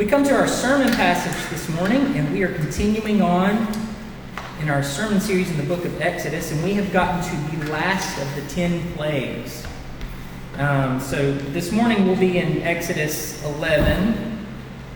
We 0.00 0.06
come 0.06 0.24
to 0.24 0.34
our 0.34 0.48
sermon 0.48 0.90
passage 0.94 1.50
this 1.50 1.68
morning, 1.76 2.16
and 2.16 2.32
we 2.32 2.42
are 2.42 2.54
continuing 2.54 3.20
on 3.20 3.68
in 4.62 4.70
our 4.70 4.82
sermon 4.82 5.20
series 5.20 5.50
in 5.50 5.58
the 5.58 5.62
book 5.62 5.84
of 5.84 6.00
Exodus, 6.00 6.52
and 6.52 6.64
we 6.64 6.72
have 6.72 6.90
gotten 6.90 7.22
to 7.22 7.56
the 7.58 7.70
last 7.70 8.18
of 8.18 8.34
the 8.34 8.40
ten 8.50 8.94
plagues. 8.94 9.62
Um, 10.56 11.00
so 11.00 11.34
this 11.34 11.70
morning 11.70 12.06
we'll 12.06 12.16
be 12.16 12.38
in 12.38 12.62
Exodus 12.62 13.44
11. 13.44 14.46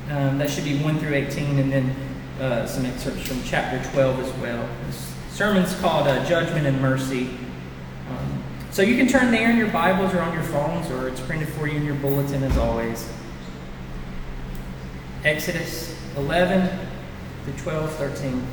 Um, 0.09 0.39
that 0.39 0.49
should 0.49 0.65
be 0.65 0.79
1 0.79 0.99
through 0.99 1.13
18, 1.13 1.59
and 1.59 1.71
then 1.71 1.97
uh, 2.41 2.67
some 2.67 2.87
excerpts 2.87 3.29
from 3.29 3.43
chapter 3.45 3.87
12 3.91 4.21
as 4.21 4.33
well. 4.41 4.67
This 4.87 5.15
sermon's 5.29 5.79
called 5.81 6.09
uh, 6.09 6.25
Judgment 6.25 6.67
and 6.67 6.81
Mercy. 6.81 7.29
Um, 8.09 8.43
so 8.71 8.81
you 8.81 8.97
can 8.97 9.07
turn 9.07 9.33
there 9.33 9.51
in 9.51 9.59
your 9.59 9.69
Bibles 9.69 10.15
or 10.15 10.21
on 10.21 10.33
your 10.33 10.45
phones, 10.45 10.91
or 10.91 11.09
it's 11.09 11.21
printed 11.21 11.51
for 11.51 11.67
you 11.67 11.77
in 11.77 11.85
your 11.85 11.97
bulletin 11.97 12.43
as 12.43 12.57
always. 12.57 13.07
Exodus 15.25 15.97
11 16.19 16.69
to 17.47 17.63
12, 17.63 17.91
13. 17.95 18.47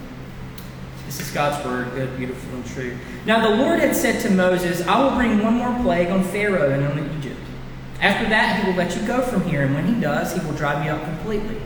This 1.05 1.19
is 1.19 1.29
God's 1.31 1.65
word, 1.65 1.91
good, 1.95 2.15
beautiful, 2.17 2.55
and 2.55 2.65
true. 2.65 2.97
Now 3.25 3.45
the 3.45 3.57
Lord 3.57 3.81
had 3.81 3.93
said 3.93 4.21
to 4.21 4.29
Moses, 4.29 4.81
I 4.87 5.03
will 5.03 5.13
bring 5.17 5.43
one 5.43 5.55
more 5.55 5.77
plague 5.81 6.07
on 6.07 6.23
Pharaoh 6.23 6.71
and 6.71 6.85
on 6.85 7.17
Egypt. 7.17 7.35
After 7.99 8.29
that, 8.29 8.63
he 8.63 8.69
will 8.69 8.77
let 8.77 8.95
you 8.95 9.05
go 9.05 9.21
from 9.21 9.43
here, 9.43 9.63
and 9.63 9.75
when 9.75 9.85
he 9.85 9.99
does, 9.99 10.33
he 10.33 10.39
will 10.45 10.53
drive 10.53 10.85
you 10.85 10.91
out 10.91 11.03
completely. 11.03 11.61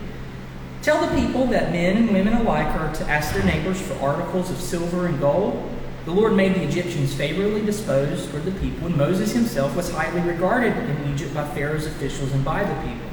Tell 0.82 1.00
the 1.06 1.14
people 1.14 1.46
that 1.46 1.70
men 1.70 1.98
and 1.98 2.12
women 2.12 2.34
alike 2.34 2.66
are 2.74 2.92
to 2.92 3.04
ask 3.04 3.32
their 3.32 3.44
neighbors 3.44 3.80
for 3.80 3.94
articles 4.00 4.50
of 4.50 4.56
silver 4.56 5.06
and 5.06 5.20
gold. 5.20 5.70
The 6.04 6.10
Lord 6.10 6.34
made 6.34 6.54
the 6.54 6.64
Egyptians 6.64 7.14
favorably 7.14 7.64
disposed 7.64 8.28
toward 8.32 8.44
the 8.44 8.50
people, 8.60 8.88
and 8.88 8.96
Moses 8.96 9.32
himself 9.32 9.76
was 9.76 9.88
highly 9.88 10.20
regarded 10.22 10.76
in 10.76 11.14
Egypt 11.14 11.32
by 11.32 11.46
Pharaoh's 11.54 11.86
officials 11.86 12.32
and 12.32 12.44
by 12.44 12.64
the 12.64 12.74
people. 12.82 13.05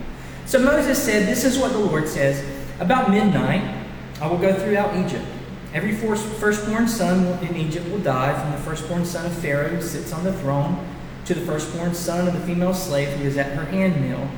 So 0.46 0.60
Moses 0.60 1.02
said, 1.02 1.28
This 1.28 1.44
is 1.44 1.58
what 1.58 1.72
the 1.72 1.80
Lord 1.80 2.08
says 2.08 2.44
About 2.80 3.10
midnight, 3.10 3.86
I 4.22 4.28
will 4.28 4.38
go 4.38 4.54
throughout 4.54 4.96
Egypt. 4.96 5.26
Every 5.74 5.96
firstborn 5.96 6.88
son 6.88 7.44
in 7.44 7.56
Egypt 7.56 7.90
will 7.90 8.00
die, 8.00 8.40
from 8.40 8.52
the 8.52 8.60
firstborn 8.60 9.06
son 9.06 9.26
of 9.26 9.34
Pharaoh 9.34 9.70
who 9.70 9.82
sits 9.82 10.14
on 10.14 10.24
the 10.24 10.34
throne, 10.34 10.86
to 11.26 11.34
the 11.34 11.42
firstborn 11.42 11.96
son 11.96 12.28
of 12.28 12.34
the 12.34 12.40
female 12.42 12.74
slave 12.74 13.10
who 13.18 13.26
is 13.26 13.38
at 13.38 13.54
her 13.54 13.66
handmill, 13.66 14.30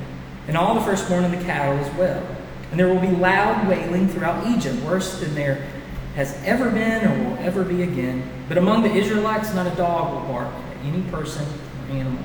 and 0.48 0.56
all 0.56 0.76
the 0.76 0.82
firstborn 0.82 1.26
of 1.26 1.32
the 1.32 1.44
cattle 1.44 1.78
as 1.84 1.94
well. 1.98 2.26
And 2.72 2.80
there 2.80 2.88
will 2.88 3.02
be 3.02 3.10
loud 3.10 3.68
wailing 3.68 4.08
throughout 4.08 4.48
Egypt, 4.48 4.82
worse 4.84 5.20
than 5.20 5.36
there 5.36 5.68
has 6.16 6.34
ever 6.46 6.70
been 6.70 7.06
or 7.06 7.30
will 7.30 7.38
ever 7.40 7.64
be 7.64 7.84
again. 7.84 8.24
But 8.48 8.58
among 8.58 8.84
the 8.84 8.94
Israelites, 8.94 9.54
not 9.54 9.68
a 9.68 9.76
dog 9.76 10.14
will 10.14 10.34
bark 10.34 10.48
at 10.48 10.86
any 10.86 11.02
person 11.12 11.46
or 11.46 11.96
animal. 11.96 12.24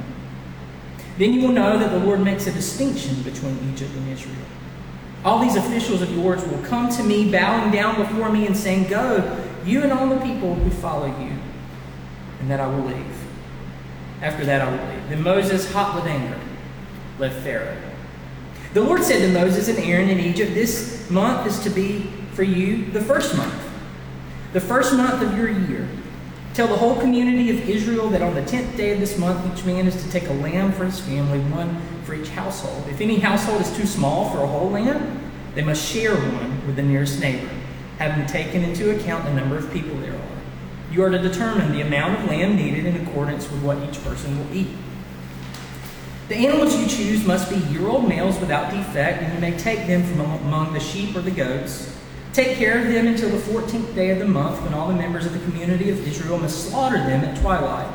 Then 1.19 1.33
you 1.33 1.43
will 1.43 1.53
know 1.53 1.79
that 1.79 1.91
the 1.91 1.99
Lord 1.99 2.21
makes 2.21 2.47
a 2.47 2.53
distinction 2.53 3.23
between 3.23 3.59
Egypt 3.73 3.93
and 3.95 4.09
Israel. 4.09 4.37
All 5.25 5.39
these 5.39 5.57
officials 5.57 6.01
of 6.01 6.11
yours 6.17 6.43
will 6.47 6.63
come 6.63 6.89
to 6.91 7.03
me, 7.03 7.31
bowing 7.31 7.71
down 7.71 7.97
before 7.97 8.31
me 8.31 8.47
and 8.47 8.57
saying, 8.57 8.89
Go, 8.89 9.39
you 9.65 9.83
and 9.83 9.93
all 9.93 10.09
the 10.09 10.21
people 10.21 10.55
who 10.55 10.71
follow 10.71 11.07
you, 11.07 11.33
and 12.41 12.51
that 12.51 12.61
I 12.61 12.67
will 12.67 12.85
leave. 12.85 13.17
After 14.23 14.45
that, 14.47 14.63
I 14.63 14.71
will 14.71 14.95
leave. 14.95 15.09
Then 15.11 15.23
Moses, 15.23 15.71
hot 15.73 15.95
with 15.95 16.05
anger, 16.05 16.39
left 17.19 17.37
Pharaoh. 17.43 17.77
The 18.73 18.83
Lord 18.83 19.03
said 19.03 19.21
to 19.21 19.33
Moses 19.33 19.69
and 19.69 19.79
Aaron 19.79 20.09
in 20.09 20.21
Egypt, 20.21 20.55
This 20.55 21.11
month 21.11 21.47
is 21.47 21.59
to 21.65 21.71
be 21.71 22.03
for 22.33 22.45
you 22.45 22.91
the 22.93 23.01
first 23.01 23.37
month, 23.37 23.69
the 24.53 24.61
first 24.61 24.95
month 24.95 25.23
of 25.23 25.37
your 25.37 25.51
year. 25.51 25.89
Tell 26.61 26.69
the 26.69 26.77
whole 26.77 27.01
community 27.01 27.49
of 27.49 27.71
Israel 27.71 28.11
that 28.11 28.21
on 28.21 28.35
the 28.35 28.45
tenth 28.45 28.77
day 28.77 28.93
of 28.93 29.01
this 29.01 29.17
month, 29.17 29.51
each 29.51 29.65
man 29.65 29.87
is 29.87 30.05
to 30.05 30.11
take 30.11 30.29
a 30.29 30.33
lamb 30.35 30.73
for 30.73 30.85
his 30.85 31.01
family, 31.01 31.39
one 31.39 31.81
for 32.05 32.13
each 32.13 32.29
household. 32.29 32.87
If 32.87 33.01
any 33.01 33.19
household 33.19 33.63
is 33.63 33.75
too 33.75 33.87
small 33.87 34.29
for 34.29 34.43
a 34.43 34.47
whole 34.47 34.69
lamb, 34.69 35.33
they 35.55 35.63
must 35.63 35.83
share 35.83 36.15
one 36.15 36.67
with 36.67 36.77
the 36.77 36.83
nearest 36.83 37.19
neighbor, 37.19 37.49
having 37.97 38.27
taken 38.27 38.63
into 38.63 38.95
account 38.95 39.25
the 39.25 39.33
number 39.33 39.57
of 39.57 39.73
people 39.73 39.97
there 40.01 40.13
are. 40.13 40.93
You 40.93 41.03
are 41.03 41.09
to 41.09 41.19
determine 41.19 41.73
the 41.73 41.81
amount 41.81 42.19
of 42.19 42.29
lamb 42.29 42.57
needed 42.57 42.85
in 42.85 43.07
accordance 43.07 43.51
with 43.51 43.63
what 43.63 43.79
each 43.79 44.05
person 44.05 44.37
will 44.37 44.55
eat. 44.55 44.77
The 46.29 46.47
animals 46.47 46.79
you 46.79 46.87
choose 46.87 47.25
must 47.25 47.49
be 47.49 47.57
year 47.73 47.89
old 47.89 48.07
males 48.07 48.39
without 48.39 48.71
defect, 48.71 49.23
and 49.23 49.33
you 49.33 49.41
may 49.41 49.57
take 49.57 49.87
them 49.87 50.05
from 50.05 50.21
among 50.21 50.75
the 50.75 50.81
sheep 50.81 51.17
or 51.17 51.23
the 51.23 51.31
goats. 51.31 51.99
Take 52.33 52.57
care 52.57 52.79
of 52.79 52.93
them 52.93 53.09
until 53.09 53.29
the 53.29 53.39
14th 53.39 53.95
day 53.95 54.11
of 54.11 54.21
the 54.21 54.27
month, 54.27 54.63
when 54.63 54.73
all 54.73 54.87
the 54.87 54.95
members 54.95 55.27
of 55.27 55.33
the 55.33 55.41
community 55.41 55.91
of 55.91 56.07
Israel 56.07 56.39
must 56.39 56.71
slaughter 56.71 56.99
them 56.99 57.25
at 57.25 57.41
twilight. 57.41 57.89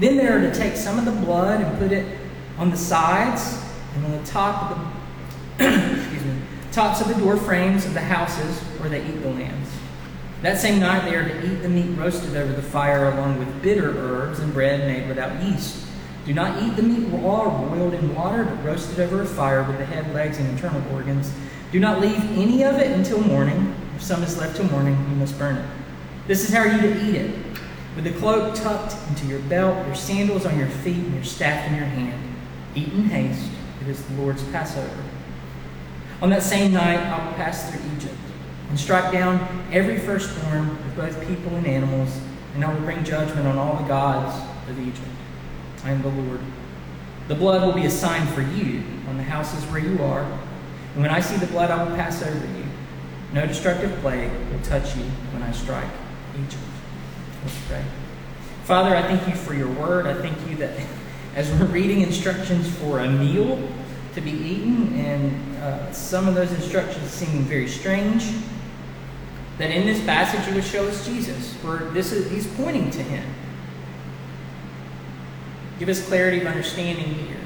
Then 0.00 0.16
they 0.16 0.26
are 0.26 0.40
to 0.40 0.54
take 0.54 0.74
some 0.76 0.98
of 0.98 1.04
the 1.04 1.12
blood 1.12 1.60
and 1.60 1.78
put 1.78 1.92
it 1.92 2.18
on 2.58 2.70
the 2.70 2.76
sides 2.76 3.62
and 3.94 4.04
on 4.06 4.12
the 4.12 4.24
top 4.24 4.70
of 4.70 4.78
the 4.78 5.04
excuse 5.98 6.24
me, 6.24 6.40
tops 6.72 7.00
of 7.00 7.08
the 7.08 7.14
door 7.14 7.36
frames 7.36 7.84
of 7.84 7.94
the 7.94 8.00
houses 8.00 8.58
where 8.80 8.88
they 8.88 9.06
eat 9.06 9.22
the 9.22 9.28
lambs. 9.28 9.68
That 10.42 10.58
same 10.58 10.80
night 10.80 11.08
they 11.08 11.14
are 11.14 11.26
to 11.26 11.46
eat 11.46 11.62
the 11.62 11.68
meat 11.68 11.96
roasted 11.96 12.36
over 12.36 12.52
the 12.52 12.62
fire 12.62 13.10
along 13.12 13.38
with 13.38 13.62
bitter 13.62 13.96
herbs 13.96 14.40
and 14.40 14.52
bread 14.52 14.80
made 14.80 15.08
without 15.08 15.42
yeast. 15.42 15.86
Do 16.26 16.34
not 16.34 16.62
eat 16.62 16.74
the 16.74 16.82
meat 16.82 17.06
raw 17.12 17.42
or 17.42 17.68
boiled 17.68 17.94
in 17.94 18.14
water, 18.14 18.44
but 18.44 18.64
roasted 18.64 18.98
over 18.98 19.22
a 19.22 19.26
fire 19.26 19.62
with 19.62 19.78
the 19.78 19.84
head, 19.84 20.12
legs, 20.14 20.38
and 20.38 20.48
internal 20.48 20.82
organs. 20.92 21.32
Do 21.74 21.80
not 21.80 22.00
leave 22.00 22.22
any 22.38 22.62
of 22.62 22.76
it 22.76 22.92
until 22.92 23.20
morning. 23.20 23.74
If 23.96 24.02
some 24.04 24.22
is 24.22 24.38
left 24.38 24.54
till 24.54 24.66
morning, 24.66 24.96
you 25.10 25.16
must 25.16 25.36
burn 25.36 25.56
it. 25.56 25.68
This 26.28 26.48
is 26.48 26.54
how 26.54 26.62
you 26.62 26.80
to 26.80 27.04
eat 27.04 27.16
it 27.16 27.36
with 27.96 28.04
the 28.04 28.12
cloak 28.12 28.54
tucked 28.54 28.94
into 29.08 29.26
your 29.26 29.40
belt, 29.40 29.84
your 29.84 29.96
sandals 29.96 30.46
on 30.46 30.56
your 30.56 30.68
feet, 30.68 30.98
and 30.98 31.12
your 31.12 31.24
staff 31.24 31.66
in 31.68 31.74
your 31.74 31.86
hand. 31.86 32.36
Eat 32.76 32.92
in 32.92 33.06
haste. 33.06 33.50
It 33.82 33.88
is 33.88 34.00
the 34.04 34.14
Lord's 34.22 34.44
Passover. 34.50 35.02
On 36.22 36.30
that 36.30 36.44
same 36.44 36.72
night, 36.72 37.00
I 37.00 37.26
will 37.26 37.34
pass 37.34 37.68
through 37.68 37.80
Egypt 37.96 38.14
and 38.68 38.78
strike 38.78 39.12
down 39.12 39.66
every 39.72 39.98
firstborn 39.98 40.70
of 40.70 40.94
both 40.94 41.26
people 41.26 41.56
and 41.56 41.66
animals, 41.66 42.20
and 42.54 42.64
I 42.64 42.72
will 42.72 42.82
bring 42.82 43.02
judgment 43.02 43.48
on 43.48 43.58
all 43.58 43.82
the 43.82 43.88
gods 43.88 44.40
of 44.70 44.78
Egypt. 44.78 45.08
I 45.82 45.90
am 45.90 46.02
the 46.02 46.08
Lord. 46.08 46.38
The 47.26 47.34
blood 47.34 47.66
will 47.66 47.74
be 47.74 47.86
a 47.86 47.90
sign 47.90 48.28
for 48.28 48.42
you 48.42 48.84
on 49.08 49.16
the 49.16 49.24
houses 49.24 49.64
where 49.64 49.80
you 49.80 50.00
are 50.04 50.22
and 50.94 51.02
when 51.02 51.10
I 51.10 51.20
see 51.20 51.36
the 51.36 51.46
blood, 51.48 51.70
I 51.70 51.82
will 51.82 51.94
pass 51.96 52.22
over 52.22 52.46
you. 52.46 52.64
No 53.32 53.46
destructive 53.46 53.90
plague 54.00 54.30
will 54.52 54.62
touch 54.62 54.96
you 54.96 55.02
when 55.32 55.42
I 55.42 55.50
strike 55.50 55.90
Egypt. 56.38 56.62
Let's 57.42 57.58
pray. 57.66 57.84
Father, 58.62 58.94
I 58.94 59.02
thank 59.02 59.26
you 59.28 59.34
for 59.34 59.54
your 59.54 59.68
word. 59.72 60.06
I 60.06 60.14
thank 60.14 60.38
you 60.48 60.56
that 60.56 60.78
as 61.34 61.50
we're 61.52 61.66
reading 61.66 62.02
instructions 62.02 62.72
for 62.76 63.00
a 63.00 63.08
meal 63.08 63.68
to 64.14 64.20
be 64.20 64.30
eaten, 64.30 64.94
and 64.94 65.56
uh, 65.58 65.92
some 65.92 66.28
of 66.28 66.36
those 66.36 66.52
instructions 66.52 67.10
seem 67.10 67.42
very 67.42 67.66
strange, 67.66 68.32
that 69.58 69.72
in 69.72 69.84
this 69.84 70.02
passage 70.04 70.46
you 70.48 70.54
would 70.54 70.64
show 70.64 70.86
us 70.86 71.04
Jesus, 71.04 71.54
where 71.54 71.90
this 71.90 72.12
is, 72.12 72.30
he's 72.30 72.46
pointing 72.54 72.90
to 72.92 73.02
him. 73.02 73.26
Give 75.80 75.88
us 75.88 76.06
clarity 76.06 76.40
of 76.40 76.46
understanding 76.46 77.14
here. 77.14 77.43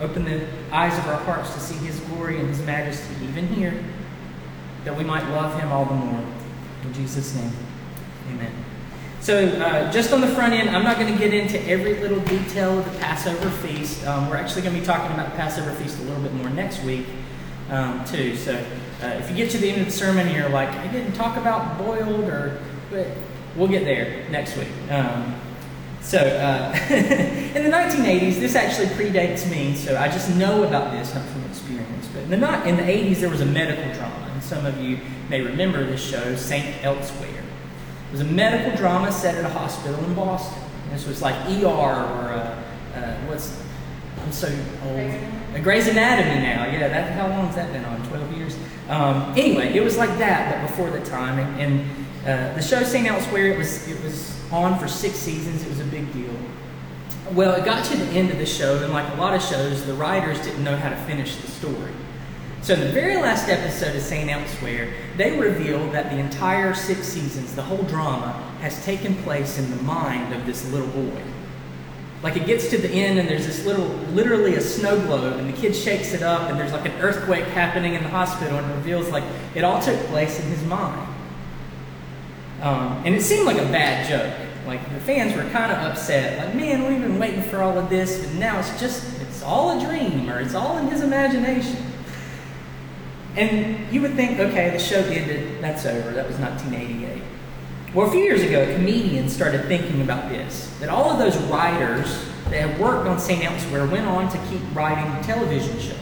Open 0.00 0.24
the 0.24 0.46
eyes 0.70 0.96
of 0.98 1.06
our 1.06 1.16
hearts 1.16 1.54
to 1.54 1.60
see 1.60 1.74
His 1.84 1.98
glory 2.00 2.38
and 2.38 2.48
His 2.48 2.60
majesty, 2.62 3.14
even 3.24 3.46
here, 3.48 3.82
that 4.84 4.96
we 4.96 5.04
might 5.04 5.26
love 5.30 5.58
Him 5.58 5.72
all 5.72 5.84
the 5.84 5.94
more. 5.94 6.24
In 6.84 6.92
Jesus' 6.92 7.34
name, 7.34 7.52
amen. 8.28 8.52
So, 9.20 9.48
uh, 9.48 9.90
just 9.90 10.12
on 10.12 10.20
the 10.20 10.28
front 10.28 10.52
end, 10.52 10.70
I'm 10.70 10.84
not 10.84 10.98
going 10.98 11.12
to 11.12 11.18
get 11.18 11.34
into 11.34 11.60
every 11.66 11.98
little 12.00 12.20
detail 12.20 12.78
of 12.78 12.84
the 12.84 12.98
Passover 13.00 13.50
feast. 13.50 14.06
Um, 14.06 14.28
we're 14.30 14.36
actually 14.36 14.62
going 14.62 14.74
to 14.74 14.80
be 14.80 14.86
talking 14.86 15.12
about 15.12 15.30
the 15.30 15.36
Passover 15.36 15.72
feast 15.72 15.98
a 15.98 16.02
little 16.02 16.22
bit 16.22 16.32
more 16.34 16.50
next 16.50 16.82
week, 16.84 17.06
um, 17.70 18.04
too. 18.04 18.36
So, 18.36 18.54
uh, 19.02 19.06
if 19.06 19.28
you 19.30 19.36
get 19.36 19.50
to 19.50 19.58
the 19.58 19.68
end 19.68 19.80
of 19.80 19.86
the 19.86 19.92
sermon 19.92 20.26
and 20.28 20.36
you're 20.36 20.48
like, 20.48 20.68
I 20.68 20.86
didn't 20.88 21.14
talk 21.14 21.36
about 21.36 21.78
boiled, 21.78 22.28
or 22.28 22.60
but 22.90 23.08
we'll 23.56 23.68
get 23.68 23.84
there 23.84 24.28
next 24.30 24.56
week. 24.56 24.68
Um, 24.90 25.34
so, 26.06 26.18
uh, 26.18 26.72
in 26.94 27.64
the 27.64 27.70
1980s, 27.70 28.38
this 28.38 28.54
actually 28.54 28.86
predates 28.88 29.50
me, 29.50 29.74
so 29.74 29.96
I 29.96 30.06
just 30.06 30.32
know 30.36 30.62
about 30.62 30.92
this, 30.92 31.12
not 31.12 31.26
from 31.26 31.44
experience. 31.46 32.06
But 32.14 32.22
in 32.22 32.30
the, 32.30 32.36
not, 32.36 32.64
in 32.64 32.76
the 32.76 32.82
80s, 32.84 33.16
there 33.16 33.28
was 33.28 33.40
a 33.40 33.46
medical 33.46 33.92
drama, 33.92 34.30
and 34.32 34.40
some 34.40 34.64
of 34.64 34.80
you 34.80 35.00
may 35.28 35.40
remember 35.40 35.84
this 35.84 36.00
show, 36.00 36.36
St. 36.36 36.84
Elsewhere. 36.84 37.42
It 38.08 38.12
was 38.12 38.20
a 38.20 38.24
medical 38.24 38.76
drama 38.76 39.10
set 39.10 39.34
at 39.34 39.44
a 39.44 39.48
hospital 39.48 39.98
in 40.04 40.14
Boston. 40.14 40.62
This 40.90 41.08
was 41.08 41.22
like 41.22 41.34
ER 41.50 41.66
or 41.66 42.32
uh, 42.32 42.62
uh, 42.94 43.16
what's 43.26 43.60
I'm 44.22 44.30
so 44.30 44.48
old. 44.84 45.12
A 45.54 45.60
Grey's 45.60 45.88
Anatomy 45.88 46.42
now. 46.42 46.66
Yeah, 46.66 46.88
that 46.88 47.12
how 47.12 47.28
long 47.28 47.46
has 47.46 47.56
that 47.56 47.72
been 47.72 47.84
on? 47.84 48.06
Twelve 48.08 48.32
years. 48.36 48.56
Um, 48.88 49.32
anyway, 49.36 49.74
it 49.74 49.82
was 49.82 49.96
like 49.96 50.16
that, 50.18 50.54
but 50.54 50.70
before 50.70 50.90
the 50.90 51.04
time. 51.04 51.38
And, 51.38 51.60
and 51.60 52.06
uh, 52.22 52.54
the 52.54 52.62
show 52.62 52.82
St. 52.84 53.06
Elsewhere, 53.06 53.52
it 53.52 53.58
was 53.58 53.88
it 53.88 54.02
was 54.02 54.35
on 54.52 54.78
for 54.78 54.88
six 54.88 55.16
seasons. 55.16 55.62
It 55.62 55.68
was 55.68 55.80
a 55.80 55.84
big 55.84 56.12
deal. 56.12 56.34
Well, 57.32 57.54
it 57.54 57.64
got 57.64 57.84
to 57.86 57.96
the 57.96 58.06
end 58.06 58.30
of 58.30 58.38
the 58.38 58.46
show, 58.46 58.82
and 58.82 58.92
like 58.92 59.12
a 59.14 59.16
lot 59.20 59.34
of 59.34 59.42
shows, 59.42 59.84
the 59.84 59.94
writers 59.94 60.40
didn't 60.40 60.62
know 60.62 60.76
how 60.76 60.90
to 60.90 60.96
finish 60.96 61.36
the 61.36 61.48
story. 61.48 61.92
So, 62.62 62.74
in 62.74 62.80
the 62.80 62.88
very 62.88 63.16
last 63.16 63.48
episode 63.48 63.94
of 63.94 64.02
St. 64.02 64.30
Elsewhere, 64.30 64.92
they 65.16 65.38
revealed 65.38 65.92
that 65.92 66.10
the 66.10 66.18
entire 66.18 66.74
six 66.74 67.06
seasons, 67.06 67.54
the 67.54 67.62
whole 67.62 67.82
drama, 67.84 68.32
has 68.60 68.84
taken 68.84 69.14
place 69.22 69.58
in 69.58 69.70
the 69.70 69.82
mind 69.82 70.34
of 70.34 70.46
this 70.46 70.70
little 70.72 70.88
boy. 70.88 71.22
Like 72.22 72.36
it 72.36 72.46
gets 72.46 72.70
to 72.70 72.78
the 72.78 72.88
end 72.88 73.18
and 73.18 73.28
there's 73.28 73.46
this 73.46 73.64
little, 73.64 73.86
literally 74.14 74.54
a 74.54 74.60
snow 74.60 74.98
globe, 75.00 75.38
and 75.38 75.48
the 75.48 75.56
kid 75.56 75.76
shakes 75.76 76.12
it 76.12 76.22
up, 76.22 76.50
and 76.50 76.58
there's 76.58 76.72
like 76.72 76.86
an 76.86 77.00
earthquake 77.00 77.44
happening 77.44 77.94
in 77.94 78.02
the 78.02 78.08
hospital, 78.08 78.58
and 78.58 78.68
reveals 78.74 79.10
like 79.10 79.24
it 79.54 79.62
all 79.62 79.80
took 79.80 79.98
place 80.06 80.40
in 80.40 80.46
his 80.46 80.64
mind. 80.64 81.15
Um, 82.62 83.02
and 83.04 83.14
it 83.14 83.22
seemed 83.22 83.46
like 83.46 83.58
a 83.58 83.66
bad 83.66 84.08
joke. 84.08 84.34
Like 84.66 84.82
the 84.92 85.00
fans 85.00 85.34
were 85.36 85.48
kind 85.50 85.70
of 85.70 85.78
upset. 85.78 86.38
Like, 86.38 86.54
man, 86.56 86.90
we've 86.90 87.00
been 87.00 87.18
waiting 87.18 87.42
for 87.42 87.62
all 87.62 87.78
of 87.78 87.88
this, 87.88 88.24
but 88.24 88.34
now 88.34 88.58
it's 88.58 88.80
just, 88.80 89.20
it's 89.20 89.42
all 89.42 89.78
a 89.78 89.84
dream, 89.84 90.28
or 90.28 90.40
it's 90.40 90.54
all 90.54 90.78
in 90.78 90.88
his 90.88 91.02
imagination. 91.02 91.76
And 93.36 93.92
you 93.92 94.00
would 94.00 94.14
think, 94.14 94.40
okay, 94.40 94.70
the 94.70 94.78
show 94.78 95.00
ended, 95.00 95.62
that's 95.62 95.84
over. 95.84 96.10
That 96.10 96.26
was 96.26 96.38
1988. 96.38 97.22
Well, 97.94 98.08
a 98.08 98.10
few 98.10 98.20
years 98.20 98.42
ago, 98.42 98.62
a 98.62 98.74
comedian 98.74 99.28
started 99.28 99.66
thinking 99.66 100.02
about 100.02 100.28
this 100.28 100.74
that 100.80 100.88
all 100.88 101.10
of 101.10 101.18
those 101.18 101.36
writers 101.44 102.06
that 102.50 102.68
had 102.68 102.80
worked 102.80 103.08
on 103.08 103.18
St. 103.18 103.44
Elsewhere 103.44 103.86
went 103.86 104.06
on 104.06 104.30
to 104.30 104.38
keep 104.48 104.60
writing 104.74 105.22
television 105.22 105.78
shows. 105.78 105.96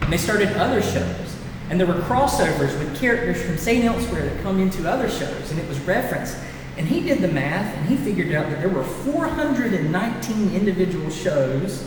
And 0.00 0.12
they 0.12 0.16
started 0.16 0.48
other 0.56 0.80
shows. 0.82 1.25
And 1.68 1.80
there 1.80 1.86
were 1.86 2.00
crossovers 2.02 2.78
with 2.78 2.98
characters 2.98 3.42
from 3.42 3.58
St. 3.58 3.84
Elsewhere 3.84 4.24
that 4.24 4.42
come 4.42 4.60
into 4.60 4.88
other 4.88 5.08
shows, 5.08 5.50
and 5.50 5.58
it 5.58 5.68
was 5.68 5.80
referenced. 5.80 6.36
And 6.76 6.86
he 6.86 7.00
did 7.00 7.20
the 7.20 7.28
math, 7.28 7.74
and 7.76 7.88
he 7.88 7.96
figured 7.96 8.32
out 8.32 8.48
that 8.50 8.60
there 8.60 8.68
were 8.68 8.84
419 8.84 10.54
individual 10.54 11.10
shows 11.10 11.84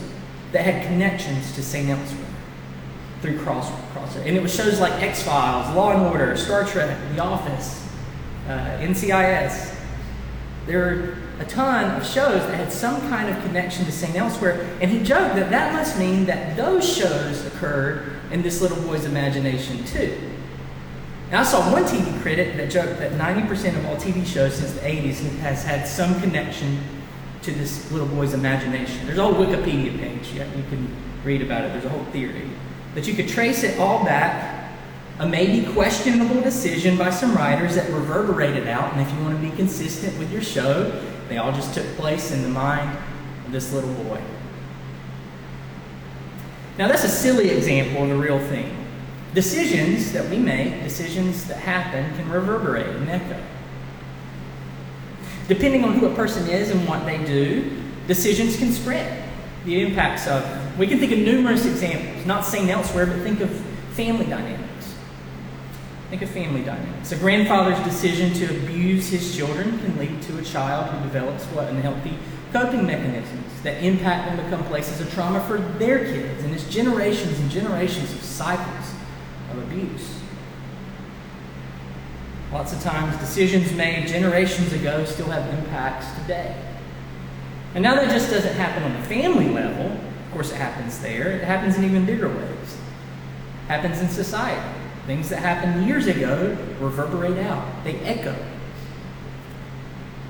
that 0.51 0.63
had 0.63 0.85
connections 0.87 1.53
to 1.55 1.63
St. 1.63 1.89
Elsewhere 1.89 2.25
through 3.21 3.39
cross 3.39 3.69
crossover. 3.93 4.25
And 4.25 4.35
it 4.35 4.41
was 4.41 4.53
shows 4.53 4.79
like 4.79 4.93
X 5.01 5.23
Files, 5.23 5.75
Law 5.75 5.91
and 5.91 6.01
Order, 6.07 6.35
Star 6.35 6.65
Trek, 6.65 6.97
The 7.13 7.21
Office, 7.21 7.87
uh, 8.47 8.79
NCIS. 8.79 9.75
There 10.65 11.17
a 11.39 11.45
ton 11.45 11.99
of 11.99 12.05
shows 12.05 12.41
that 12.41 12.55
had 12.55 12.71
some 12.71 12.99
kind 13.09 13.33
of 13.33 13.41
connection 13.43 13.85
to 13.85 13.91
St. 13.91 14.15
Elsewhere, 14.15 14.69
and 14.81 14.91
he 14.91 15.01
joked 15.01 15.35
that 15.35 15.49
that 15.49 15.73
must 15.73 15.97
mean 15.97 16.25
that 16.25 16.57
those 16.57 16.87
shows 16.87 17.45
occurred 17.45 18.19
in 18.31 18.41
this 18.41 18.61
little 18.61 18.81
boy's 18.83 19.05
imagination 19.05 19.83
too. 19.85 20.17
And 21.27 21.37
I 21.37 21.43
saw 21.43 21.71
one 21.71 21.83
TV 21.85 22.21
critic 22.21 22.57
that 22.57 22.69
joked 22.69 22.99
that 22.99 23.13
90% 23.13 23.77
of 23.77 23.85
all 23.85 23.95
TV 23.95 24.25
shows 24.25 24.55
since 24.55 24.73
the 24.73 24.81
80s 24.81 25.19
has 25.39 25.63
had 25.63 25.87
some 25.87 26.19
connection 26.21 26.81
to 27.43 27.51
this 27.51 27.89
little 27.91 28.07
boy's 28.07 28.33
imagination. 28.33 29.05
There's 29.05 29.17
a 29.17 29.23
whole 29.23 29.33
Wikipedia 29.33 29.97
page. 29.97 30.33
You 30.33 30.63
can 30.69 30.93
read 31.23 31.41
about 31.41 31.63
it. 31.63 31.71
There's 31.71 31.85
a 31.85 31.89
whole 31.89 32.03
theory. 32.05 32.49
That 32.95 33.07
you 33.07 33.13
could 33.13 33.29
trace 33.29 33.63
it 33.63 33.79
all 33.79 34.03
back 34.03 34.59
a 35.19 35.27
maybe 35.27 35.71
questionable 35.73 36.41
decision 36.41 36.97
by 36.97 37.09
some 37.09 37.35
writers 37.35 37.75
that 37.75 37.89
reverberated 37.91 38.67
out, 38.67 38.93
and 38.93 39.01
if 39.01 39.13
you 39.13 39.19
want 39.21 39.35
to 39.35 39.49
be 39.49 39.55
consistent 39.57 40.17
with 40.17 40.31
your 40.31 40.41
show, 40.41 40.91
they 41.29 41.37
all 41.37 41.51
just 41.51 41.73
took 41.73 41.85
place 41.95 42.31
in 42.31 42.41
the 42.41 42.49
mind 42.49 42.97
of 43.45 43.51
this 43.51 43.71
little 43.71 43.93
boy. 44.03 44.19
Now, 46.77 46.87
that's 46.87 47.03
a 47.03 47.09
silly 47.09 47.49
example 47.49 48.03
of 48.03 48.09
the 48.09 48.15
real 48.15 48.39
thing. 48.39 48.75
Decisions 49.33 50.11
that 50.13 50.27
we 50.29 50.37
make, 50.37 50.83
decisions 50.83 51.45
that 51.45 51.57
happen, 51.57 52.15
can 52.15 52.29
reverberate 52.29 52.87
and 52.87 53.09
echo. 53.09 53.39
Depending 55.47 55.83
on 55.83 55.93
who 55.93 56.07
a 56.07 56.15
person 56.15 56.47
is 56.47 56.71
and 56.71 56.87
what 56.87 57.05
they 57.05 57.23
do, 57.25 57.69
decisions 58.07 58.57
can 58.57 58.71
spread. 58.71 59.23
The 59.65 59.81
impacts 59.81 60.27
of 60.27 60.79
We 60.79 60.87
can 60.87 60.99
think 60.99 61.11
of 61.11 61.19
numerous 61.19 61.65
examples, 61.65 62.25
not 62.25 62.45
St. 62.45 62.69
Elsewhere, 62.69 63.05
but 63.05 63.19
think 63.19 63.41
of 63.41 63.49
family 63.91 64.25
dynamics. 64.25 64.58
Think 66.09 66.23
of 66.23 66.29
family 66.31 66.63
dynamics. 66.63 67.11
A 67.11 67.17
grandfather's 67.17 67.79
decision 67.85 68.33
to 68.33 68.45
abuse 68.57 69.09
his 69.09 69.35
children 69.35 69.77
can 69.77 69.97
lead 69.99 70.21
to 70.23 70.39
a 70.39 70.41
child 70.41 70.89
who 70.89 71.03
develops 71.03 71.45
what 71.45 71.67
unhealthy 71.67 72.17
coping 72.51 72.87
mechanisms 72.87 73.61
that 73.61 73.83
impact 73.83 74.31
and 74.31 74.43
become 74.43 74.63
places 74.65 74.99
of 75.01 75.13
trauma 75.13 75.39
for 75.41 75.59
their 75.77 76.05
kids. 76.05 76.43
And 76.43 76.53
it's 76.53 76.67
generations 76.67 77.39
and 77.39 77.51
generations 77.51 78.11
of 78.11 78.23
cycles 78.23 78.93
of 79.51 79.59
abuse. 79.59 80.19
Lots 82.51 82.73
of 82.73 82.81
times, 82.81 83.15
decisions 83.17 83.71
made 83.73 84.07
generations 84.07 84.73
ago 84.73 85.05
still 85.05 85.29
have 85.29 85.47
impacts 85.59 86.07
today. 86.21 86.55
And 87.75 87.83
now 87.83 87.93
that 87.93 88.09
just 88.09 88.31
doesn't 88.31 88.55
happen 88.55 88.81
on 88.81 88.99
the 88.99 89.07
family 89.07 89.49
level. 89.49 89.91
Of 89.91 90.33
course, 90.33 90.51
it 90.51 90.55
happens 90.55 90.97
there. 90.99 91.33
It 91.33 91.43
happens 91.43 91.77
in 91.77 91.83
even 91.83 92.07
bigger 92.07 92.29
ways. 92.29 92.77
It 93.65 93.67
happens 93.67 94.01
in 94.01 94.09
society. 94.09 94.78
Things 95.09 95.29
that 95.29 95.39
happened 95.39 95.87
years 95.87 96.05
ago 96.05 96.55
reverberate 96.79 97.39
out, 97.39 97.83
they 97.83 97.95
echo. 98.01 98.35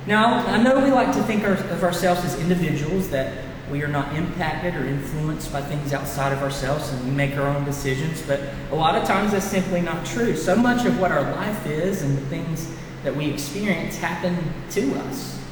Now, 0.08 0.48
I 0.48 0.64
know 0.64 0.80
we 0.80 0.90
like 0.90 1.12
to 1.16 1.24
think 1.24 1.44
of 1.44 1.84
ourselves 1.84 2.24
as 2.24 2.40
individuals, 2.40 3.10
that 3.10 3.44
we 3.70 3.84
are 3.84 3.90
not 3.90 4.16
impacted 4.16 4.76
or 4.76 4.86
influenced 4.86 5.52
by 5.52 5.62
things 5.64 5.92
outside 5.92 6.31
of 6.31 6.42
ourselves 6.42 6.94
and 6.94 7.04
we 7.04 7.12
make 7.12 7.36
our 7.36 7.46
own 7.50 7.66
decisions, 7.66 8.22
but 8.22 8.40
a 8.72 8.76
lot 8.76 8.96
of 8.96 9.04
times 9.04 9.34
that's 9.34 9.44
simply 9.44 9.81
not 9.81 10.06
true. 10.06 10.34
So 10.34 10.56
much 10.56 10.86
of 10.86 10.98
what 10.98 11.12
our 11.12 11.24
life 11.24 11.68
is 11.68 12.02
and 12.02 12.18
the 12.18 12.26
things 12.28 12.74
that 13.04 13.14
we 13.14 13.30
experience 13.30 13.98
happen 13.98 14.38
to 14.70 14.96
us. 15.00 15.44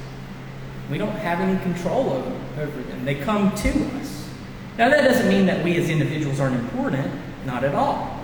We 0.89 0.97
don't 0.97 1.17
have 1.17 1.41
any 1.41 1.61
control 1.63 2.11
over, 2.55 2.65
them, 2.65 3.03
they 3.03 3.15
come 3.15 3.53
to 3.53 3.69
us. 3.99 4.29
Now, 4.77 4.87
that 4.87 5.03
doesn't 5.03 5.27
mean 5.27 5.47
that 5.47 5.65
we 5.65 5.75
as 5.75 5.89
individuals 5.89 6.39
aren't 6.39 6.55
important, 6.55 7.11
not 7.45 7.65
at 7.65 7.75
all. 7.75 8.16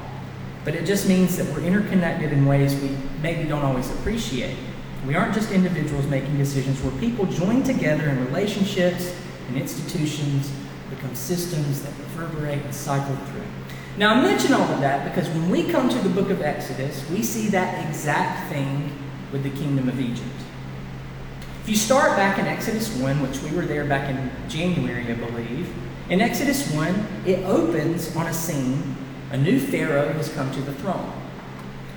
But 0.63 0.75
it 0.75 0.86
just 0.86 1.07
means 1.07 1.36
that 1.38 1.45
we're 1.54 1.63
interconnected 1.63 2.31
in 2.31 2.45
ways 2.45 2.75
we 2.75 2.95
maybe 3.21 3.48
don't 3.48 3.63
always 3.63 3.89
appreciate. 3.92 4.57
We 5.06 5.15
aren't 5.15 5.33
just 5.33 5.51
individuals 5.51 6.07
making 6.07 6.38
decisions, 6.38 6.81
we're 6.81 6.98
people 7.00 7.25
joined 7.25 7.65
together 7.65 8.07
in 8.07 8.25
relationships 8.25 9.13
and 9.50 9.57
institutions, 9.57 10.50
become 10.89 11.13
systems 11.13 11.81
that 11.83 11.92
reverberate 12.00 12.63
and 12.63 12.74
cycle 12.74 13.15
through. 13.15 13.44
Now, 13.98 14.15
I 14.15 14.21
mention 14.21 14.54
all 14.54 14.62
of 14.62 14.80
that 14.80 15.04
because 15.04 15.30
when 15.30 15.50
we 15.50 15.69
come 15.69 15.89
to 15.89 16.00
the 16.00 16.10
book 16.10 16.30
of 16.30 16.42
Exodus, 16.42 17.07
we 17.10 17.21
see 17.21 17.50
that 17.50 17.86
exact 17.88 18.51
thing 18.51 18.92
with 19.31 19.44
the 19.44 19.50
kingdom 19.50 19.89
of 19.89 20.00
Egypt. 20.00 20.30
If 21.62 21.69
you 21.69 21.75
start 21.75 22.15
back 22.15 22.39
in 22.39 22.45
Exodus 22.45 22.89
1, 22.98 23.21
which 23.21 23.42
we 23.42 23.51
were 23.56 23.65
there 23.65 23.86
back 23.86 24.10
in 24.10 24.31
January, 24.50 25.06
I 25.10 25.13
believe, 25.13 25.71
in 26.10 26.21
Exodus 26.21 26.71
1, 26.74 27.07
it 27.25 27.44
opens 27.45 28.15
on 28.15 28.27
a 28.27 28.33
scene 28.33 28.95
a 29.33 29.38
new 29.38 29.59
Pharaoh 29.59 30.13
has 30.13 30.30
come 30.30 30.51
to 30.53 30.62
the 30.62 30.74
throne. 30.75 31.12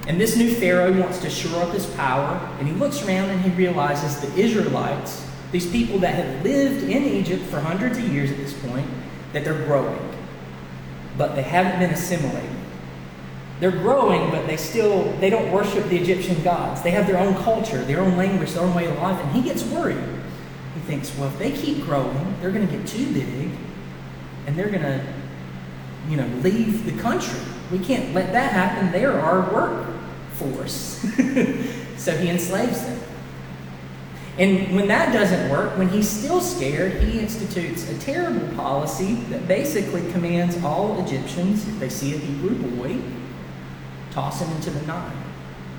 And 0.08 0.18
this 0.18 0.36
new 0.36 0.54
Pharaoh 0.54 0.98
wants 0.98 1.18
to 1.18 1.28
shore 1.28 1.62
up 1.62 1.74
his 1.74 1.84
power, 1.86 2.40
and 2.58 2.66
he 2.66 2.72
looks 2.72 3.06
around 3.06 3.28
and 3.28 3.40
he 3.42 3.50
realizes 3.50 4.20
the 4.20 4.40
Israelites, 4.40 5.28
these 5.52 5.70
people 5.70 5.98
that 5.98 6.14
have 6.14 6.42
lived 6.42 6.84
in 6.84 7.04
Egypt 7.04 7.44
for 7.44 7.60
hundreds 7.60 7.98
of 7.98 8.08
years 8.08 8.30
at 8.30 8.38
this 8.38 8.54
point, 8.54 8.88
that 9.34 9.44
they're 9.44 9.66
growing. 9.66 9.98
But 11.18 11.34
they 11.34 11.42
haven't 11.42 11.78
been 11.78 11.90
assimilated. 11.90 12.50
They're 13.60 13.70
growing, 13.70 14.30
but 14.30 14.46
they 14.46 14.56
still 14.56 15.12
they 15.18 15.28
don't 15.28 15.52
worship 15.52 15.88
the 15.88 15.96
Egyptian 15.98 16.42
gods. 16.42 16.82
They 16.82 16.90
have 16.92 17.06
their 17.06 17.18
own 17.18 17.34
culture, 17.42 17.82
their 17.84 18.00
own 18.00 18.16
language, 18.16 18.52
their 18.52 18.62
own 18.62 18.74
way 18.74 18.86
of 18.86 18.96
life, 18.98 19.22
and 19.22 19.32
he 19.32 19.42
gets 19.42 19.62
worried. 19.64 19.98
He 20.74 20.80
thinks, 20.80 21.14
well, 21.16 21.28
if 21.28 21.38
they 21.38 21.52
keep 21.52 21.84
growing, 21.84 22.34
they're 22.40 22.50
going 22.50 22.66
to 22.66 22.76
get 22.76 22.86
too 22.86 23.12
big, 23.12 23.50
and 24.46 24.56
they're 24.56 24.70
going 24.70 24.82
to 24.82 25.04
you 26.08 26.16
know, 26.16 26.26
leave 26.42 26.84
the 26.84 27.00
country. 27.02 27.40
We 27.70 27.78
can't 27.78 28.14
let 28.14 28.32
that 28.32 28.52
happen. 28.52 28.92
They're 28.92 29.18
our 29.18 29.52
workforce. 29.52 31.00
so 31.96 32.16
he 32.16 32.28
enslaves 32.28 32.82
them. 32.82 33.00
And 34.38 34.76
when 34.76 34.86
that 34.88 35.12
doesn't 35.14 35.50
work, 35.50 35.78
when 35.78 35.88
he's 35.88 36.08
still 36.08 36.42
scared, 36.42 37.02
he 37.02 37.18
institutes 37.18 37.90
a 37.90 37.98
terrible 37.98 38.46
policy 38.54 39.14
that 39.30 39.48
basically 39.48 40.10
commands 40.12 40.62
all 40.62 41.02
Egyptians, 41.02 41.66
if 41.66 41.80
they 41.80 41.88
see 41.88 42.14
a 42.14 42.18
Hebrew 42.18 42.54
boy, 42.76 43.00
toss 44.10 44.42
him 44.42 44.54
into 44.56 44.70
the 44.70 44.86
Nile, 44.86 45.10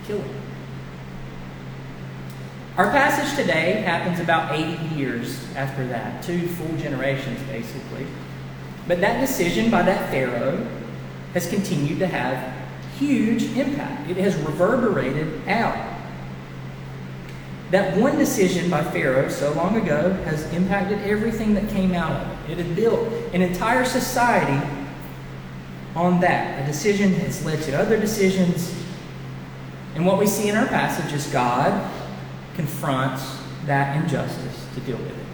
kill 0.05 0.19
him. 0.19 0.41
Our 2.77 2.91
passage 2.91 3.35
today 3.35 3.81
happens 3.81 4.19
about 4.19 4.51
80 4.51 4.95
years 4.95 5.39
after 5.55 5.87
that, 5.87 6.23
two 6.23 6.47
full 6.47 6.77
generations 6.77 7.39
basically. 7.43 8.07
But 8.87 9.01
that 9.01 9.19
decision 9.19 9.69
by 9.69 9.81
that 9.83 10.09
Pharaoh 10.09 10.65
has 11.33 11.47
continued 11.47 11.99
to 11.99 12.07
have 12.07 12.53
huge 12.97 13.43
impact. 13.57 14.09
It 14.09 14.17
has 14.17 14.35
reverberated 14.37 15.47
out. 15.47 15.95
That 17.71 17.97
one 17.97 18.17
decision 18.17 18.69
by 18.69 18.83
Pharaoh 18.83 19.27
so 19.27 19.51
long 19.51 19.75
ago 19.75 20.13
has 20.23 20.51
impacted 20.53 20.99
everything 20.99 21.53
that 21.55 21.67
came 21.69 21.93
out 21.93 22.11
of 22.11 22.49
it. 22.49 22.53
It 22.53 22.65
had 22.65 22.75
built 22.75 23.07
an 23.33 23.41
entire 23.41 23.83
society 23.83 24.65
on 25.95 26.21
that. 26.21 26.63
A 26.63 26.65
decision 26.65 27.13
has 27.15 27.45
led 27.45 27.61
to 27.63 27.77
other 27.77 27.99
decisions. 27.99 28.73
And 29.95 30.05
what 30.05 30.17
we 30.17 30.27
see 30.27 30.47
in 30.47 30.55
our 30.55 30.67
passage 30.67 31.11
is 31.11 31.27
God 31.27 31.91
confronts 32.55 33.37
that 33.65 34.01
injustice 34.01 34.65
to 34.75 34.79
deal 34.81 34.97
with 34.97 35.09
it. 35.09 35.25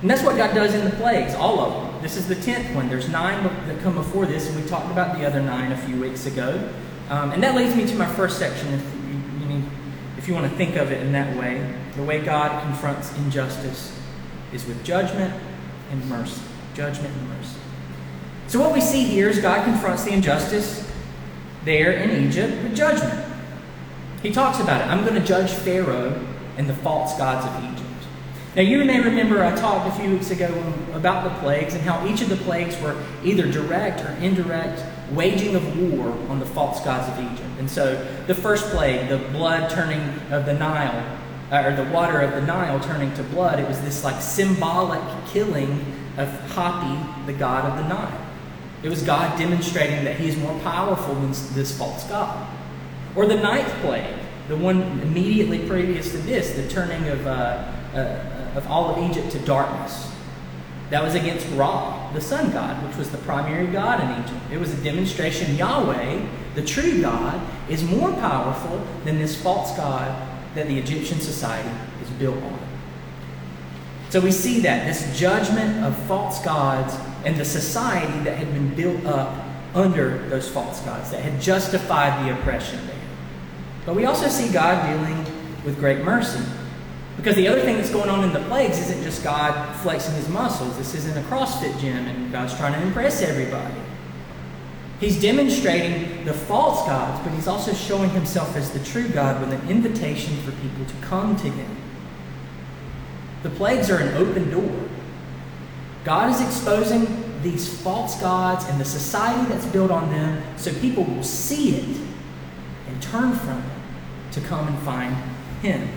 And 0.00 0.10
that's 0.10 0.22
what 0.22 0.36
God 0.36 0.54
does 0.54 0.74
in 0.74 0.84
the 0.84 0.94
plagues, 0.96 1.34
all 1.34 1.60
of 1.60 1.92
them. 1.92 2.02
This 2.02 2.16
is 2.16 2.28
the 2.28 2.34
tenth 2.34 2.74
one. 2.74 2.88
There's 2.88 3.08
nine 3.08 3.42
that 3.66 3.80
come 3.80 3.94
before 3.94 4.26
this, 4.26 4.48
and 4.48 4.62
we 4.62 4.68
talked 4.68 4.90
about 4.90 5.16
the 5.16 5.26
other 5.26 5.40
nine 5.40 5.72
a 5.72 5.76
few 5.78 6.00
weeks 6.00 6.26
ago. 6.26 6.70
Um, 7.08 7.32
and 7.32 7.42
that 7.42 7.54
leads 7.54 7.74
me 7.74 7.86
to 7.86 7.94
my 7.94 8.06
first 8.06 8.38
section, 8.38 8.72
if 8.74 8.82
you, 8.94 9.56
you 9.56 9.62
if 10.18 10.28
you 10.28 10.34
want 10.34 10.50
to 10.50 10.56
think 10.56 10.76
of 10.76 10.90
it 10.90 11.02
in 11.02 11.12
that 11.12 11.36
way, 11.36 11.74
the 11.96 12.02
way 12.02 12.22
God 12.22 12.62
confronts 12.62 13.16
injustice 13.18 13.98
is 14.52 14.66
with 14.66 14.82
judgment 14.84 15.34
and 15.90 16.08
mercy. 16.08 16.40
Judgment 16.74 17.14
and 17.14 17.28
mercy. 17.28 17.56
So, 18.46 18.60
what 18.60 18.72
we 18.72 18.80
see 18.80 19.04
here 19.04 19.28
is 19.28 19.38
God 19.38 19.64
confronts 19.64 20.04
the 20.04 20.12
injustice 20.12 20.90
there 21.64 21.92
in 21.92 22.26
Egypt 22.26 22.62
with 22.62 22.76
judgment. 22.76 23.32
He 24.22 24.32
talks 24.32 24.60
about 24.60 24.80
it. 24.80 24.86
I'm 24.86 25.04
going 25.04 25.20
to 25.20 25.26
judge 25.26 25.50
Pharaoh 25.50 26.26
and 26.56 26.68
the 26.68 26.74
false 26.74 27.16
gods 27.18 27.46
of 27.46 27.64
Egypt. 27.64 27.73
Now, 28.56 28.62
you 28.62 28.84
may 28.84 29.00
remember 29.00 29.42
I 29.42 29.52
talked 29.56 29.88
a 29.88 30.00
few 30.00 30.10
weeks 30.10 30.30
ago 30.30 30.46
about 30.92 31.24
the 31.24 31.40
plagues 31.40 31.74
and 31.74 31.82
how 31.82 32.06
each 32.06 32.20
of 32.20 32.28
the 32.28 32.36
plagues 32.36 32.80
were 32.80 32.96
either 33.24 33.50
direct 33.50 34.00
or 34.02 34.10
indirect 34.20 34.80
waging 35.10 35.56
of 35.56 35.92
war 35.92 36.06
on 36.28 36.38
the 36.38 36.46
false 36.46 36.78
gods 36.84 37.08
of 37.08 37.32
Egypt. 37.32 37.50
And 37.58 37.68
so, 37.68 37.96
the 38.28 38.34
first 38.34 38.66
plague, 38.66 39.08
the 39.08 39.18
blood 39.18 39.70
turning 39.70 40.00
of 40.30 40.46
the 40.46 40.52
Nile, 40.52 41.18
uh, 41.50 41.68
or 41.68 41.74
the 41.74 41.90
water 41.90 42.20
of 42.20 42.30
the 42.30 42.42
Nile 42.42 42.78
turning 42.78 43.12
to 43.14 43.24
blood, 43.24 43.58
it 43.58 43.66
was 43.66 43.80
this 43.80 44.04
like 44.04 44.22
symbolic 44.22 45.02
killing 45.32 45.84
of 46.16 46.28
Hapi, 46.50 47.26
the 47.26 47.32
god 47.32 47.64
of 47.64 47.76
the 47.76 47.88
Nile. 47.88 48.24
It 48.84 48.88
was 48.88 49.02
God 49.02 49.36
demonstrating 49.36 50.04
that 50.04 50.16
he 50.16 50.28
is 50.28 50.36
more 50.36 50.56
powerful 50.60 51.14
than 51.16 51.30
this 51.54 51.76
false 51.76 52.04
god. 52.04 52.46
Or 53.16 53.26
the 53.26 53.36
ninth 53.36 53.72
plague, 53.80 54.14
the 54.46 54.56
one 54.56 55.00
immediately 55.00 55.66
previous 55.66 56.12
to 56.12 56.18
this, 56.18 56.52
the 56.52 56.68
turning 56.68 57.08
of, 57.08 57.26
uh, 57.26 57.72
uh, 57.94 58.33
of 58.54 58.66
all 58.66 58.90
of 58.90 59.10
Egypt 59.10 59.30
to 59.32 59.38
darkness. 59.40 60.10
That 60.90 61.02
was 61.02 61.14
against 61.14 61.48
Ra, 61.56 62.12
the 62.12 62.20
sun 62.20 62.52
god, 62.52 62.86
which 62.86 62.96
was 62.96 63.10
the 63.10 63.18
primary 63.18 63.66
god 63.66 64.00
in 64.00 64.24
Egypt. 64.24 64.52
It 64.52 64.58
was 64.58 64.72
a 64.72 64.82
demonstration 64.82 65.56
Yahweh, 65.56 66.24
the 66.54 66.64
true 66.64 67.00
God, 67.00 67.40
is 67.68 67.82
more 67.82 68.12
powerful 68.12 68.86
than 69.04 69.18
this 69.18 69.40
false 69.40 69.76
god 69.76 70.28
that 70.54 70.68
the 70.68 70.78
Egyptian 70.78 71.20
society 71.20 71.70
is 72.02 72.10
built 72.10 72.40
on. 72.42 72.58
So 74.10 74.20
we 74.20 74.30
see 74.30 74.60
that 74.60 74.86
this 74.86 75.18
judgment 75.18 75.84
of 75.84 75.96
false 76.06 76.44
gods 76.44 76.94
and 77.24 77.36
the 77.36 77.44
society 77.44 78.20
that 78.20 78.36
had 78.36 78.52
been 78.52 78.72
built 78.74 79.04
up 79.06 79.34
under 79.74 80.18
those 80.28 80.48
false 80.48 80.80
gods, 80.82 81.10
that 81.10 81.20
had 81.20 81.40
justified 81.40 82.24
the 82.24 82.32
oppression 82.38 82.86
there. 82.86 82.94
But 83.84 83.96
we 83.96 84.04
also 84.04 84.28
see 84.28 84.52
God 84.52 84.86
dealing 84.86 85.18
with 85.64 85.78
great 85.78 86.04
mercy. 86.04 86.44
Because 87.16 87.36
the 87.36 87.48
other 87.48 87.60
thing 87.60 87.76
that's 87.76 87.90
going 87.90 88.10
on 88.10 88.24
in 88.24 88.32
the 88.32 88.40
plagues 88.48 88.78
isn't 88.78 89.02
just 89.02 89.22
God 89.22 89.76
flexing 89.76 90.14
his 90.14 90.28
muscles. 90.28 90.76
This 90.76 90.94
isn't 90.94 91.16
a 91.16 91.22
CrossFit 91.28 91.78
gym 91.80 92.06
and 92.06 92.32
God's 92.32 92.56
trying 92.56 92.74
to 92.74 92.82
impress 92.82 93.22
everybody. 93.22 93.74
He's 95.00 95.20
demonstrating 95.20 96.24
the 96.24 96.32
false 96.32 96.86
gods, 96.86 97.22
but 97.24 97.34
he's 97.34 97.46
also 97.46 97.72
showing 97.72 98.10
himself 98.10 98.56
as 98.56 98.70
the 98.72 98.78
true 98.80 99.08
God 99.08 99.40
with 99.40 99.52
an 99.52 99.68
invitation 99.68 100.36
for 100.42 100.52
people 100.52 100.84
to 100.86 100.94
come 101.06 101.36
to 101.36 101.50
him. 101.50 101.76
The 103.42 103.50
plagues 103.50 103.90
are 103.90 103.98
an 103.98 104.16
open 104.16 104.50
door. 104.50 104.88
God 106.04 106.30
is 106.30 106.40
exposing 106.40 107.42
these 107.42 107.80
false 107.82 108.18
gods 108.20 108.64
and 108.66 108.80
the 108.80 108.84
society 108.84 109.46
that's 109.50 109.66
built 109.66 109.90
on 109.90 110.10
them 110.10 110.42
so 110.56 110.72
people 110.80 111.04
will 111.04 111.22
see 111.22 111.76
it 111.76 112.00
and 112.88 113.02
turn 113.02 113.34
from 113.36 113.58
it 113.58 114.32
to 114.32 114.40
come 114.40 114.66
and 114.66 114.78
find 114.80 115.14
him 115.60 115.88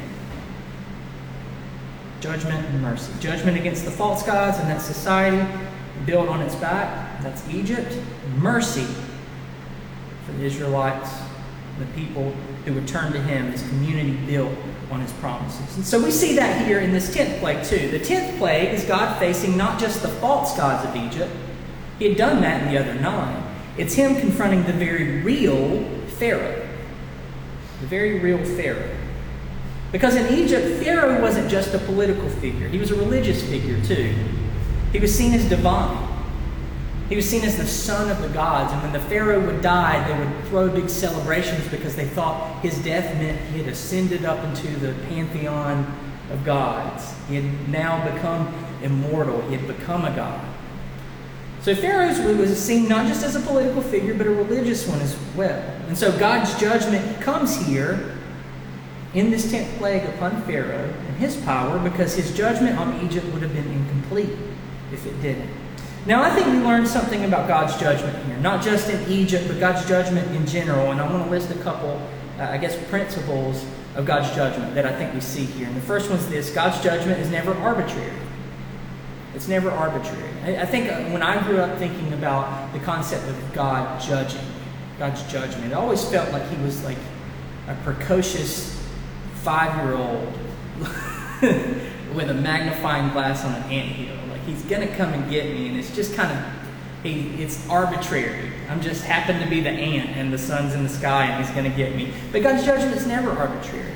judgment 2.20 2.66
and 2.66 2.82
mercy. 2.82 3.12
Judgment 3.20 3.58
against 3.58 3.86
the 3.86 3.92
false 3.92 4.24
gods 4.24 4.58
and 4.60 4.70
that 4.70 4.82
society 4.82 5.46
built 6.06 6.30
on 6.30 6.42
its 6.42 6.56
back, 6.56 7.22
that's 7.22 7.48
Egypt. 7.50 7.98
Mercy 8.38 8.88
for 10.26 10.32
the 10.34 10.44
Israelites, 10.44 11.10
the 11.80 11.86
people 11.88 12.32
who 12.66 12.74
would 12.74 12.88
turn 12.88 13.12
to 13.14 13.22
him, 13.22 13.52
his 13.52 13.62
community 13.64 14.12
built 14.26 14.54
on 14.92 15.02
his 15.02 15.12
promises. 15.14 15.76
And 15.76 15.86
so 15.86 16.04
we 16.04 16.12
see 16.12 16.36
that 16.36 16.66
here 16.66 16.80
in 16.80 16.92
this 16.92 17.14
10th 17.14 17.40
plague 17.40 17.64
too. 17.64 17.90
The 17.90 18.00
10th 18.00 18.38
plague 18.38 18.74
is 18.74 18.86
God 18.86 19.18
facing 19.20 19.58
not 19.58 19.80
just 19.80 20.02
the 20.02 20.08
false 20.08 20.56
gods 20.56 20.88
of 20.88 20.96
Egypt, 20.96 21.32
he 22.00 22.10
had 22.10 22.18
done 22.18 22.42
that 22.42 22.64
in 22.64 22.74
the 22.74 22.80
other 22.80 22.94
nine. 23.00 23.44
It's 23.78 23.94
him 23.94 24.20
confronting 24.20 24.64
the 24.64 24.74
very 24.74 25.22
real 25.22 25.84
Pharaoh. 26.08 26.68
The 27.82 27.88
very 27.88 28.20
real 28.20 28.44
Pharaoh. 28.44 28.97
Because 29.92 30.16
in 30.16 30.34
Egypt, 30.38 30.84
Pharaoh 30.84 31.22
wasn't 31.22 31.50
just 31.50 31.74
a 31.74 31.80
political 31.80 32.30
figure, 32.30 32.68
he 32.68 32.78
was 32.78 32.92
a 32.92 32.96
religious 32.96 33.42
figure 33.48 33.82
too. 33.86 34.14
He 34.92 35.00
was 35.00 35.16
seen 35.16 35.34
as 35.34 35.48
divine. 35.48 36.06
He 37.10 37.16
was 37.16 37.30
seen 37.30 37.44
as 37.44 37.56
the 37.56 37.66
son 37.66 38.12
of 38.12 38.22
the 38.22 38.28
gods, 38.30 38.74
and 38.74 38.82
when 38.84 38.92
the 38.92 39.00
Pharaoh 39.00 39.40
would 39.46 39.62
die, 39.62 40.06
they 40.06 40.20
would 40.20 40.46
throw 40.50 40.70
big 40.70 40.90
celebrations 40.90 41.66
because 41.70 41.96
they 41.96 42.06
thought 42.06 42.62
his 42.62 42.78
death 42.84 43.16
meant 43.16 43.40
he 43.54 43.60
had 43.60 43.68
ascended 43.70 44.26
up 44.26 44.44
into 44.44 44.68
the 44.80 44.94
pantheon 45.08 45.86
of 46.32 46.44
gods. 46.44 47.14
He 47.30 47.36
had 47.36 47.70
now 47.70 48.04
become 48.12 48.54
immortal, 48.84 49.42
he 49.44 49.56
had 49.56 49.68
become 49.68 50.04
a 50.04 50.14
god. 50.14 50.44
So 51.62 51.74
Pharaoh 51.76 52.36
was 52.36 52.62
seen 52.62 52.90
not 52.90 53.08
just 53.08 53.24
as 53.24 53.36
a 53.36 53.40
political 53.40 53.82
figure, 53.82 54.14
but 54.14 54.28
a 54.28 54.32
religious 54.32 54.86
one 54.86 55.00
as 55.00 55.18
well. 55.36 55.62
And 55.88 55.98
so 55.98 56.18
God's 56.18 56.58
judgment 56.60 57.22
comes 57.22 57.56
here 57.66 58.17
in 59.18 59.32
this 59.32 59.50
tenth 59.50 59.76
plague 59.80 60.06
upon 60.06 60.42
Pharaoh 60.44 60.94
and 61.08 61.18
his 61.18 61.38
power 61.38 61.80
because 61.80 62.16
his 62.16 62.38
judgment 62.38 62.78
on 62.78 63.04
Egypt 63.04 63.26
would 63.34 63.42
have 63.42 63.54
been 63.54 63.68
incomplete 63.72 64.30
if 64.94 65.06
it 65.08 65.20
didn't. 65.24 65.50
Now, 66.06 66.22
I 66.22 66.30
think 66.30 66.46
we 66.48 66.60
learned 66.60 66.88
something 66.88 67.26
about 67.26 67.48
God's 67.48 67.78
judgment 67.80 68.16
here, 68.26 68.38
not 68.38 68.64
just 68.64 68.90
in 68.90 69.12
Egypt, 69.12 69.48
but 69.48 69.60
God's 69.60 69.88
judgment 69.88 70.30
in 70.36 70.46
general. 70.46 70.92
And 70.92 71.02
I 71.02 71.12
want 71.12 71.26
to 71.26 71.30
list 71.32 71.50
a 71.50 71.58
couple, 71.64 72.00
uh, 72.40 72.44
I 72.44 72.58
guess, 72.58 72.78
principles 72.90 73.66
of 73.96 74.06
God's 74.06 74.34
judgment 74.36 74.76
that 74.76 74.86
I 74.86 74.94
think 74.94 75.14
we 75.14 75.20
see 75.20 75.46
here. 75.46 75.68
And 75.68 75.76
the 75.76 75.82
first 75.82 76.10
one's 76.10 76.28
this 76.30 76.52
God's 76.52 76.82
judgment 76.82 77.20
is 77.20 77.32
never 77.32 77.54
arbitrary. 77.56 78.14
It's 79.34 79.48
never 79.48 79.72
arbitrary. 79.72 80.30
I, 80.44 80.62
I 80.62 80.66
think 80.66 80.92
uh, 80.92 81.02
when 81.10 81.24
I 81.24 81.44
grew 81.46 81.58
up 81.58 81.78
thinking 81.80 82.14
about 82.14 82.72
the 82.72 82.80
concept 82.80 83.28
of 83.28 83.54
God 83.54 84.00
judging, 84.00 84.46
God's 85.00 85.24
judgment, 85.24 85.72
it 85.72 85.74
always 85.74 86.08
felt 86.08 86.32
like 86.32 86.48
he 86.50 86.64
was 86.64 86.84
like 86.84 86.98
a 87.68 87.76
precocious 87.84 88.77
five 89.48 89.74
year 89.82 89.96
old 89.96 90.28
with 92.14 92.30
a 92.30 92.34
magnifying 92.34 93.10
glass 93.14 93.46
on 93.46 93.54
an 93.54 93.64
ant 93.72 93.88
hill. 93.88 94.18
Like 94.30 94.42
he's 94.42 94.62
gonna 94.64 94.94
come 94.98 95.14
and 95.14 95.32
get 95.32 95.46
me, 95.46 95.70
and 95.70 95.78
it's 95.78 95.96
just 95.96 96.14
kind 96.16 96.38
of 96.38 96.46
he, 97.02 97.42
it's 97.42 97.66
arbitrary. 97.70 98.52
I'm 98.68 98.82
just 98.82 99.06
happen 99.06 99.40
to 99.40 99.50
be 99.50 99.62
the 99.62 99.70
ant, 99.70 100.18
and 100.18 100.34
the 100.34 100.38
sun's 100.38 100.74
in 100.74 100.84
the 100.84 100.90
sky, 100.90 101.28
and 101.28 101.46
he's 101.46 101.56
gonna 101.56 101.74
get 101.74 101.96
me. 101.96 102.12
But 102.34 102.44
God's 102.44 102.66
judgment 102.66 102.98
is 102.98 103.08
never 103.08 103.30
arbitrary. 103.30 103.94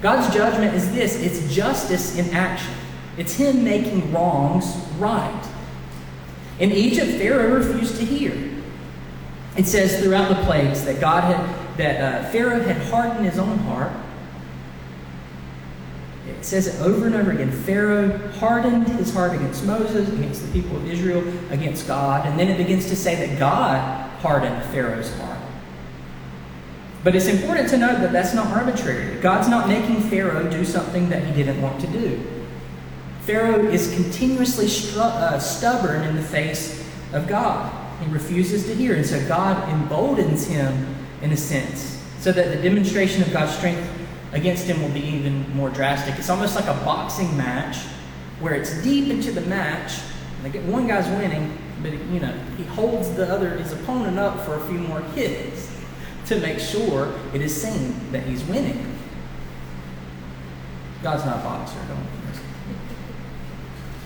God's 0.00 0.32
judgment 0.32 0.72
is 0.72 0.88
this: 0.94 1.16
it's 1.16 1.52
justice 1.52 2.16
in 2.16 2.32
action. 2.32 2.74
It's 3.16 3.34
Him 3.34 3.64
making 3.64 4.12
wrongs 4.12 4.66
right. 4.98 5.48
In 6.60 6.70
Egypt, 6.70 7.10
Pharaoh 7.18 7.56
refused 7.56 7.96
to 7.96 8.04
hear. 8.04 8.32
It 9.56 9.66
says 9.66 10.00
throughout 10.00 10.28
the 10.28 10.40
plagues 10.44 10.84
that 10.84 11.00
God 11.00 11.24
had 11.24 11.76
that 11.76 12.00
uh, 12.00 12.30
Pharaoh 12.30 12.62
had 12.62 12.76
hardened 12.82 13.26
his 13.26 13.36
own 13.36 13.58
heart 13.58 13.90
it 16.44 16.48
says 16.48 16.66
it 16.66 16.78
over 16.82 17.06
and 17.06 17.14
over 17.14 17.30
again. 17.30 17.50
Pharaoh 17.50 18.18
hardened 18.32 18.86
his 18.86 19.14
heart 19.14 19.34
against 19.34 19.64
Moses, 19.64 20.06
against 20.10 20.42
the 20.44 20.52
people 20.52 20.76
of 20.76 20.86
Israel, 20.86 21.24
against 21.50 21.86
God. 21.86 22.26
And 22.26 22.38
then 22.38 22.48
it 22.48 22.58
begins 22.58 22.86
to 22.90 22.96
say 22.96 23.14
that 23.26 23.38
God 23.38 23.78
hardened 24.20 24.62
Pharaoh's 24.64 25.10
heart. 25.20 25.38
But 27.02 27.16
it's 27.16 27.28
important 27.28 27.70
to 27.70 27.78
note 27.78 27.98
that 28.00 28.12
that's 28.12 28.34
not 28.34 28.48
arbitrary. 28.48 29.18
God's 29.22 29.48
not 29.48 29.68
making 29.68 30.02
Pharaoh 30.02 30.46
do 30.50 30.66
something 30.66 31.08
that 31.08 31.24
he 31.24 31.32
didn't 31.32 31.62
want 31.62 31.80
to 31.80 31.86
do. 31.86 32.22
Pharaoh 33.22 33.64
is 33.66 33.94
continuously 33.94 34.66
stru- 34.66 34.98
uh, 34.98 35.38
stubborn 35.38 36.02
in 36.02 36.14
the 36.14 36.22
face 36.22 36.86
of 37.14 37.26
God. 37.26 37.72
He 38.02 38.12
refuses 38.12 38.66
to 38.66 38.74
hear. 38.74 38.96
And 38.96 39.06
so 39.06 39.26
God 39.26 39.66
emboldens 39.70 40.46
him 40.46 40.94
in 41.22 41.32
a 41.32 41.38
sense, 41.38 42.04
so 42.20 42.32
that 42.32 42.54
the 42.54 42.62
demonstration 42.62 43.22
of 43.22 43.32
God's 43.32 43.56
strength 43.56 43.93
against 44.34 44.66
him 44.66 44.82
will 44.82 44.90
be 44.90 45.00
even 45.00 45.48
more 45.56 45.70
drastic. 45.70 46.16
It's 46.18 46.28
almost 46.28 46.56
like 46.56 46.66
a 46.66 46.74
boxing 46.84 47.34
match 47.36 47.78
where 48.40 48.54
it's 48.54 48.82
deep 48.82 49.08
into 49.08 49.30
the 49.30 49.40
match. 49.42 50.00
Like 50.42 50.56
one 50.64 50.86
guy's 50.86 51.08
winning, 51.18 51.56
but 51.82 51.92
you 51.92 52.20
know 52.20 52.34
he 52.58 52.64
holds 52.64 53.14
the 53.14 53.32
other 53.32 53.50
his 53.50 53.72
opponent 53.72 54.18
up 54.18 54.44
for 54.44 54.56
a 54.56 54.60
few 54.66 54.78
more 54.78 55.00
hits 55.00 55.70
to 56.26 56.38
make 56.40 56.58
sure 56.58 57.14
it 57.32 57.40
is 57.40 57.62
seen 57.62 58.12
that 58.12 58.24
he's 58.24 58.42
winning. 58.44 58.98
God's 61.02 61.24
not 61.24 61.38
a 61.38 61.42
boxer, 61.42 61.78
don't 61.88 62.06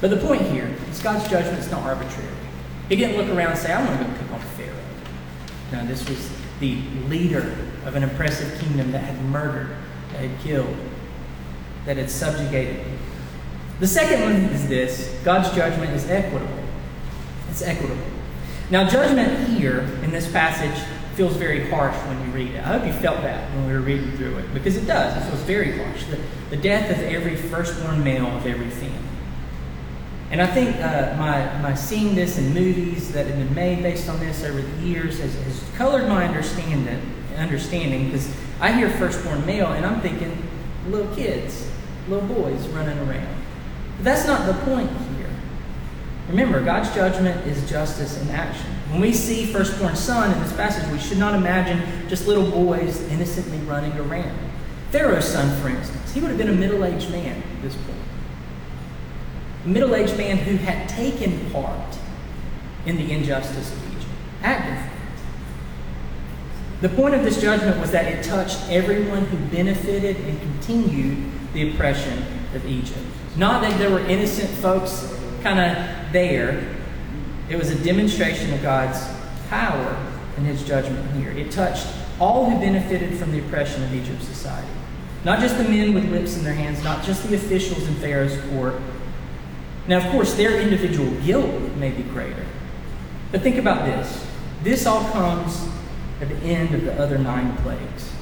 But 0.01 0.11
the 0.11 0.17
point 0.19 0.43
here 0.43 0.73
is 0.91 1.01
God's 1.01 1.29
judgment 1.29 1.59
is 1.59 1.71
not 1.71 1.83
arbitrary. 1.85 2.29
He 2.89 2.97
didn't 2.97 3.17
look 3.17 3.29
around 3.29 3.53
and 3.53 3.59
say, 3.59 3.73
"I 3.73 3.85
want 3.85 3.99
to 3.99 4.05
go 4.05 4.13
pick 4.13 4.33
on 4.33 4.41
Pharaoh." 4.41 4.75
No, 5.73 5.87
this 5.87 6.09
was 6.09 6.31
the 6.61 6.79
leader 7.09 7.55
of 7.87 7.97
an 7.97 8.05
oppressive 8.05 8.61
kingdom 8.61 8.93
that 8.93 9.03
had 9.03 9.21
murdered 9.25 9.71
had 10.19 10.39
killed, 10.41 10.77
that 11.85 11.97
had 11.97 12.11
subjugated 12.11 12.85
The 13.81 13.87
second 13.87 14.23
one 14.23 14.35
is 14.53 14.69
this 14.69 15.19
God's 15.25 15.55
judgment 15.55 15.93
is 15.93 16.09
equitable. 16.11 16.65
It's 17.51 17.63
equitable. 17.63 18.03
Now, 18.71 18.89
judgment 18.89 19.49
here 19.49 19.81
in 20.03 20.11
this 20.11 20.31
passage 20.31 20.85
feels 21.15 21.37
very 21.37 21.69
harsh 21.71 21.97
when 22.07 22.21
you 22.27 22.33
read 22.33 22.55
it. 22.55 22.59
I 22.59 22.79
hope 22.79 22.87
you 22.87 22.93
felt 22.93 23.23
that 23.23 23.51
when 23.55 23.67
we 23.67 23.73
were 23.73 23.81
reading 23.81 24.17
through 24.17 24.37
it, 24.39 24.55
because 24.55 24.77
it 24.77 24.87
does. 24.87 25.17
It 25.17 25.29
feels 25.29 25.43
very 25.43 25.79
harsh. 25.79 26.05
The, 26.05 26.19
the 26.51 26.57
death 26.57 26.91
of 26.91 26.99
every 27.05 27.35
firstborn 27.35 28.05
male 28.05 28.27
of 28.27 28.47
every 28.47 28.71
family. 28.71 29.09
And 30.31 30.43
I 30.43 30.47
think 30.47 30.77
uh, 30.77 31.17
my, 31.17 31.59
my 31.63 31.75
seeing 31.75 32.15
this 32.15 32.37
in 32.37 32.53
movies 32.53 33.13
that 33.13 33.27
have 33.27 33.37
been 33.37 33.55
made 33.55 33.83
based 33.83 34.09
on 34.11 34.21
this 34.21 34.45
over 34.45 34.61
the 34.61 34.83
years 34.83 35.19
has, 35.21 35.35
has 35.35 35.65
colored 35.75 36.07
my 36.07 36.27
understanding 36.27 36.87
understanding 37.37 38.07
because 38.07 38.35
I 38.61 38.73
hear 38.73 38.91
firstborn 38.91 39.47
male 39.47 39.69
and 39.69 39.87
I'm 39.87 40.01
thinking 40.01 40.49
little 40.89 41.15
kids, 41.15 41.71
little 42.09 42.27
boys 42.27 42.67
running 42.69 42.99
around. 42.99 43.37
But 43.97 44.05
that's 44.05 44.27
not 44.27 44.47
the 44.47 44.55
point 44.65 44.91
here. 45.17 45.31
Remember, 46.29 46.63
God's 46.63 46.93
judgment 46.95 47.47
is 47.47 47.69
justice 47.71 48.21
in 48.21 48.29
action. 48.31 48.67
When 48.91 49.01
we 49.01 49.13
see 49.13 49.47
firstborn 49.47 49.95
son 49.97 50.33
in 50.33 50.43
this 50.43 50.53
passage, 50.55 50.91
we 50.91 50.99
should 50.99 51.19
not 51.19 51.35
imagine 51.35 52.09
just 52.09 52.27
little 52.27 52.51
boys 52.51 53.01
innocently 53.09 53.59
running 53.59 53.93
around. 53.99 54.37
Pharaoh's 54.91 55.27
son, 55.27 55.61
for 55.61 55.69
instance, 55.69 56.13
he 56.13 56.21
would 56.21 56.29
have 56.29 56.39
been 56.39 56.49
a 56.49 56.53
middle 56.53 56.85
aged 56.85 57.11
man 57.11 57.37
at 57.37 57.63
this 57.63 57.75
point. 57.75 57.99
A 59.67 59.69
middle 59.69 59.95
aged 59.95 60.17
man 60.17 60.39
who 60.39 60.57
had 60.57 60.89
taken 60.89 61.51
part 61.51 61.99
in 62.87 62.97
the 62.97 63.13
injustice 63.13 63.73
of 63.73 63.97
Egypt, 63.97 64.11
active 64.43 64.98
the 66.81 66.89
point 66.89 67.15
of 67.15 67.25
this 67.25 67.41
judgment 67.41 67.81
was 67.81 67.91
that 67.91 68.07
it 68.07 68.25
touched 68.25 68.59
everyone 68.69 69.25
who 69.27 69.37
benefited 69.55 70.17
and 70.17 70.41
continued 70.41 71.19
the 71.53 71.71
oppression 71.71 72.25
of 72.55 72.65
Egypt. 72.67 73.01
Not 73.37 73.63
that 73.63 73.79
there 73.79 73.91
were 73.91 74.01
innocent 74.01 74.49
folks 74.49 75.13
kind 75.43 75.59
of 75.59 76.13
there. 76.13 76.77
It 77.49 77.57
was 77.57 77.71
a 77.71 77.85
demonstration 77.85 78.53
of 78.53 78.63
God's 78.63 79.05
power 79.49 79.97
and 80.37 80.47
his 80.47 80.65
judgment 80.65 81.11
here. 81.17 81.31
It 81.31 81.51
touched 81.51 81.87
all 82.21 82.49
who 82.49 82.59
benefited 82.59 83.19
from 83.19 83.33
the 83.33 83.41
oppression 83.41 83.83
of 83.83 83.95
Egypt's 83.95 84.27
society. 84.27 84.69
Not 85.25 85.41
just 85.41 85.59
the 85.59 85.65
men 85.65 85.95
with 85.95 86.09
whips 86.11 86.37
in 86.37 86.45
their 86.45 86.55
hands, 86.55 86.83
not 86.85 87.05
just 87.05 87.29
the 87.29 87.35
officials 87.35 87.87
in 87.89 87.95
Pharaoh's 87.97 88.41
court. 88.51 88.75
Now, 89.89 89.99
of 89.99 90.13
course, 90.13 90.35
their 90.35 90.61
individual 90.61 91.11
guilt 91.23 91.75
may 91.77 91.91
be 91.91 92.03
greater. 92.05 92.45
But 93.33 93.43
think 93.43 93.57
about 93.57 93.85
this. 93.85 94.27
This 94.63 94.87
all 94.87 95.11
comes 95.11 95.69
at 96.21 96.29
the 96.29 96.37
end 96.37 96.75
of 96.75 96.85
the 96.85 97.01
other 97.01 97.19
nine 97.19 97.57
plagues. 97.59 98.13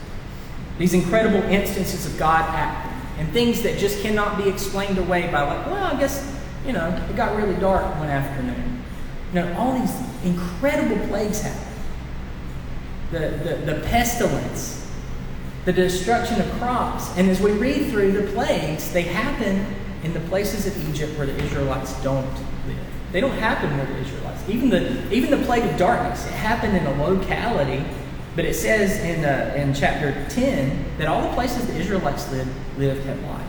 These 0.79 0.95
incredible 0.95 1.43
instances 1.49 2.07
of 2.07 2.19
God 2.19 2.43
acting 2.55 2.93
and 3.19 3.33
things 3.33 3.63
that 3.63 3.79
just 3.79 4.03
cannot 4.03 4.37
be 4.37 4.49
explained 4.49 4.99
away 4.99 5.31
by, 5.31 5.43
like, 5.43 5.67
well, 5.67 5.85
I 5.85 5.99
guess, 5.99 6.37
you 6.67 6.73
know, 6.73 6.89
it 7.09 7.17
got 7.17 7.35
really 7.37 7.55
dark 7.55 7.83
one 7.99 8.09
afternoon. 8.09 8.83
Know, 9.33 9.55
all 9.59 9.79
these 9.79 9.93
incredible 10.25 11.07
plagues 11.09 11.41
happen. 11.41 11.73
The, 13.13 13.19
the, 13.19 13.73
the 13.73 13.81
pestilence, 13.87 14.91
the 15.65 15.73
destruction 15.73 16.41
of 16.41 16.51
crops. 16.59 17.17
And 17.17 17.31
as 17.31 17.41
we 17.41 17.53
read 17.53 17.91
through 17.91 18.13
the 18.13 18.31
plagues, 18.33 18.93
they 18.93 19.03
happen 19.03 19.67
in 20.03 20.13
the 20.13 20.21
places 20.21 20.67
of 20.67 20.89
Egypt 20.91 21.17
where 21.17 21.27
the 21.27 21.37
Israelites 21.43 22.01
don't 22.03 22.31
live. 22.67 22.77
They 23.13 23.21
don't 23.21 23.39
happen 23.39 23.77
where 23.77 23.87
the 23.87 23.99
Israelites. 23.99 24.26
Even 24.49 24.69
the 24.69 25.13
even 25.13 25.31
the 25.31 25.45
plague 25.45 25.65
of 25.65 25.77
darkness, 25.77 26.27
it 26.27 26.33
happened 26.33 26.77
in 26.77 26.87
a 26.87 27.05
locality, 27.05 27.85
but 28.35 28.45
it 28.45 28.55
says 28.55 28.99
in 29.01 29.25
uh, 29.25 29.55
in 29.57 29.75
chapter 29.75 30.13
ten 30.29 30.85
that 30.99 31.09
all 31.09 31.23
the 31.23 31.35
places 31.35 31.67
the 31.67 31.77
Israelites 31.77 32.31
lived 32.31 32.51
lived 32.79 33.05
had 33.07 33.21
light. 33.25 33.47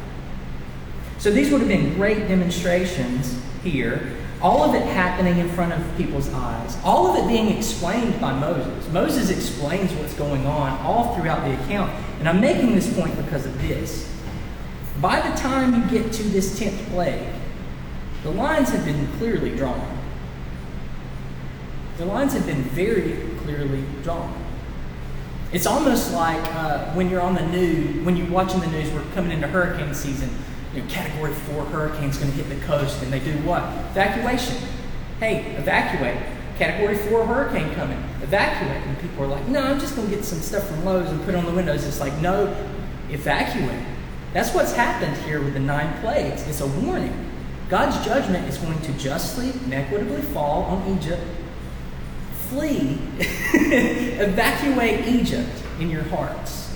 So 1.20 1.32
these 1.32 1.52
would 1.52 1.62
have 1.62 1.70
been 1.70 1.94
great 1.96 2.28
demonstrations 2.28 3.40
here. 3.64 4.16
All 4.40 4.64
of 4.64 4.76
it 4.76 4.86
happening 4.86 5.40
in 5.40 5.50
front 5.50 5.74
of 5.74 5.98
people's 5.98 6.32
eyes. 6.32 6.78
All 6.84 7.08
of 7.08 7.24
it 7.24 7.28
being 7.28 7.58
explained 7.58 8.22
by 8.22 8.34
Moses. 8.34 8.88
Moses 8.92 9.32
explains 9.32 9.92
what's 9.94 10.14
going 10.14 10.46
on 10.46 10.80
all 10.82 11.16
throughout 11.16 11.44
the 11.44 11.60
account. 11.64 11.92
And 12.20 12.30
I'm 12.30 12.40
making 12.40 12.76
this 12.76 12.94
point 12.94 13.16
because 13.18 13.48
of 13.48 13.62
this. 13.64 14.14
By 15.02 15.28
the 15.28 15.36
time 15.36 15.74
you 15.74 16.00
get 16.00 16.14
to 16.14 16.24
this 16.24 16.60
10th 16.60 16.90
plague, 16.90 17.28
the 18.22 18.32
lines 18.32 18.70
have 18.70 18.86
been 18.86 19.08
clearly 19.18 19.56
drawn. 19.56 19.97
The 21.98 22.06
lines 22.06 22.34
have 22.34 22.46
been 22.46 22.62
very 22.62 23.18
clearly 23.42 23.84
drawn. 24.04 24.32
It's 25.52 25.66
almost 25.66 26.14
like 26.14 26.44
uh, 26.54 26.94
when 26.94 27.10
you're 27.10 27.22
on 27.22 27.34
the 27.34 27.46
news, 27.48 28.06
when 28.06 28.16
you're 28.16 28.30
watching 28.30 28.60
the 28.60 28.68
news, 28.68 28.92
we're 28.92 29.04
coming 29.14 29.32
into 29.32 29.48
hurricane 29.48 29.94
season. 29.96 30.30
You 30.76 30.84
know, 30.84 30.90
category 30.90 31.34
four 31.34 31.66
hurricane's 31.66 32.18
going 32.18 32.32
to 32.32 32.38
hit 32.38 32.50
the 32.50 32.64
coast, 32.66 33.02
and 33.02 33.12
they 33.12 33.20
do 33.20 33.32
what? 33.40 33.64
Evacuation. 33.92 34.58
Hey, 35.20 35.56
evacuate. 35.56 36.18
Category 36.60 36.98
four 37.10 37.26
hurricane 37.26 37.74
coming. 37.74 37.98
Evacuate. 38.22 38.84
And 38.84 39.00
people 39.00 39.24
are 39.24 39.28
like, 39.28 39.48
no, 39.48 39.62
I'm 39.62 39.80
just 39.80 39.96
going 39.96 40.08
to 40.10 40.16
get 40.16 40.24
some 40.24 40.40
stuff 40.40 40.68
from 40.68 40.86
Lowe's 40.86 41.10
and 41.10 41.20
put 41.24 41.34
it 41.34 41.38
on 41.38 41.46
the 41.46 41.54
windows. 41.54 41.84
It's 41.86 42.00
like, 42.00 42.16
no, 42.18 42.54
evacuate. 43.10 43.86
That's 44.34 44.54
what's 44.54 44.74
happened 44.74 45.18
here 45.26 45.42
with 45.42 45.54
the 45.54 45.60
nine 45.60 46.00
plagues. 46.02 46.46
It's 46.48 46.62
a 46.62 46.68
warning. 46.68 47.32
God's 47.70 48.06
judgment 48.06 48.48
is 48.48 48.58
going 48.58 48.80
to 48.82 48.94
justly 48.94 49.50
and 49.50 49.74
equitably 49.74 50.22
fall 50.22 50.64
on 50.64 50.98
Egypt. 50.98 51.24
Flee, 52.50 52.98
evacuate 54.20 55.08
Egypt 55.08 55.50
in 55.80 55.90
your 55.90 56.04
hearts. 56.04 56.76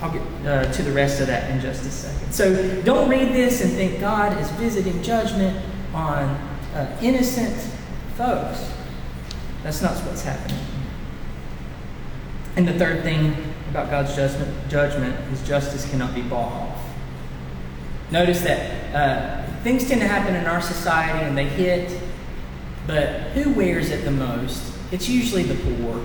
I'll 0.00 0.12
get 0.12 0.22
uh, 0.46 0.72
to 0.72 0.82
the 0.82 0.92
rest 0.92 1.20
of 1.20 1.26
that 1.26 1.50
in 1.50 1.60
just 1.60 1.84
a 1.84 1.90
second. 1.90 2.32
So 2.32 2.82
don't 2.82 3.08
read 3.08 3.32
this 3.32 3.62
and 3.62 3.72
think 3.72 4.00
God 4.00 4.38
is 4.40 4.50
visiting 4.52 5.02
judgment 5.02 5.60
on 5.92 6.28
uh, 6.74 6.96
innocent 7.02 7.56
folks. 8.16 8.72
That's 9.62 9.82
not 9.82 9.96
what's 9.98 10.22
happening. 10.22 10.58
And 12.56 12.66
the 12.66 12.74
third 12.74 13.02
thing 13.02 13.34
about 13.70 13.90
God's 13.90 14.14
judgment, 14.14 14.68
judgment 14.68 15.14
is 15.32 15.46
justice 15.46 15.88
cannot 15.90 16.14
be 16.14 16.22
bought 16.22 16.52
off. 16.52 16.84
Notice 18.10 18.40
that 18.42 18.94
uh, 18.94 19.62
things 19.62 19.86
tend 19.86 20.00
to 20.00 20.08
happen 20.08 20.34
in 20.34 20.46
our 20.46 20.62
society 20.62 21.24
and 21.24 21.36
they 21.36 21.44
hit, 21.44 21.90
but 22.88 23.06
who 23.34 23.52
wears 23.52 23.90
it 23.90 24.04
the 24.04 24.10
most? 24.10 24.72
It's 24.90 25.08
usually 25.08 25.42
the 25.42 25.54
poor. 25.54 26.02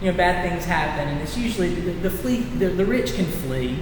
You 0.00 0.10
know, 0.10 0.16
bad 0.16 0.48
things 0.48 0.64
happen, 0.64 1.06
and 1.06 1.20
it's 1.20 1.36
usually 1.36 1.74
the, 1.74 1.92
the 1.92 2.10
flee. 2.10 2.40
The, 2.40 2.70
the 2.70 2.86
rich 2.86 3.14
can 3.14 3.26
flee. 3.26 3.78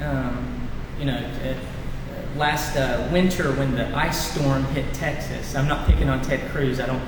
Um, 0.00 0.68
you 1.00 1.06
know, 1.06 1.16
uh, 1.16 2.38
last 2.38 2.76
uh, 2.76 3.08
winter 3.10 3.52
when 3.52 3.74
the 3.74 3.88
ice 3.96 4.32
storm 4.32 4.64
hit 4.66 4.92
Texas. 4.92 5.56
I'm 5.56 5.66
not 5.66 5.86
picking 5.88 6.10
on 6.10 6.22
Ted 6.22 6.48
Cruz. 6.52 6.78
I 6.78 6.86
don't. 6.86 7.02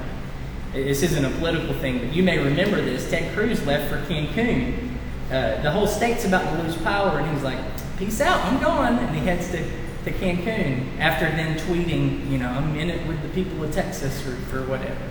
This 0.73 1.03
isn't 1.03 1.25
a 1.25 1.31
political 1.39 1.75
thing, 1.75 1.99
but 1.99 2.15
you 2.15 2.23
may 2.23 2.39
remember 2.39 2.81
this. 2.83 3.09
Ted 3.09 3.35
Cruz 3.35 3.65
left 3.67 3.91
for 3.91 4.01
Cancun. 4.13 4.97
Uh, 5.31 5.61
the 5.61 5.71
whole 5.71 5.87
state's 5.87 6.25
about 6.25 6.57
to 6.57 6.63
lose 6.63 6.77
power, 6.79 7.19
and 7.19 7.31
he's 7.35 7.45
like, 7.45 7.59
peace 7.99 8.21
out, 8.23 8.41
I'm 8.47 8.61
gone. 8.61 8.99
And 8.99 9.15
he 9.15 9.21
heads 9.23 9.51
to, 9.51 9.63
to 10.09 10.19
Cancun 10.19 10.99
after 10.99 11.27
then 11.27 11.59
tweeting, 11.59 12.31
you 12.31 12.39
know, 12.39 12.49
I'm 12.49 12.77
in 12.77 12.91
it 12.91 13.07
with 13.07 13.23
the 13.23 13.29
people 13.29 13.63
of 13.63 13.73
Texas 13.73 14.27
or 14.27 14.35
for 14.47 14.63
whatever. 14.65 15.09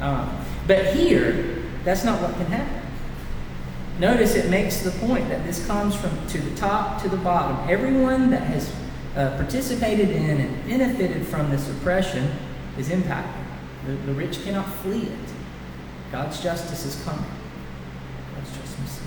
Um, 0.00 0.44
but 0.66 0.94
here, 0.94 1.62
that's 1.84 2.04
not 2.04 2.20
what 2.20 2.34
can 2.34 2.46
happen. 2.46 2.80
Notice 3.98 4.34
it 4.34 4.50
makes 4.50 4.82
the 4.82 4.90
point 4.92 5.28
that 5.28 5.44
this 5.44 5.66
comes 5.66 5.94
from 5.94 6.26
to 6.28 6.38
the 6.38 6.54
top 6.56 7.02
to 7.02 7.08
the 7.08 7.16
bottom. 7.16 7.68
Everyone 7.68 8.30
that 8.30 8.42
has 8.42 8.72
uh, 9.16 9.36
participated 9.36 10.10
in 10.10 10.40
and 10.40 10.68
benefited 10.68 11.26
from 11.26 11.50
this 11.50 11.68
oppression 11.70 12.30
is 12.76 12.90
impacted. 12.90 13.44
The, 13.86 13.92
the 14.06 14.12
rich 14.12 14.42
cannot 14.42 14.66
flee 14.66 15.02
it. 15.02 15.18
God's 16.10 16.40
justice 16.42 16.84
is 16.84 17.02
coming 17.04 17.30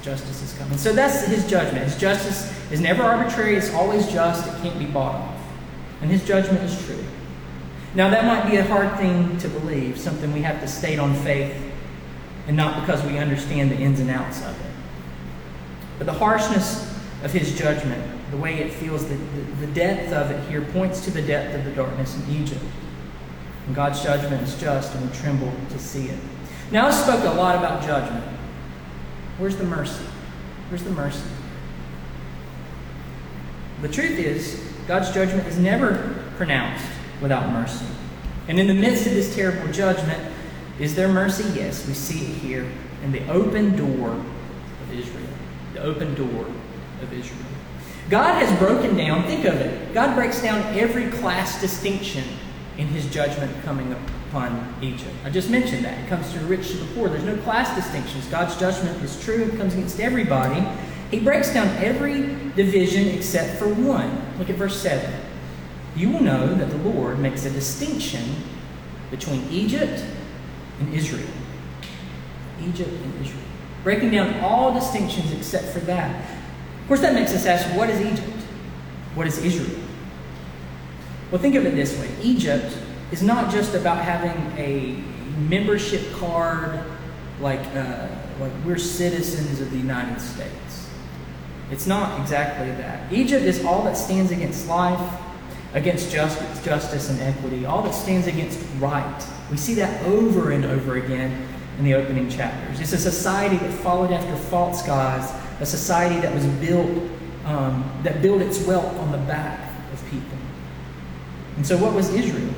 justice 0.07 0.41
is 0.41 0.57
coming. 0.57 0.77
So 0.77 0.93
that's 0.93 1.25
his 1.25 1.49
judgment. 1.49 1.83
His 1.83 1.97
justice 1.97 2.49
is 2.71 2.79
never 2.79 3.03
arbitrary, 3.03 3.57
it's 3.57 3.73
always 3.73 4.07
just, 4.07 4.47
it 4.47 4.61
can't 4.61 4.79
be 4.79 4.85
bought 4.85 5.15
off. 5.15 5.41
And 6.01 6.09
his 6.09 6.25
judgment 6.25 6.63
is 6.63 6.85
true. 6.85 7.03
Now, 7.93 8.09
that 8.09 8.23
might 8.23 8.49
be 8.49 8.55
a 8.55 8.63
hard 8.63 8.97
thing 8.97 9.37
to 9.39 9.49
believe, 9.49 9.99
something 9.99 10.31
we 10.31 10.41
have 10.43 10.61
to 10.61 10.67
state 10.67 10.97
on 10.97 11.13
faith, 11.13 11.53
and 12.47 12.55
not 12.55 12.79
because 12.79 13.03
we 13.03 13.17
understand 13.17 13.69
the 13.69 13.75
ins 13.75 13.99
and 13.99 14.09
outs 14.09 14.41
of 14.43 14.57
it. 14.61 14.71
But 15.97 16.05
the 16.05 16.13
harshness 16.13 16.83
of 17.23 17.33
his 17.33 17.57
judgment, 17.57 18.31
the 18.31 18.37
way 18.37 18.59
it 18.59 18.71
feels, 18.71 19.05
the, 19.09 19.15
the, 19.15 19.65
the 19.65 19.73
depth 19.73 20.13
of 20.13 20.31
it 20.31 20.49
here 20.49 20.61
points 20.61 21.03
to 21.03 21.11
the 21.11 21.21
depth 21.21 21.53
of 21.53 21.65
the 21.65 21.71
darkness 21.71 22.15
in 22.15 22.41
Egypt. 22.41 22.63
And 23.65 23.75
God's 23.75 24.01
judgment 24.01 24.41
is 24.41 24.57
just, 24.57 24.95
and 24.95 25.09
we 25.09 25.17
tremble 25.17 25.51
to 25.69 25.79
see 25.79 26.07
it. 26.07 26.19
Now, 26.71 26.87
I 26.87 26.91
spoke 26.91 27.25
a 27.25 27.35
lot 27.35 27.57
about 27.57 27.83
judgment. 27.83 28.36
Where's 29.37 29.55
the 29.55 29.63
mercy? 29.63 30.03
Where's 30.69 30.83
the 30.83 30.91
mercy? 30.91 31.23
The 33.81 33.89
truth 33.89 34.17
is, 34.17 34.63
God's 34.87 35.11
judgment 35.11 35.47
is 35.47 35.57
never 35.59 36.23
pronounced 36.37 36.85
without 37.21 37.51
mercy. 37.51 37.85
And 38.47 38.59
in 38.59 38.67
the 38.67 38.73
midst 38.73 39.05
of 39.05 39.13
this 39.13 39.35
terrible 39.35 39.71
judgment, 39.71 40.33
is 40.79 40.95
there 40.95 41.07
mercy? 41.07 41.43
Yes, 41.53 41.87
we 41.87 41.93
see 41.93 42.31
it 42.31 42.37
here 42.37 42.67
in 43.03 43.11
the 43.11 43.27
open 43.29 43.75
door 43.75 44.11
of 44.11 44.93
Israel. 44.93 45.27
The 45.73 45.81
open 45.81 46.15
door 46.15 46.45
of 47.01 47.13
Israel. 47.13 47.39
God 48.09 48.41
has 48.41 48.57
broken 48.57 48.95
down, 48.95 49.23
think 49.23 49.45
of 49.45 49.55
it, 49.55 49.93
God 49.93 50.15
breaks 50.15 50.41
down 50.41 50.61
every 50.77 51.11
class 51.11 51.59
distinction 51.59 52.23
in 52.77 52.87
his 52.87 53.05
judgment 53.11 53.51
coming 53.63 53.91
up 53.93 53.99
upon 54.29 54.75
Egypt. 54.81 55.13
I 55.23 55.29
just 55.29 55.49
mentioned 55.49 55.85
that. 55.85 55.97
It 56.03 56.07
comes 56.09 56.31
to 56.33 56.39
the 56.39 56.45
rich 56.45 56.69
to 56.69 56.77
the 56.77 56.85
poor. 56.93 57.09
There's 57.09 57.23
no 57.23 57.37
class 57.37 57.75
distinctions. 57.75 58.27
God's 58.27 58.57
judgment 58.57 59.01
is 59.03 59.21
true 59.23 59.43
it 59.43 59.57
comes 59.57 59.73
against 59.73 59.99
everybody. 59.99 60.65
He 61.11 61.19
breaks 61.19 61.53
down 61.53 61.67
every 61.77 62.21
division 62.55 63.07
except 63.07 63.57
for 63.57 63.67
one. 63.67 64.21
Look 64.37 64.49
at 64.49 64.55
verse 64.55 64.79
7. 64.81 65.13
you 65.95 66.09
will 66.11 66.21
know 66.21 66.53
that 66.53 66.69
the 66.69 66.77
Lord 66.77 67.19
makes 67.19 67.45
a 67.45 67.49
distinction 67.49 68.35
between 69.09 69.47
Egypt 69.49 70.03
and 70.79 70.93
Israel. 70.93 71.29
Egypt 72.61 72.89
and 72.89 73.25
Israel. 73.25 73.43
Breaking 73.83 74.11
down 74.11 74.39
all 74.41 74.73
distinctions 74.73 75.31
except 75.31 75.67
for 75.67 75.79
that. 75.81 76.29
Of 76.81 76.87
course, 76.87 77.01
that 77.01 77.13
makes 77.13 77.33
us 77.33 77.45
ask 77.45 77.65
what 77.77 77.89
is 77.89 78.01
Egypt? 78.01 78.43
What 79.15 79.27
is 79.27 79.37
Israel? 79.39 79.79
Well, 81.31 81.41
think 81.41 81.55
of 81.55 81.65
it 81.65 81.75
this 81.75 81.97
way 81.99 82.09
Egypt 82.21 82.77
is 83.11 83.21
not 83.21 83.51
just 83.51 83.73
about 83.73 84.03
having 84.03 84.35
a 84.57 85.01
membership 85.49 86.11
card 86.13 86.83
like, 87.39 87.61
uh, 87.75 88.07
like 88.39 88.51
we're 88.65 88.77
citizens 88.77 89.61
of 89.61 89.71
the 89.71 89.77
United 89.77 90.19
States. 90.19 90.89
It's 91.71 91.85
not 91.85 92.19
exactly 92.21 92.71
that. 92.71 93.11
Egypt 93.11 93.43
is 93.43 93.63
all 93.65 93.83
that 93.83 93.97
stands 93.97 94.31
against 94.31 94.67
life, 94.67 95.21
against 95.73 96.11
justice, 96.11 96.63
justice 96.63 97.09
and 97.09 97.19
equity, 97.21 97.65
all 97.65 97.83
that 97.83 97.93
stands 97.93 98.27
against 98.27 98.59
right. 98.79 99.27
We 99.51 99.57
see 99.57 99.75
that 99.75 100.05
over 100.05 100.51
and 100.51 100.65
over 100.65 100.95
again 100.95 101.47
in 101.77 101.83
the 101.83 101.93
opening 101.93 102.29
chapters. 102.29 102.79
It's 102.79 102.93
a 102.93 102.97
society 102.97 103.57
that 103.57 103.71
followed 103.71 104.11
after 104.11 104.35
false 104.35 104.81
gods, 104.81 105.31
a 105.59 105.65
society 105.65 106.19
that 106.21 106.33
was 106.33 106.45
built, 106.45 106.89
um, 107.45 107.89
that 108.03 108.21
built 108.21 108.41
its 108.41 108.65
wealth 108.65 108.97
on 108.99 109.11
the 109.11 109.17
back 109.19 109.71
of 109.93 110.03
people. 110.09 110.37
And 111.57 111.65
so, 111.65 111.77
what 111.77 111.93
was 111.93 112.09
Israel? 112.13 112.53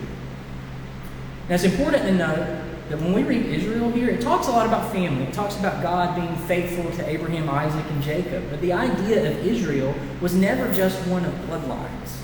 Now, 1.49 1.55
it's 1.55 1.63
important 1.63 2.03
to 2.03 2.13
note 2.13 2.61
that 2.89 2.99
when 2.99 3.11
we 3.11 3.23
read 3.23 3.47
Israel 3.47 3.89
here, 3.91 4.07
it 4.07 4.21
talks 4.21 4.47
a 4.47 4.51
lot 4.51 4.67
about 4.67 4.91
family. 4.91 5.23
It 5.23 5.33
talks 5.33 5.57
about 5.57 5.81
God 5.81 6.15
being 6.15 6.35
faithful 6.47 6.91
to 6.91 7.09
Abraham, 7.09 7.49
Isaac, 7.49 7.85
and 7.89 8.03
Jacob. 8.03 8.43
But 8.51 8.61
the 8.61 8.71
idea 8.71 9.31
of 9.31 9.45
Israel 9.45 9.95
was 10.21 10.35
never 10.35 10.71
just 10.75 10.99
one 11.07 11.25
of 11.25 11.33
bloodlines. 11.47 12.17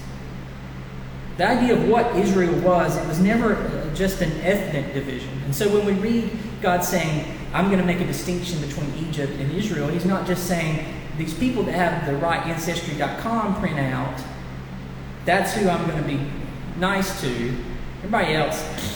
The 1.37 1.47
idea 1.47 1.75
of 1.75 1.89
what 1.89 2.15
Israel 2.15 2.53
was, 2.61 2.97
it 2.97 3.07
was 3.07 3.19
never 3.19 3.55
uh, 3.55 3.93
just 3.95 4.21
an 4.21 4.31
ethnic 4.41 4.93
division. 4.93 5.31
And 5.45 5.55
so 5.55 5.73
when 5.75 5.85
we 5.85 5.93
read 5.93 6.37
God 6.61 6.83
saying, 6.83 7.25
I'm 7.51 7.65
going 7.65 7.79
to 7.79 7.85
make 7.85 7.99
a 7.99 8.05
distinction 8.05 8.61
between 8.61 8.93
Egypt 9.07 9.33
and 9.39 9.51
Israel, 9.51 9.87
He's 9.87 10.05
not 10.05 10.27
just 10.27 10.47
saying, 10.47 10.85
these 11.17 11.33
people 11.33 11.63
that 11.63 11.73
have 11.73 12.05
the 12.05 12.15
right 12.17 12.45
Ancestry.com 12.45 13.55
printout, 13.55 14.21
that's 15.25 15.53
who 15.55 15.67
I'm 15.67 15.87
going 15.87 16.01
to 16.01 16.07
be 16.07 16.19
nice 16.77 17.21
to. 17.21 17.55
Everybody 17.97 18.35
else, 18.35 18.94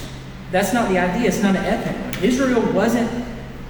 that's 0.52 0.74
not 0.74 0.90
the 0.90 0.98
idea. 0.98 1.28
It's 1.28 1.42
not 1.42 1.56
an 1.56 1.66
ethnic 1.66 1.96
one. 2.02 2.24
Israel 2.24 2.62
wasn't 2.74 3.10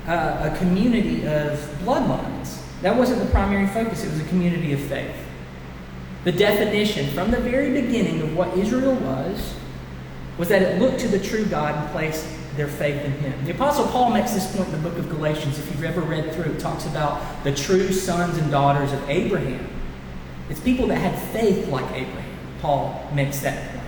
uh, 0.07 0.51
a 0.51 0.57
community 0.57 1.25
of 1.27 1.59
bloodlines. 1.83 2.61
That 2.81 2.95
wasn't 2.95 3.21
the 3.21 3.29
primary 3.29 3.67
focus. 3.67 4.03
It 4.03 4.11
was 4.11 4.21
a 4.21 4.29
community 4.29 4.73
of 4.73 4.79
faith. 4.79 5.15
The 6.23 6.31
definition 6.31 7.09
from 7.11 7.31
the 7.31 7.39
very 7.39 7.81
beginning 7.81 8.21
of 8.21 8.35
what 8.35 8.57
Israel 8.57 8.95
was 8.95 9.55
was 10.37 10.47
that 10.49 10.61
it 10.61 10.79
looked 10.79 10.99
to 11.01 11.07
the 11.07 11.19
true 11.19 11.45
God 11.45 11.75
and 11.75 11.91
placed 11.91 12.25
their 12.55 12.67
faith 12.67 13.03
in 13.03 13.11
Him. 13.13 13.45
The 13.45 13.51
Apostle 13.51 13.87
Paul 13.87 14.11
makes 14.11 14.33
this 14.33 14.53
point 14.55 14.69
in 14.69 14.81
the 14.81 14.89
book 14.89 14.97
of 14.97 15.09
Galatians. 15.09 15.59
If 15.59 15.67
you've 15.71 15.83
ever 15.83 16.01
read 16.01 16.33
through, 16.33 16.53
it 16.53 16.59
talks 16.59 16.85
about 16.85 17.43
the 17.43 17.53
true 17.53 17.91
sons 17.91 18.37
and 18.37 18.49
daughters 18.49 18.91
of 18.91 19.09
Abraham. 19.09 19.67
It's 20.49 20.59
people 20.59 20.87
that 20.87 20.97
had 20.97 21.17
faith 21.31 21.67
like 21.67 21.85
Abraham. 21.93 22.37
Paul 22.61 23.09
makes 23.13 23.39
that 23.39 23.71
point. 23.71 23.78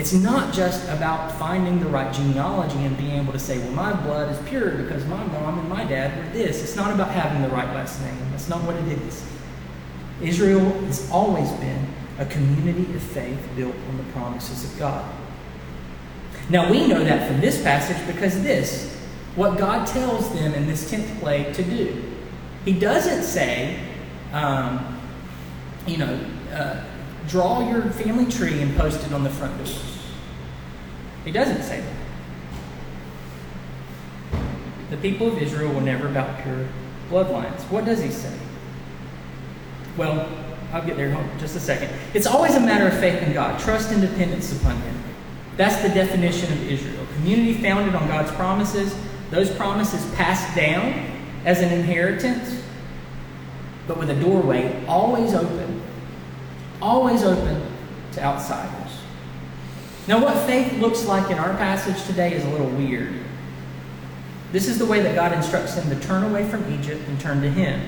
It's 0.00 0.14
not 0.14 0.54
just 0.54 0.88
about 0.88 1.30
finding 1.32 1.78
the 1.78 1.84
right 1.84 2.10
genealogy 2.10 2.78
and 2.86 2.96
being 2.96 3.20
able 3.20 3.34
to 3.34 3.38
say, 3.38 3.58
well, 3.58 3.72
my 3.72 3.92
blood 3.92 4.32
is 4.32 4.48
pure 4.48 4.70
because 4.70 5.04
my 5.04 5.22
mom 5.26 5.58
and 5.58 5.68
my 5.68 5.84
dad 5.84 6.16
were 6.16 6.32
this. 6.32 6.62
It's 6.62 6.74
not 6.74 6.90
about 6.90 7.10
having 7.10 7.42
the 7.42 7.50
right 7.50 7.68
last 7.74 8.00
name. 8.00 8.16
That's 8.30 8.48
not 8.48 8.62
what 8.62 8.76
it 8.76 8.88
is. 8.88 9.22
Israel 10.22 10.70
has 10.86 11.10
always 11.10 11.50
been 11.52 11.86
a 12.18 12.24
community 12.24 12.90
of 12.94 13.02
faith 13.02 13.38
built 13.54 13.76
on 13.90 13.98
the 13.98 14.04
promises 14.04 14.72
of 14.72 14.78
God. 14.78 15.04
Now 16.48 16.70
we 16.70 16.86
know 16.86 17.04
that 17.04 17.28
from 17.28 17.42
this 17.42 17.62
passage 17.62 17.98
because 18.06 18.42
this, 18.42 18.96
what 19.36 19.58
God 19.58 19.86
tells 19.86 20.32
them 20.32 20.54
in 20.54 20.66
this 20.66 20.90
10th 20.90 21.20
plague 21.20 21.52
to 21.52 21.62
do. 21.62 22.10
He 22.64 22.72
doesn't 22.72 23.24
say, 23.24 23.78
um, 24.32 24.98
you 25.86 25.98
know, 25.98 26.18
uh, 26.54 26.82
draw 27.28 27.68
your 27.68 27.82
family 27.90 28.32
tree 28.32 28.62
and 28.62 28.74
post 28.78 29.06
it 29.06 29.12
on 29.12 29.24
the 29.24 29.30
front 29.30 29.62
door. 29.62 29.89
He 31.24 31.32
doesn't 31.32 31.62
say 31.62 31.80
that. 31.80 31.96
The 34.90 34.96
people 34.96 35.28
of 35.28 35.38
Israel 35.38 35.72
were 35.72 35.80
never 35.80 36.08
about 36.08 36.42
pure 36.42 36.66
bloodlines. 37.08 37.60
What 37.70 37.84
does 37.84 38.02
he 38.02 38.10
say? 38.10 38.36
Well, 39.96 40.28
I'll 40.72 40.84
get 40.84 40.96
there 40.96 41.08
in 41.08 41.38
just 41.38 41.56
a 41.56 41.60
second. 41.60 41.90
It's 42.14 42.26
always 42.26 42.54
a 42.54 42.60
matter 42.60 42.86
of 42.86 42.98
faith 43.00 43.22
in 43.22 43.32
God, 43.32 43.58
trust 43.58 43.90
and 43.90 44.00
dependence 44.00 44.52
upon 44.58 44.76
Him. 44.76 45.02
That's 45.56 45.82
the 45.82 45.88
definition 45.88 46.52
of 46.52 46.68
Israel. 46.68 47.04
Community 47.16 47.54
founded 47.54 47.94
on 47.94 48.06
God's 48.06 48.30
promises, 48.32 48.94
those 49.30 49.50
promises 49.50 50.04
passed 50.14 50.56
down 50.56 51.06
as 51.44 51.60
an 51.60 51.72
inheritance, 51.72 52.62
but 53.86 53.98
with 53.98 54.10
a 54.10 54.14
doorway 54.14 54.84
always 54.86 55.34
open, 55.34 55.82
always 56.80 57.24
open 57.24 57.62
to 58.12 58.22
outsiders. 58.22 58.79
Now, 60.10 60.20
what 60.20 60.36
faith 60.44 60.72
looks 60.80 61.04
like 61.04 61.30
in 61.30 61.38
our 61.38 61.56
passage 61.56 62.04
today 62.04 62.34
is 62.34 62.44
a 62.44 62.48
little 62.48 62.70
weird. 62.70 63.14
This 64.50 64.66
is 64.66 64.76
the 64.76 64.84
way 64.84 65.00
that 65.02 65.14
God 65.14 65.32
instructs 65.32 65.76
them 65.76 65.88
to 65.88 65.94
turn 66.04 66.24
away 66.24 66.48
from 66.48 66.68
Egypt 66.74 67.06
and 67.06 67.20
turn 67.20 67.40
to 67.42 67.48
Him. 67.48 67.80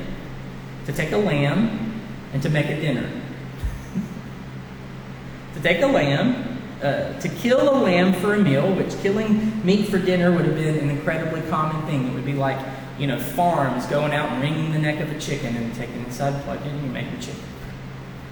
To 0.86 0.92
take 0.92 1.10
a 1.10 1.16
lamb 1.16 2.00
and 2.32 2.40
to 2.40 2.48
make 2.48 2.66
a 2.66 2.80
dinner. 2.80 3.10
to 5.54 5.60
take 5.62 5.82
a 5.82 5.86
lamb, 5.88 6.62
uh, 6.80 7.18
to 7.18 7.28
kill 7.28 7.68
a 7.68 7.74
lamb 7.82 8.12
for 8.12 8.34
a 8.34 8.38
meal, 8.38 8.72
which 8.72 8.96
killing 9.00 9.60
meat 9.66 9.88
for 9.88 9.98
dinner 9.98 10.30
would 10.30 10.44
have 10.44 10.54
been 10.54 10.78
an 10.78 10.90
incredibly 10.90 11.40
common 11.50 11.84
thing. 11.86 12.06
It 12.06 12.14
would 12.14 12.24
be 12.24 12.34
like, 12.34 12.64
you 13.00 13.08
know, 13.08 13.18
farms 13.18 13.84
going 13.86 14.12
out 14.12 14.30
and 14.30 14.40
wringing 14.40 14.70
the 14.70 14.78
neck 14.78 15.00
of 15.00 15.10
a 15.10 15.18
chicken 15.18 15.56
and 15.56 15.74
taking 15.74 16.04
inside 16.04 16.40
plug 16.44 16.62
in 16.62 16.68
and 16.68 16.84
you 16.84 16.88
make 16.88 17.08
a 17.08 17.20
chicken. 17.20 17.42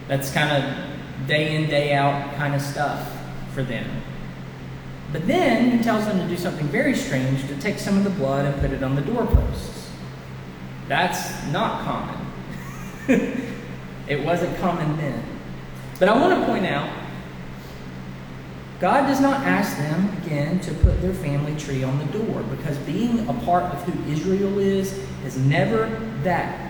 That's 0.07 0.31
kind 0.31 0.62
of 0.62 1.26
day 1.26 1.57
in, 1.57 1.68
day 1.68 1.92
out 1.92 2.37
kind 2.37 2.55
of 2.55 2.62
stuff 2.62 3.16
for 3.52 3.62
them. 3.62 4.02
But 5.12 5.26
then 5.26 5.76
he 5.76 5.82
tells 5.82 6.06
them 6.06 6.18
to 6.18 6.28
do 6.28 6.36
something 6.36 6.66
very 6.68 6.94
strange 6.94 7.46
to 7.48 7.56
take 7.56 7.78
some 7.78 7.96
of 7.96 8.04
the 8.04 8.10
blood 8.10 8.46
and 8.46 8.60
put 8.60 8.70
it 8.70 8.82
on 8.82 8.94
the 8.94 9.02
doorposts. 9.02 9.90
That's 10.88 11.46
not 11.48 11.84
common. 11.84 12.26
it 14.08 14.24
wasn't 14.24 14.56
common 14.58 14.96
then. 14.96 15.22
But 15.98 16.08
I 16.08 16.16
want 16.16 16.40
to 16.40 16.46
point 16.46 16.66
out 16.66 16.90
God 18.80 19.06
does 19.06 19.20
not 19.20 19.44
ask 19.46 19.76
them, 19.76 20.16
again, 20.24 20.58
to 20.60 20.72
put 20.72 21.02
their 21.02 21.12
family 21.12 21.54
tree 21.56 21.82
on 21.82 21.98
the 21.98 22.06
door 22.06 22.42
because 22.44 22.78
being 22.78 23.28
a 23.28 23.34
part 23.44 23.64
of 23.64 23.82
who 23.82 24.10
Israel 24.10 24.58
is 24.58 24.98
is 25.24 25.36
never 25.36 25.86
that. 26.22 26.69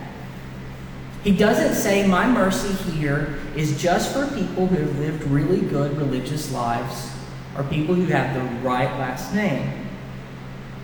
He 1.23 1.35
doesn't 1.35 1.75
say, 1.75 2.07
My 2.07 2.27
mercy 2.27 2.73
here 2.91 3.37
is 3.55 3.81
just 3.81 4.13
for 4.13 4.27
people 4.35 4.67
who 4.67 4.75
have 4.75 4.99
lived 4.99 5.23
really 5.25 5.61
good 5.61 5.97
religious 5.97 6.51
lives 6.51 7.11
or 7.55 7.63
people 7.63 7.93
who 7.95 8.05
have 8.05 8.33
the 8.33 8.67
right 8.67 8.91
last 8.97 9.33
name. 9.33 9.87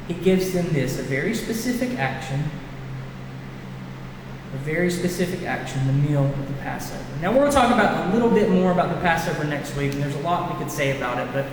He 0.08 0.14
gives 0.14 0.54
them 0.54 0.72
this 0.74 1.00
a 1.00 1.04
very 1.04 1.34
specific 1.34 1.98
action 1.98 2.44
a 4.54 4.58
very 4.58 4.90
specific 4.90 5.44
action, 5.44 5.86
the 5.88 5.94
meal 5.94 6.24
of 6.24 6.48
the 6.48 6.54
Passover. 6.62 7.04
Now, 7.22 7.32
we're 7.32 7.40
going 7.40 7.52
to 7.52 7.58
talk 7.58 7.72
about 7.72 8.10
a 8.10 8.14
little 8.14 8.30
bit 8.30 8.50
more 8.50 8.72
about 8.72 8.94
the 8.94 9.02
Passover 9.02 9.44
next 9.44 9.76
week, 9.76 9.94
and 9.94 10.02
there's 10.02 10.16
a 10.16 10.20
lot 10.20 10.52
we 10.52 10.64
could 10.64 10.72
say 10.72 10.96
about 10.96 11.20
it, 11.20 11.34
but 11.34 11.46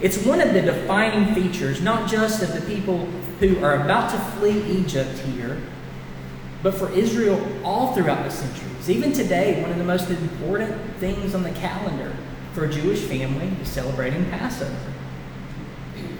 it's 0.00 0.22
one 0.24 0.40
of 0.40 0.52
the 0.52 0.60
defining 0.60 1.34
features, 1.34 1.80
not 1.80 2.10
just 2.10 2.42
of 2.42 2.52
the 2.52 2.60
people 2.62 3.06
who 3.40 3.62
are 3.64 3.82
about 3.82 4.10
to 4.10 4.18
flee 4.36 4.62
Egypt 4.64 5.18
here, 5.20 5.62
but 6.62 6.74
for 6.74 6.90
Israel 6.92 7.44
all 7.64 7.94
throughout 7.94 8.24
the 8.24 8.30
centuries. 8.30 8.88
Even 8.88 9.12
today, 9.12 9.60
one 9.60 9.70
of 9.70 9.78
the 9.78 9.84
most 9.84 10.10
important 10.10 10.74
things 10.98 11.34
on 11.34 11.42
the 11.42 11.50
calendar 11.52 12.14
for 12.54 12.64
a 12.64 12.70
Jewish 12.70 13.00
family 13.00 13.50
is 13.60 13.68
celebrating 13.68 14.24
Passover. 14.30 14.76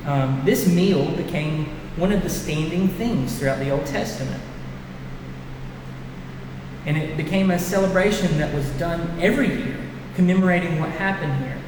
Um, 0.05 0.43
this 0.45 0.67
meal 0.67 1.11
became 1.17 1.67
one 1.97 2.11
of 2.13 2.23
the 2.23 2.31
standing 2.31 2.89
things 2.89 3.39
throughout 3.39 3.59
the 3.59 3.71
Old 3.71 3.87
Testament. 3.87 4.43
And 6.87 6.97
it 6.97 7.17
became 7.17 7.53
a 7.53 7.59
celebration 7.59 8.39
that 8.39 8.53
was 8.53 8.69
done 8.71 9.21
every 9.21 9.49
year, 9.49 9.77
commemorating 10.17 10.81
what 10.81 10.91
happened 10.91 11.37
here. 11.45 11.59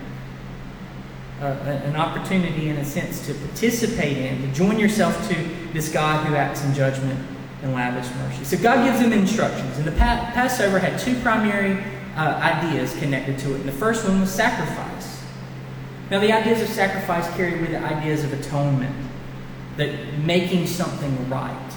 Uh, 1.40 1.44
an 1.44 1.94
opportunity, 1.94 2.68
in 2.68 2.76
a 2.76 2.84
sense, 2.84 3.24
to 3.26 3.34
participate 3.34 4.16
in, 4.16 4.40
to 4.42 4.48
join 4.52 4.78
yourself 4.78 5.28
to 5.28 5.34
this 5.72 5.92
God 5.92 6.26
who 6.26 6.34
acts 6.34 6.64
in 6.64 6.74
judgment 6.74 7.20
and 7.64 7.74
lavish 7.74 8.08
mercy. 8.16 8.44
So 8.44 8.62
God 8.62 8.84
gives 8.84 9.00
them 9.00 9.12
instructions. 9.12 9.78
And 9.78 9.86
the 9.86 9.92
pa- 9.92 10.30
Passover 10.34 10.78
had 10.78 11.00
two 11.00 11.18
primary 11.20 11.82
uh, 12.16 12.34
ideas 12.36 12.94
connected 12.96 13.38
to 13.40 13.54
it. 13.54 13.60
And 13.60 13.68
the 13.68 13.72
first 13.72 14.06
one 14.06 14.20
was 14.20 14.30
sacrifice. 14.30 15.22
Now, 16.10 16.20
the 16.20 16.32
ideas 16.32 16.60
of 16.60 16.68
sacrifice 16.68 17.28
carry 17.34 17.60
with 17.60 17.70
it 17.70 17.82
ideas 17.82 18.22
of 18.22 18.32
atonement, 18.32 18.94
that 19.78 20.18
making 20.18 20.66
something 20.66 21.30
right. 21.30 21.72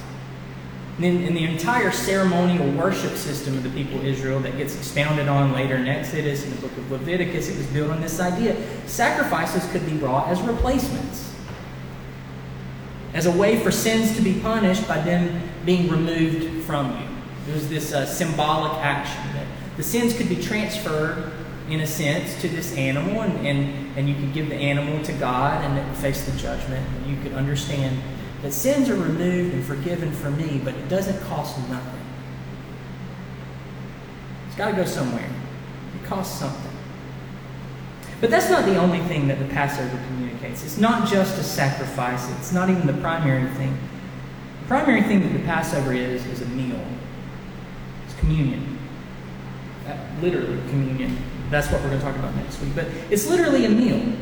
And 0.97 1.03
then 1.03 1.23
in 1.23 1.33
the 1.33 1.45
entire 1.45 1.91
ceremonial 1.91 2.69
worship 2.71 3.15
system 3.15 3.55
of 3.55 3.63
the 3.63 3.69
people 3.69 3.99
of 3.99 4.05
Israel 4.05 4.39
that 4.41 4.57
gets 4.57 4.75
expounded 4.75 5.27
on 5.27 5.53
later 5.53 5.75
in 5.75 5.87
Exodus 5.87 6.43
and 6.43 6.53
the 6.53 6.61
book 6.61 6.75
of 6.77 6.91
Leviticus, 6.91 7.49
it 7.49 7.57
was 7.57 7.67
built 7.67 7.91
on 7.91 8.01
this 8.01 8.19
idea. 8.19 8.55
Sacrifices 8.87 9.69
could 9.71 9.85
be 9.85 9.95
brought 9.95 10.27
as 10.27 10.41
replacements, 10.41 11.33
as 13.13 13.27
a 13.27 13.31
way 13.31 13.59
for 13.63 13.71
sins 13.71 14.15
to 14.15 14.21
be 14.21 14.39
punished 14.41 14.87
by 14.87 14.99
them 15.01 15.41
being 15.67 15.89
removed 15.89 16.63
from 16.63 16.89
you. 16.97 17.07
It 17.51 17.53
was 17.53 17.69
this 17.69 17.93
uh, 17.93 18.05
symbolic 18.05 18.71
action 18.83 19.21
that 19.33 19.45
the 19.75 19.83
sins 19.83 20.17
could 20.17 20.29
be 20.29 20.37
transferred, 20.37 21.31
in 21.69 21.81
a 21.81 21.85
sense, 21.85 22.39
to 22.41 22.47
this 22.47 22.73
animal, 22.77 23.21
and, 23.21 23.45
and, 23.45 23.97
and 23.97 24.07
you 24.09 24.15
could 24.15 24.33
give 24.33 24.47
the 24.47 24.55
animal 24.55 25.03
to 25.03 25.11
God 25.13 25.63
and 25.65 25.77
it 25.77 25.85
would 25.85 25.97
face 25.97 26.23
the 26.25 26.35
judgment. 26.37 26.87
And 26.95 27.07
you 27.07 27.21
could 27.21 27.33
understand 27.33 28.01
that 28.41 28.53
sins 28.53 28.89
are 28.89 28.95
removed 28.95 29.53
and 29.53 29.63
forgiven 29.63 30.13
for 30.13 30.31
me, 30.31 30.61
but 30.63 30.73
it 30.73 30.87
doesn't 30.87 31.19
cost 31.27 31.57
nothing. 31.69 32.01
It's 34.47 34.55
got 34.55 34.69
to 34.69 34.75
go 34.75 34.85
somewhere. 34.85 35.29
It 36.01 36.07
costs 36.07 36.39
something. 36.39 36.71
But 38.21 38.31
that's 38.31 38.49
not 38.49 38.63
the 38.65 38.77
only 38.77 38.99
thing 39.01 39.27
that 39.27 39.37
the 39.37 39.45
Passover 39.45 40.01
communicates. 40.07 40.63
It's 40.63 40.77
not 40.77 41.09
just 41.09 41.37
a 41.37 41.43
sacrifice, 41.43 42.31
it's 42.39 42.53
not 42.53 42.69
even 42.69 42.87
the 42.87 42.93
primary 42.93 43.49
thing. 43.55 43.77
Primary 44.67 45.01
thing 45.03 45.21
that 45.21 45.31
the 45.31 45.43
Passover 45.45 45.93
is, 45.93 46.25
is 46.25 46.41
a 46.41 46.45
meal. 46.47 46.79
It's 48.05 48.19
communion. 48.19 48.77
Uh, 49.87 49.97
literally, 50.21 50.57
communion. 50.69 51.17
That's 51.49 51.71
what 51.71 51.81
we're 51.81 51.89
going 51.89 51.99
to 51.99 52.05
talk 52.05 52.15
about 52.17 52.35
next 52.35 52.59
week. 52.61 52.75
But 52.75 52.87
it's 53.09 53.27
literally 53.27 53.65
a 53.65 53.69
meal. 53.69 54.13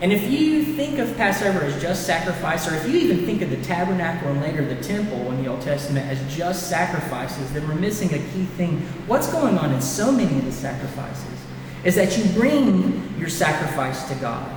And 0.00 0.12
if 0.12 0.30
you 0.30 0.62
think 0.62 0.98
of 0.98 1.16
Passover 1.16 1.64
as 1.64 1.80
just 1.80 2.06
sacrifice, 2.06 2.70
or 2.70 2.74
if 2.74 2.86
you 2.86 2.98
even 2.98 3.24
think 3.24 3.40
of 3.40 3.50
the 3.50 3.60
tabernacle 3.62 4.28
and 4.28 4.42
later 4.42 4.62
the 4.62 4.80
temple 4.82 5.32
in 5.32 5.42
the 5.42 5.48
Old 5.48 5.62
Testament 5.62 6.06
as 6.06 6.36
just 6.36 6.68
sacrifices, 6.68 7.50
then 7.52 7.66
we're 7.66 7.74
missing 7.74 8.12
a 8.12 8.18
key 8.18 8.44
thing. 8.56 8.80
What's 9.06 9.26
going 9.32 9.58
on 9.58 9.72
in 9.72 9.80
so 9.80 10.12
many 10.12 10.38
of 10.38 10.44
the 10.44 10.52
sacrifices 10.52 11.24
is 11.82 11.94
that 11.94 12.16
you 12.18 12.24
bring 12.34 13.18
your 13.18 13.28
sacrifice 13.28 14.06
to 14.08 14.14
God. 14.16 14.55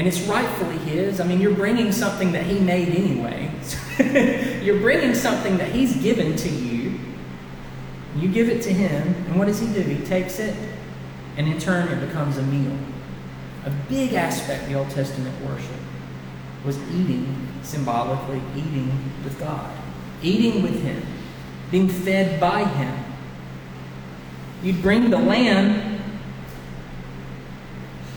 And 0.00 0.08
it's 0.08 0.22
rightfully 0.22 0.78
His. 0.78 1.20
I 1.20 1.26
mean, 1.26 1.42
you're 1.42 1.54
bringing 1.54 1.92
something 1.92 2.32
that 2.32 2.44
He 2.44 2.58
made 2.58 2.88
anyway. 2.88 3.50
you're 4.64 4.80
bringing 4.80 5.14
something 5.14 5.58
that 5.58 5.72
He's 5.72 5.94
given 5.94 6.36
to 6.36 6.48
you. 6.48 6.98
You 8.16 8.28
give 8.28 8.48
it 8.48 8.62
to 8.62 8.72
Him, 8.72 9.08
and 9.26 9.38
what 9.38 9.44
does 9.44 9.60
He 9.60 9.66
do? 9.66 9.82
He 9.82 10.02
takes 10.06 10.38
it, 10.38 10.56
and 11.36 11.46
in 11.46 11.58
turn, 11.58 11.88
it 11.88 12.06
becomes 12.06 12.38
a 12.38 12.42
meal. 12.42 12.74
A 13.66 13.70
big 13.90 14.14
aspect 14.14 14.62
of 14.62 14.68
the 14.70 14.74
Old 14.76 14.88
Testament 14.88 15.38
worship 15.44 15.68
was 16.64 16.78
eating, 16.90 17.48
symbolically, 17.62 18.40
eating 18.56 18.90
with 19.22 19.38
God, 19.38 19.70
eating 20.22 20.62
with 20.62 20.82
Him, 20.82 21.02
being 21.70 21.90
fed 21.90 22.40
by 22.40 22.64
Him. 22.64 23.04
You'd 24.62 24.80
bring 24.80 25.10
the 25.10 25.18
lamb, 25.18 25.89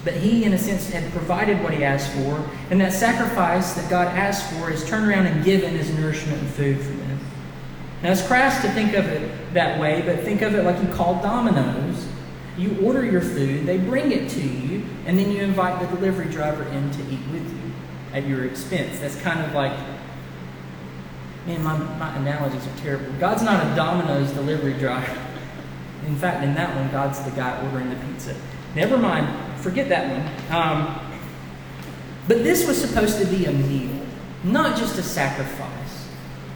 but 0.03 0.13
He, 0.13 0.43
in 0.43 0.53
a 0.53 0.57
sense, 0.57 0.89
had 0.89 1.09
provided 1.11 1.61
what 1.63 1.73
He 1.73 1.83
asked 1.83 2.11
for, 2.13 2.49
and 2.69 2.79
that 2.81 2.93
sacrifice 2.93 3.73
that 3.73 3.89
God 3.89 4.07
asked 4.07 4.51
for 4.53 4.71
is 4.71 4.87
turned 4.87 5.07
around 5.07 5.27
and 5.27 5.43
given 5.43 5.75
as 5.75 5.89
nourishment 5.97 6.39
and 6.39 6.49
food 6.51 6.77
for 6.77 6.91
them. 6.91 7.19
Now, 8.01 8.11
it's 8.11 8.25
crass 8.25 8.61
to 8.63 8.69
think 8.71 8.93
of 8.95 9.05
it 9.05 9.53
that 9.53 9.79
way, 9.79 10.01
but 10.05 10.19
think 10.19 10.41
of 10.41 10.55
it 10.55 10.63
like 10.63 10.81
you 10.81 10.89
call 10.93 11.21
Domino's 11.21 12.05
you 12.57 12.77
order 12.83 13.03
your 13.03 13.21
food, 13.21 13.65
they 13.65 13.77
bring 13.77 14.11
it 14.11 14.29
to 14.29 14.41
you, 14.41 14.85
and 15.05 15.17
then 15.17 15.31
you 15.31 15.41
invite 15.41 15.79
the 15.81 15.95
delivery 15.95 16.27
driver 16.31 16.63
in 16.63 16.91
to 16.91 17.01
eat 17.03 17.25
with 17.31 17.49
you 17.49 17.71
at 18.13 18.27
your 18.27 18.45
expense. 18.45 18.99
That's 18.99 19.19
kind 19.21 19.43
of 19.43 19.53
like, 19.53 19.75
man, 21.47 21.63
my, 21.63 21.77
my 21.77 22.15
analogies 22.17 22.65
are 22.67 22.77
terrible. 22.77 23.11
God's 23.19 23.41
not 23.41 23.65
a 23.65 23.75
Domino's 23.75 24.31
delivery 24.31 24.73
driver. 24.73 25.19
In 26.05 26.15
fact, 26.15 26.43
in 26.43 26.53
that 26.53 26.75
one, 26.75 26.91
God's 26.91 27.23
the 27.23 27.31
guy 27.31 27.59
ordering 27.63 27.89
the 27.89 27.95
pizza. 27.95 28.35
Never 28.75 28.97
mind, 28.97 29.27
forget 29.63 29.87
that 29.89 30.09
one. 30.11 30.55
Um, 30.55 30.99
but 32.27 32.43
this 32.43 32.67
was 32.67 32.79
supposed 32.79 33.17
to 33.19 33.25
be 33.25 33.45
a 33.45 33.51
meal, 33.51 33.97
not 34.43 34.77
just 34.77 34.99
a 34.99 35.03
sacrifice, 35.03 36.07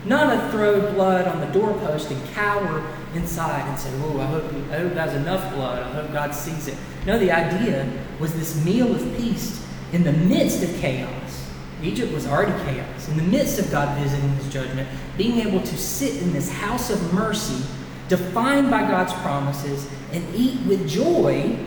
not 0.05 0.35
a 0.35 0.51
throw 0.51 0.91
blood 0.93 1.27
on 1.27 1.39
the 1.39 1.47
doorpost 1.47 2.11
and 2.11 2.29
cower 2.33 2.85
inside 3.15 3.67
and 3.67 3.79
say, 3.79 3.89
Oh, 4.03 4.19
I 4.19 4.25
hope, 4.25 4.43
I 4.71 4.77
hope 4.79 4.93
that's 4.93 5.13
enough 5.13 5.53
blood. 5.53 5.83
I 5.83 5.91
hope 5.93 6.11
God 6.11 6.35
sees 6.35 6.67
it. 6.67 6.77
No, 7.05 7.17
the 7.17 7.31
idea 7.31 7.89
was 8.19 8.33
this 8.33 8.63
meal 8.63 8.93
of 8.93 9.01
peace 9.17 9.65
in 9.93 10.03
the 10.03 10.11
midst 10.13 10.61
of 10.63 10.73
chaos. 10.75 11.49
Egypt 11.81 12.11
was 12.11 12.27
already 12.27 12.51
chaos. 12.65 13.07
In 13.07 13.17
the 13.17 13.23
midst 13.23 13.59
of 13.59 13.71
God 13.71 13.97
visiting 13.99 14.29
his 14.35 14.51
judgment, 14.51 14.87
being 15.17 15.39
able 15.47 15.61
to 15.61 15.77
sit 15.77 16.21
in 16.21 16.33
this 16.33 16.51
house 16.51 16.89
of 16.89 17.13
mercy, 17.13 17.63
defined 18.09 18.69
by 18.69 18.81
God's 18.81 19.13
promises, 19.13 19.87
and 20.11 20.25
eat 20.35 20.59
with 20.65 20.87
joy 20.89 21.57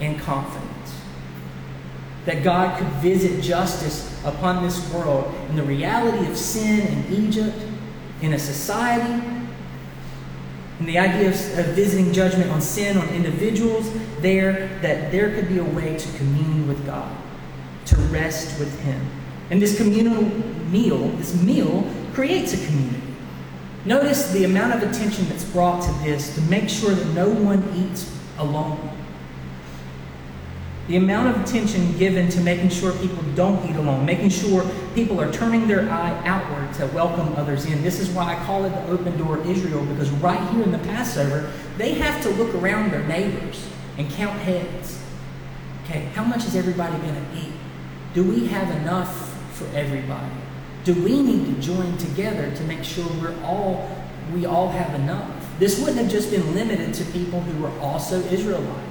and 0.00 0.18
confidence. 0.20 0.68
That 2.26 2.42
God 2.42 2.78
could 2.78 2.88
visit 3.00 3.42
justice 3.42 4.20
upon 4.24 4.62
this 4.62 4.92
world 4.92 5.32
and 5.48 5.58
the 5.58 5.62
reality 5.62 6.30
of 6.30 6.36
sin 6.36 6.86
in 6.86 7.24
Egypt 7.28 7.56
in 8.22 8.34
a 8.34 8.38
society, 8.38 9.24
and 10.78 10.88
the 10.88 10.98
idea 10.98 11.28
of, 11.28 11.58
of, 11.58 11.66
visiting 11.74 12.12
judgment 12.12 12.50
on 12.50 12.60
sin 12.60 12.96
on 12.96 13.08
individuals 13.10 13.90
there, 14.20 14.68
that 14.80 15.12
there 15.12 15.34
could 15.34 15.48
be 15.48 15.58
a 15.58 15.64
way 15.64 15.96
to 15.96 16.18
commune 16.18 16.66
with 16.68 16.84
God, 16.86 17.14
to 17.86 17.96
rest 17.96 18.58
with 18.58 18.78
Him. 18.80 19.00
And 19.50 19.60
this 19.60 19.76
communal 19.76 20.22
meal, 20.70 21.08
this 21.16 21.40
meal, 21.42 21.86
creates 22.14 22.54
a 22.54 22.66
community. 22.66 23.02
Notice 23.84 24.30
the 24.32 24.44
amount 24.44 24.74
of 24.74 24.90
attention 24.90 25.26
that's 25.28 25.44
brought 25.44 25.82
to 25.82 25.92
this 26.04 26.34
to 26.34 26.40
make 26.42 26.68
sure 26.68 26.94
that 26.94 27.06
no 27.14 27.28
one 27.28 27.62
eats 27.74 28.14
alone 28.38 28.96
the 30.90 30.96
amount 30.96 31.28
of 31.28 31.40
attention 31.40 31.96
given 31.98 32.28
to 32.28 32.40
making 32.40 32.68
sure 32.68 32.90
people 32.98 33.22
don't 33.36 33.64
eat 33.70 33.76
alone, 33.76 34.04
making 34.04 34.28
sure 34.28 34.68
people 34.96 35.20
are 35.20 35.32
turning 35.32 35.68
their 35.68 35.88
eye 35.88 36.20
outward 36.26 36.74
to 36.74 36.84
welcome 36.88 37.32
others 37.36 37.64
in. 37.64 37.80
This 37.80 38.00
is 38.00 38.10
why 38.10 38.34
I 38.34 38.44
call 38.44 38.64
it 38.64 38.70
the 38.70 38.88
open 38.88 39.16
door 39.16 39.38
Israel, 39.46 39.86
because 39.86 40.10
right 40.10 40.40
here 40.50 40.64
in 40.64 40.72
the 40.72 40.78
Passover, 40.78 41.52
they 41.78 41.94
have 41.94 42.20
to 42.22 42.30
look 42.30 42.52
around 42.56 42.90
their 42.90 43.04
neighbors 43.04 43.64
and 43.98 44.10
count 44.10 44.36
heads. 44.40 45.00
Okay, 45.84 46.06
how 46.16 46.24
much 46.24 46.44
is 46.44 46.56
everybody 46.56 46.98
going 46.98 47.14
to 47.14 47.40
eat? 47.40 47.52
Do 48.12 48.24
we 48.24 48.48
have 48.48 48.68
enough 48.82 49.32
for 49.54 49.66
everybody? 49.76 50.34
Do 50.82 51.00
we 51.04 51.22
need 51.22 51.54
to 51.54 51.62
join 51.62 51.98
together 51.98 52.52
to 52.56 52.64
make 52.64 52.82
sure 52.82 53.06
we're 53.20 53.40
all 53.44 53.88
we 54.34 54.44
all 54.44 54.70
have 54.70 54.92
enough? 54.96 55.30
This 55.60 55.78
wouldn't 55.78 55.98
have 55.98 56.10
just 56.10 56.32
been 56.32 56.52
limited 56.52 56.94
to 56.94 57.04
people 57.12 57.42
who 57.42 57.62
were 57.62 57.78
also 57.78 58.18
Israelites. 58.22 58.89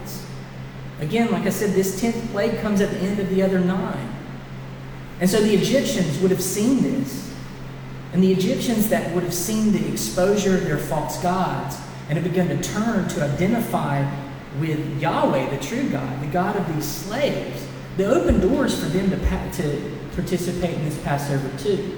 Again, 1.00 1.32
like 1.32 1.46
I 1.46 1.50
said, 1.50 1.74
this 1.74 2.02
10th 2.02 2.32
plague 2.32 2.60
comes 2.60 2.82
at 2.82 2.92
the 2.92 2.98
end 3.00 3.20
of 3.20 3.30
the 3.30 3.42
other 3.42 3.60
nine. 3.60 4.16
And 5.20 5.30
so 5.30 5.42
the 5.42 5.54
Egyptians 5.54 6.20
would 6.20 6.32
have 6.32 6.42
seen 6.42 6.84
this. 6.84 7.34
And 8.14 8.24
the 8.24 8.32
Egyptians 8.32 8.90
that 8.90 9.14
would 9.14 9.24
have 9.24 9.34
seen 9.34 9.72
the 9.72 9.88
exposure 9.92 10.56
of 10.56 10.66
their 10.66 10.78
false 10.78 11.22
gods 11.22 11.78
and 12.10 12.18
have 12.18 12.24
begun 12.24 12.48
to 12.48 12.62
turn 12.62 13.08
to 13.10 13.24
identify 13.24 14.10
with 14.60 15.00
Yahweh, 15.00 15.56
the 15.56 15.64
true 15.64 15.88
God, 15.90 16.22
the 16.22 16.28
God 16.28 16.56
of 16.56 16.74
these 16.74 16.86
slaves, 16.86 17.68
the 17.98 18.06
open 18.06 18.40
doors 18.40 18.80
for 18.80 18.90
them 18.90 19.10
to, 19.12 19.18
to 19.18 19.98
participate 20.16 20.74
in 20.74 20.86
this 20.86 20.98
Passover 21.04 21.56
too. 21.60 21.98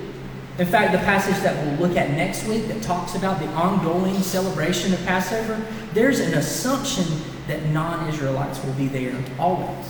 In 0.59 0.67
fact, 0.67 0.91
the 0.91 0.99
passage 0.99 1.41
that 1.43 1.65
we'll 1.65 1.87
look 1.87 1.97
at 1.97 2.11
next 2.11 2.45
week 2.45 2.67
that 2.67 2.83
talks 2.83 3.15
about 3.15 3.39
the 3.39 3.47
ongoing 3.53 4.15
celebration 4.21 4.93
of 4.93 5.03
Passover, 5.05 5.65
there's 5.93 6.19
an 6.19 6.33
assumption 6.33 7.05
that 7.47 7.65
non 7.67 8.07
Israelites 8.07 8.63
will 8.63 8.73
be 8.73 8.87
there 8.87 9.15
always. 9.39 9.87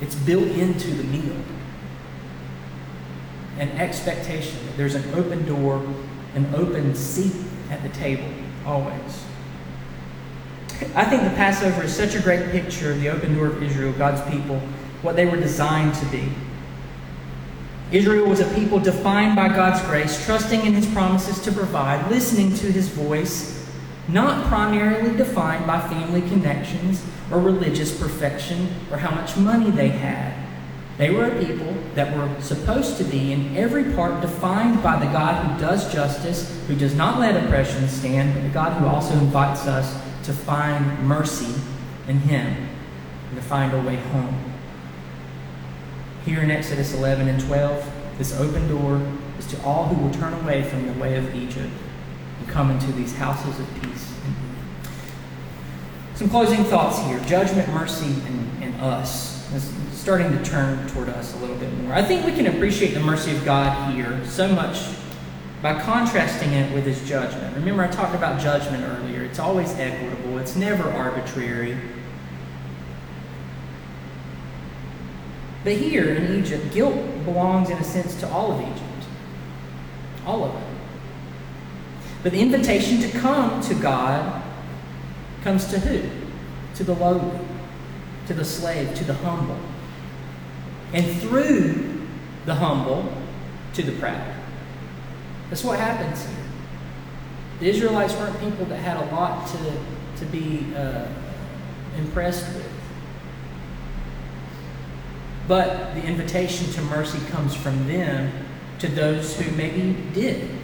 It's 0.00 0.14
built 0.14 0.48
into 0.48 0.90
the 0.90 1.04
meal. 1.04 1.36
An 3.58 3.68
expectation 3.70 4.64
that 4.66 4.76
there's 4.76 4.94
an 4.94 5.14
open 5.14 5.44
door, 5.46 5.84
an 6.34 6.54
open 6.54 6.94
seat 6.94 7.34
at 7.70 7.82
the 7.82 7.88
table, 7.90 8.28
always. 8.64 9.24
I 10.94 11.04
think 11.04 11.24
the 11.24 11.30
Passover 11.30 11.82
is 11.82 11.94
such 11.94 12.14
a 12.14 12.20
great 12.20 12.50
picture 12.50 12.92
of 12.92 13.00
the 13.00 13.08
open 13.08 13.34
door 13.34 13.46
of 13.48 13.62
Israel, 13.62 13.92
God's 13.94 14.20
people, 14.30 14.60
what 15.02 15.16
they 15.16 15.26
were 15.26 15.36
designed 15.36 15.94
to 15.94 16.06
be. 16.06 16.28
Israel 17.90 18.28
was 18.28 18.40
a 18.40 18.54
people 18.54 18.78
defined 18.78 19.34
by 19.34 19.48
God's 19.48 19.80
grace, 19.86 20.24
trusting 20.24 20.64
in 20.64 20.74
his 20.74 20.86
promises 20.86 21.40
to 21.42 21.52
provide, 21.52 22.08
listening 22.10 22.54
to 22.56 22.70
his 22.70 22.88
voice, 22.88 23.57
not 24.08 24.46
primarily 24.46 25.14
defined 25.16 25.66
by 25.66 25.80
family 25.80 26.22
connections 26.22 27.04
or 27.30 27.40
religious 27.40 27.98
perfection 27.98 28.68
or 28.90 28.96
how 28.96 29.14
much 29.14 29.36
money 29.36 29.70
they 29.70 29.88
had. 29.88 30.34
They 30.96 31.10
were 31.10 31.26
a 31.26 31.44
people 31.44 31.74
that 31.94 32.16
were 32.16 32.40
supposed 32.40 32.96
to 32.96 33.04
be 33.04 33.32
in 33.32 33.56
every 33.56 33.92
part 33.92 34.20
defined 34.20 34.82
by 34.82 34.98
the 34.98 35.06
God 35.12 35.44
who 35.44 35.60
does 35.60 35.92
justice, 35.92 36.60
who 36.66 36.74
does 36.74 36.94
not 36.94 37.20
let 37.20 37.44
oppression 37.44 37.86
stand, 37.88 38.34
but 38.34 38.42
the 38.42 38.48
God 38.48 38.72
who 38.80 38.86
also 38.86 39.14
invites 39.14 39.66
us 39.66 39.94
to 40.24 40.32
find 40.32 41.06
mercy 41.06 41.54
in 42.08 42.18
Him 42.20 42.68
and 43.28 43.36
to 43.36 43.42
find 43.42 43.72
our 43.72 43.80
way 43.80 43.96
home. 43.96 44.52
Here 46.24 46.40
in 46.40 46.50
Exodus 46.50 46.94
11 46.94 47.28
and 47.28 47.40
12, 47.42 48.18
this 48.18 48.38
open 48.40 48.68
door 48.68 49.00
is 49.38 49.46
to 49.48 49.62
all 49.62 49.86
who 49.86 50.02
will 50.02 50.12
turn 50.12 50.32
away 50.42 50.62
from 50.64 50.86
the 50.86 50.92
way 50.94 51.16
of 51.16 51.32
Egypt 51.34 51.70
come 52.58 52.72
into 52.72 52.90
these 52.90 53.14
houses 53.14 53.56
of 53.60 53.80
peace. 53.80 54.12
Some 56.16 56.28
closing 56.28 56.64
thoughts 56.64 56.98
here 56.98 57.20
judgment, 57.20 57.68
mercy, 57.68 58.12
and, 58.26 58.64
and 58.64 58.80
us. 58.80 59.48
It's 59.54 59.72
starting 59.92 60.36
to 60.36 60.44
turn 60.44 60.84
toward 60.88 61.08
us 61.08 61.34
a 61.34 61.36
little 61.36 61.54
bit 61.54 61.72
more. 61.74 61.92
I 61.92 62.02
think 62.02 62.26
we 62.26 62.32
can 62.32 62.48
appreciate 62.48 62.94
the 62.94 63.00
mercy 63.00 63.30
of 63.30 63.44
God 63.44 63.94
here 63.94 64.20
so 64.26 64.48
much 64.48 64.88
by 65.62 65.80
contrasting 65.80 66.52
it 66.52 66.74
with 66.74 66.84
his 66.84 67.08
judgment. 67.08 67.54
Remember, 67.54 67.84
I 67.84 67.86
talked 67.86 68.16
about 68.16 68.40
judgment 68.40 68.82
earlier. 68.82 69.22
It's 69.22 69.38
always 69.38 69.70
equitable, 69.74 70.38
it's 70.38 70.56
never 70.56 70.90
arbitrary. 70.90 71.78
But 75.62 75.74
here 75.74 76.12
in 76.12 76.40
Egypt, 76.40 76.74
guilt 76.74 77.24
belongs 77.24 77.70
in 77.70 77.78
a 77.78 77.84
sense 77.84 78.18
to 78.18 78.28
all 78.28 78.50
of 78.50 78.60
Egypt. 78.62 79.06
All 80.26 80.42
of 80.42 80.60
it. 80.60 80.67
But 82.28 82.34
the 82.34 82.42
invitation 82.42 83.00
to 83.00 83.08
come 83.20 83.62
to 83.62 83.74
God 83.74 84.42
comes 85.42 85.64
to 85.68 85.78
who? 85.78 86.10
To 86.74 86.84
the 86.84 86.92
lowly, 86.92 87.38
to 88.26 88.34
the 88.34 88.44
slave, 88.44 88.94
to 88.96 89.04
the 89.04 89.14
humble. 89.14 89.58
And 90.92 91.06
through 91.22 92.06
the 92.44 92.54
humble, 92.54 93.10
to 93.72 93.82
the 93.82 93.92
proud. 93.92 94.34
That's 95.48 95.64
what 95.64 95.78
happens 95.78 96.22
here. 96.26 96.44
The 97.60 97.70
Israelites 97.70 98.12
weren't 98.12 98.38
people 98.40 98.66
that 98.66 98.76
had 98.76 98.98
a 98.98 99.06
lot 99.14 99.48
to, 99.48 99.80
to 100.18 100.26
be 100.30 100.66
uh, 100.76 101.06
impressed 101.96 102.46
with. 102.54 102.70
But 105.48 105.94
the 105.94 106.04
invitation 106.04 106.70
to 106.74 106.82
mercy 106.82 107.20
comes 107.30 107.54
from 107.54 107.88
them 107.88 108.30
to 108.80 108.88
those 108.88 109.34
who 109.40 109.50
maybe 109.56 109.96
did. 110.12 110.57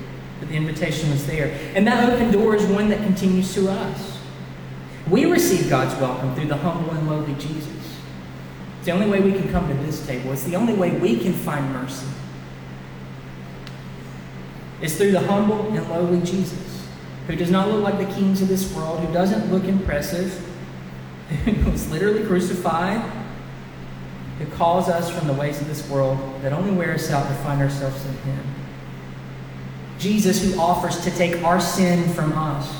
But 0.45 0.51
the 0.51 0.57
invitation 0.57 1.11
was 1.11 1.27
there. 1.27 1.59
And 1.75 1.87
that 1.87 2.07
open 2.07 2.31
door 2.31 2.55
is 2.55 2.67
one 2.67 2.91
that 2.91 2.99
continues 2.99 3.55
to 3.55 3.71
us. 3.71 4.19
We 5.09 5.25
receive 5.25 5.71
God's 5.71 5.99
welcome 5.99 6.35
through 6.35 6.49
the 6.49 6.57
humble 6.59 6.91
and 6.91 7.09
lowly 7.09 7.33
Jesus. 7.37 7.67
It's 8.77 8.85
the 8.85 8.91
only 8.91 9.09
way 9.09 9.23
we 9.23 9.33
can 9.33 9.51
come 9.51 9.67
to 9.69 9.75
this 9.87 10.07
table. 10.07 10.33
It's 10.33 10.45
the 10.45 10.57
only 10.57 10.75
way 10.75 10.91
we 10.99 11.19
can 11.19 11.33
find 11.33 11.73
mercy. 11.73 12.07
It's 14.83 14.97
through 14.97 15.13
the 15.13 15.21
humble 15.21 15.69
and 15.69 15.89
lowly 15.89 16.21
Jesus, 16.21 16.87
who 17.27 17.37
does 17.37 17.51
not 17.51 17.71
look 17.71 17.83
like 17.83 17.97
the 17.97 18.13
kings 18.15 18.43
of 18.43 18.49
this 18.49 18.71
world, 18.75 19.01
who 19.01 19.11
doesn't 19.15 19.51
look 19.51 19.65
impressive, 19.65 20.31
who 21.47 21.71
was 21.71 21.91
literally 21.91 22.23
crucified, 22.27 23.01
who 24.39 24.45
calls 24.57 24.91
us 24.91 25.09
from 25.09 25.27
the 25.27 25.33
ways 25.33 25.59
of 25.63 25.69
this 25.69 25.89
world 25.89 26.19
that 26.43 26.53
only 26.53 26.71
wear 26.71 26.93
us 26.93 27.11
out 27.11 27.27
to 27.29 27.35
find 27.37 27.63
ourselves 27.63 28.05
in 28.05 28.13
Him. 28.19 28.64
Jesus, 30.05 30.45
who 30.45 30.61
offers 30.61 31.01
to 31.01 31.11
take 31.11 31.43
our 31.43 31.59
sin 31.59 32.07
from 32.11 32.33
us. 32.35 32.71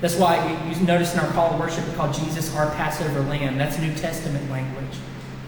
That's 0.00 0.14
why 0.14 0.36
you 0.70 0.86
notice 0.86 1.12
in 1.12 1.18
our 1.18 1.30
call 1.32 1.50
to 1.50 1.56
worship, 1.56 1.86
we 1.88 1.94
call 1.94 2.12
Jesus 2.12 2.54
our 2.54 2.70
Passover 2.76 3.20
lamb. 3.22 3.58
That's 3.58 3.80
New 3.80 3.92
Testament 3.96 4.48
language. 4.48 4.96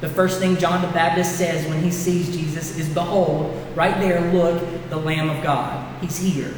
The 0.00 0.08
first 0.08 0.40
thing 0.40 0.56
John 0.56 0.82
the 0.82 0.88
Baptist 0.88 1.38
says 1.38 1.66
when 1.68 1.80
he 1.80 1.92
sees 1.92 2.34
Jesus 2.36 2.76
is, 2.76 2.88
Behold, 2.88 3.56
right 3.76 3.96
there, 4.00 4.32
look, 4.32 4.60
the 4.90 4.96
Lamb 4.96 5.30
of 5.30 5.40
God. 5.44 6.02
He's 6.02 6.18
here. 6.18 6.52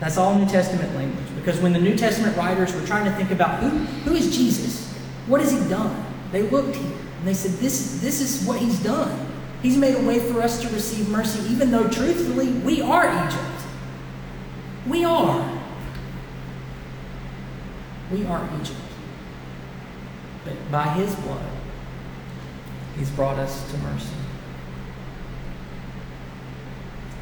That's 0.00 0.16
all 0.16 0.34
New 0.34 0.46
Testament 0.46 0.92
language. 0.96 1.26
Because 1.36 1.60
when 1.60 1.72
the 1.72 1.80
New 1.80 1.96
Testament 1.96 2.36
writers 2.36 2.74
were 2.74 2.84
trying 2.84 3.04
to 3.04 3.12
think 3.12 3.30
about 3.30 3.60
who, 3.60 3.68
who 3.68 4.14
is 4.16 4.36
Jesus? 4.36 4.92
What 5.28 5.40
has 5.40 5.52
he 5.52 5.68
done? 5.68 6.04
They 6.32 6.42
looked 6.42 6.74
here 6.74 6.98
and 7.18 7.28
they 7.28 7.34
said, 7.34 7.52
this, 7.52 8.00
this 8.00 8.20
is 8.20 8.44
what 8.44 8.58
he's 8.58 8.82
done. 8.82 9.29
He's 9.62 9.76
made 9.76 9.94
a 9.94 10.02
way 10.02 10.18
for 10.18 10.40
us 10.40 10.60
to 10.62 10.68
receive 10.70 11.08
mercy, 11.08 11.40
even 11.52 11.70
though 11.70 11.88
truthfully 11.88 12.48
we 12.48 12.80
are 12.80 13.06
Egypt. 13.26 13.44
We 14.86 15.04
are. 15.04 15.60
We 18.10 18.24
are 18.24 18.48
Egypt. 18.60 18.78
But 20.44 20.70
by 20.70 20.88
his 20.88 21.14
blood, 21.16 21.44
he's 22.98 23.10
brought 23.10 23.38
us 23.38 23.70
to 23.70 23.78
mercy. 23.78 24.08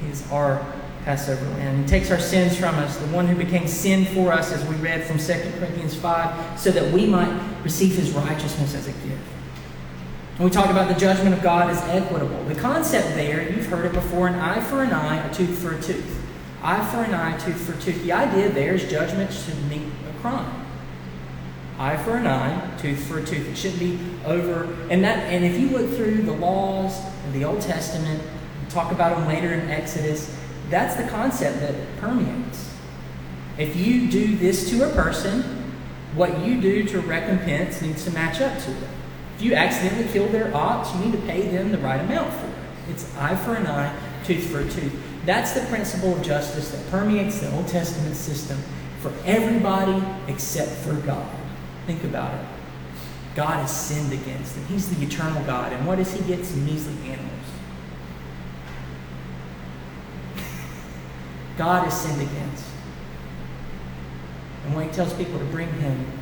He's 0.01 0.31
our 0.31 0.64
Passover 1.05 1.44
lamb. 1.57 1.83
He 1.83 1.88
takes 1.88 2.11
our 2.12 2.20
sins 2.20 2.57
from 2.57 2.77
us, 2.77 2.96
the 2.98 3.07
one 3.09 3.27
who 3.27 3.35
became 3.35 3.66
sin 3.66 4.05
for 4.07 4.33
us, 4.33 4.53
as 4.53 4.64
we 4.66 4.77
read 4.77 5.05
from 5.05 5.18
2 5.18 5.33
Corinthians 5.59 5.96
5, 5.96 6.61
so 6.61 6.70
that 6.70 6.92
we 6.92 7.07
might 7.07 7.33
receive 7.64 7.96
his 7.96 8.12
righteousness 8.12 8.74
as 8.74 8.87
a 8.87 8.92
gift. 8.92 9.38
And 10.38 10.44
we 10.44 10.53
talk 10.53 10.70
about 10.70 10.87
the 10.87 10.94
judgment 10.94 11.35
of 11.35 11.42
God 11.42 11.68
as 11.68 11.83
equitable. 11.88 12.44
The 12.44 12.55
concept 12.55 13.09
there, 13.16 13.51
you've 13.51 13.66
heard 13.66 13.87
it 13.87 13.92
before 13.92 14.29
an 14.29 14.37
eye 14.37 14.61
for 14.61 14.85
an 14.85 14.92
eye, 14.92 15.16
a 15.16 15.35
tooth 15.35 15.59
for 15.59 15.74
a 15.74 15.83
tooth. 15.83 16.24
Eye 16.62 16.85
for 16.92 16.98
an 16.98 17.12
eye, 17.12 17.37
tooth 17.38 17.61
for 17.61 17.72
tooth. 17.83 18.01
The 18.05 18.12
idea 18.12 18.48
there 18.48 18.74
is 18.74 18.88
judgment 18.88 19.33
should 19.33 19.61
meet 19.68 19.83
a 20.09 20.20
crime. 20.20 20.64
Eye 21.77 21.96
for 21.96 22.16
an 22.16 22.29
eye, 22.29 22.77
tooth 22.79 23.05
for 23.05 23.18
a 23.18 23.24
tooth. 23.24 23.48
It 23.48 23.57
shouldn't 23.57 23.81
be 23.81 23.98
over. 24.24 24.72
And 24.90 25.03
that. 25.03 25.18
And 25.24 25.44
if 25.44 25.59
you 25.59 25.70
look 25.70 25.90
through 25.96 26.22
the 26.22 26.33
laws 26.33 27.05
of 27.27 27.33
the 27.33 27.44
Old 27.44 27.61
Testament, 27.61 28.22
talk 28.68 28.92
about 28.92 29.16
them 29.16 29.27
later 29.27 29.53
in 29.53 29.68
Exodus, 29.68 30.37
that's 30.70 30.94
the 30.94 31.09
concept 31.09 31.59
that 31.61 31.74
permeates. 31.98 32.77
If 33.57 33.74
you 33.74 34.09
do 34.09 34.37
this 34.37 34.70
to 34.70 34.88
a 34.88 34.94
person, 34.94 35.42
what 36.14 36.44
you 36.46 36.61
do 36.61 36.85
to 36.85 37.01
recompense 37.01 37.83
needs 37.83 38.05
to 38.05 38.12
match 38.12 38.40
up 38.40 38.57
to 38.62 38.70
it. 38.70 38.88
If 39.38 39.44
you 39.44 39.55
accidentally 39.55 40.12
kill 40.12 40.27
their 40.31 40.53
ox, 40.53 40.92
you 40.92 41.05
need 41.05 41.12
to 41.12 41.27
pay 41.27 41.46
them 41.46 41.70
the 41.70 41.79
right 41.79 42.01
amount 42.01 42.35
for 42.35 42.46
it. 42.48 42.55
It's 42.90 43.16
eye 43.16 43.37
for 43.37 43.55
an 43.55 43.68
eye, 43.68 43.96
tooth 44.24 44.51
for 44.51 44.59
a 44.59 44.68
tooth. 44.68 44.92
That's 45.24 45.53
the 45.53 45.61
principle 45.66 46.16
of 46.16 46.22
justice 46.22 46.72
that 46.72 46.90
permeates 46.90 47.38
the 47.38 47.55
Old 47.55 47.68
Testament 47.68 48.16
system 48.16 48.59
for 48.98 49.12
everybody 49.24 50.05
except 50.27 50.72
for 50.72 50.94
God. 50.94 51.31
Think 51.87 52.03
about 52.03 52.35
it. 52.35 52.44
God 53.37 53.61
has 53.61 53.70
sinned 53.70 54.12
against, 54.12 54.57
and 54.57 54.66
He's 54.66 54.92
the 54.92 55.07
eternal 55.07 55.40
God. 55.44 55.72
And 55.72 55.87
what 55.87 55.98
does 55.98 56.12
He 56.12 56.20
get? 56.24 56.44
Some 56.44 56.66
measly 56.66 56.96
animals. 57.09 57.31
God 61.57 61.85
has 61.85 62.01
sinned 62.01 62.20
against. 62.20 62.64
And 64.64 64.74
when 64.74 64.88
He 64.88 64.92
tells 64.92 65.14
people 65.14 65.38
to 65.38 65.44
bring 65.44 65.72
Him 65.74 66.17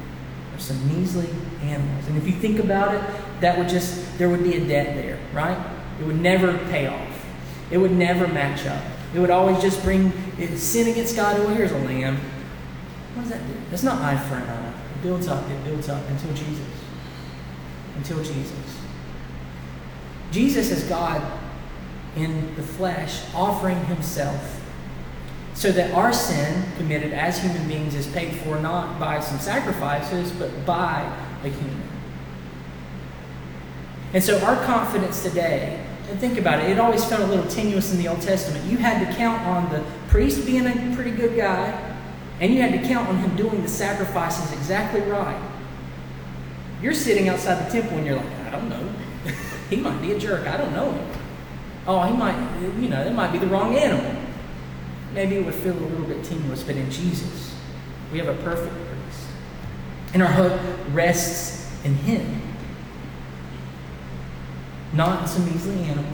are 0.57 0.61
some 0.61 0.89
measly 0.89 1.29
animals. 1.63 2.07
And 2.09 2.17
if 2.17 2.27
you 2.27 2.33
think 2.33 2.59
about 2.59 2.95
it, 2.95 3.03
that 3.41 3.59
would 3.59 3.69
just, 3.69 4.19
there 4.19 4.29
would 4.29 4.43
be 4.43 4.57
a 4.57 4.67
debt 4.67 4.95
there, 4.97 5.19
right? 5.33 5.59
It 6.01 6.07
would 6.07 6.21
never 6.21 6.57
pay 6.71 6.87
off. 6.87 7.25
It 7.71 7.79
would 7.79 7.93
never 7.93 8.27
match 8.29 8.67
up. 8.67 8.83
It 9.15 9.19
would 9.19 9.31
always 9.31 9.61
just 9.61 9.83
bring 9.83 10.13
sin 10.57 10.89
against 10.89 11.17
God. 11.17 11.39
Oh, 11.41 11.49
here's 11.49 11.73
a 11.73 11.79
lamb. 11.79 12.17
What 13.15 13.23
does 13.23 13.33
that 13.33 13.47
do? 13.47 13.55
That's 13.71 13.83
not 13.83 14.01
eye 14.03 14.19
for 14.29 14.37
an 14.37 14.43
eye. 14.43 14.69
It 14.69 15.03
builds 15.03 15.29
up, 15.29 15.49
it 15.49 15.65
builds 15.65 15.89
up 15.89 16.07
until 16.09 16.33
Jesus. 16.35 16.67
Until 17.97 18.19
Jesus. 18.19 18.81
Jesus 20.31 20.71
is 20.71 20.83
God 20.85 21.23
in 22.17 22.55
the 22.57 22.63
flesh 22.63 23.23
offering 23.35 23.83
himself 23.87 24.63
so 25.57 25.73
that 25.73 25.91
our 25.93 26.13
sin 26.13 26.65
committed 26.77 27.15
as 27.15 27.41
human 27.43 27.67
beings 27.67 27.95
is 27.95 28.07
paid 28.09 28.35
for 28.37 28.61
not 28.61 29.01
by 29.01 29.19
some 29.21 29.39
sacrifices, 29.39 30.31
but 30.33 30.67
by 30.67 31.01
a 31.43 31.49
human. 31.49 31.83
And 34.13 34.23
so 34.23 34.39
our 34.41 34.63
confidence 34.67 35.23
today, 35.23 35.83
and 36.11 36.21
think 36.21 36.39
about 36.39 36.61
it, 36.61 36.71
it 36.71 36.79
always 36.79 37.03
felt 37.07 37.23
a 37.23 37.27
little 37.27 37.51
tenuous 37.51 37.91
in 37.91 37.99
the 37.99 38.07
Old 38.07 38.21
Testament. 38.21 38.67
You 38.67 38.77
had 38.77 39.07
to 39.07 39.17
count 39.17 39.41
on 39.47 39.73
the 39.73 39.83
priest 40.09 40.45
being 40.45 40.67
a 40.67 40.95
pretty 40.95 41.11
good 41.11 41.35
guy, 41.35 41.97
and 42.39 42.53
you 42.53 42.61
had 42.61 42.79
to 42.79 42.87
count 42.87 43.09
on 43.09 43.17
him 43.17 43.35
doing 43.35 43.63
the 43.63 43.69
sacrifices 43.69 44.53
exactly 44.53 45.01
right. 45.01 45.41
You're 46.83 46.93
sitting 46.93 47.31
outside 47.31 47.67
the 47.67 47.73
temple 47.73 47.97
and 47.97 48.07
you're 48.07 48.17
like, 48.17 48.41
I 48.47 48.51
don't 48.51 48.69
know. 48.69 48.93
he 49.71 49.77
might 49.77 50.03
be 50.03 50.13
a 50.13 50.19
jerk. 50.19 50.47
I 50.47 50.59
don't 50.59 50.75
know 50.75 50.93
him. 50.93 51.09
Oh, 51.87 52.03
he 52.03 52.15
might, 52.15 52.37
you 52.61 52.89
know, 52.89 53.03
it 53.03 53.15
might 53.15 53.33
be 53.33 53.39
the 53.39 53.47
wrong 53.47 53.75
animal. 53.75 54.16
Maybe 55.17 55.37
it 55.37 55.47
would 55.47 55.55
feel 55.55 55.73
a 55.73 55.81
little 55.81 56.05
bit 56.05 56.23
tenuous, 56.23 56.63
but 56.63 56.77
in 56.77 56.91
Jesus, 56.91 57.55
we 58.13 58.19
have 58.19 58.29
a 58.29 58.35
perfect 58.43 58.75
priest. 58.75 59.27
And 60.13 60.23
our 60.23 60.31
hope 60.31 60.61
rests 60.93 61.73
in 61.85 61.95
him. 61.95 62.43
Not 64.93 65.23
in 65.23 65.27
some 65.27 65.47
measly 65.47 65.79
animal, 65.85 66.13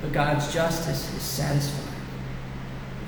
but 0.00 0.12
God's 0.12 0.54
justice 0.54 1.12
is 1.12 1.22
satisfied. 1.22 1.82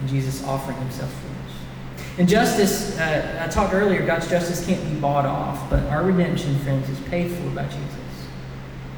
in 0.03 0.09
Jesus 0.09 0.45
offering 0.45 0.77
himself 0.79 1.13
for 1.13 1.29
us. 1.49 2.09
And 2.19 2.29
justice, 2.29 2.99
uh, 2.99 3.45
I 3.45 3.49
talked 3.49 3.75
earlier, 3.75 4.05
God's 4.05 4.29
justice 4.29 4.67
can't 4.67 4.83
be 4.89 4.99
bought 4.99 5.25
off, 5.25 5.71
but 5.71 5.85
our 5.85 6.03
redemption, 6.03 6.59
friends, 6.61 6.89
is 6.89 6.99
paid 7.09 7.31
for 7.31 7.49
by 7.51 7.65
Jesus. 7.65 8.29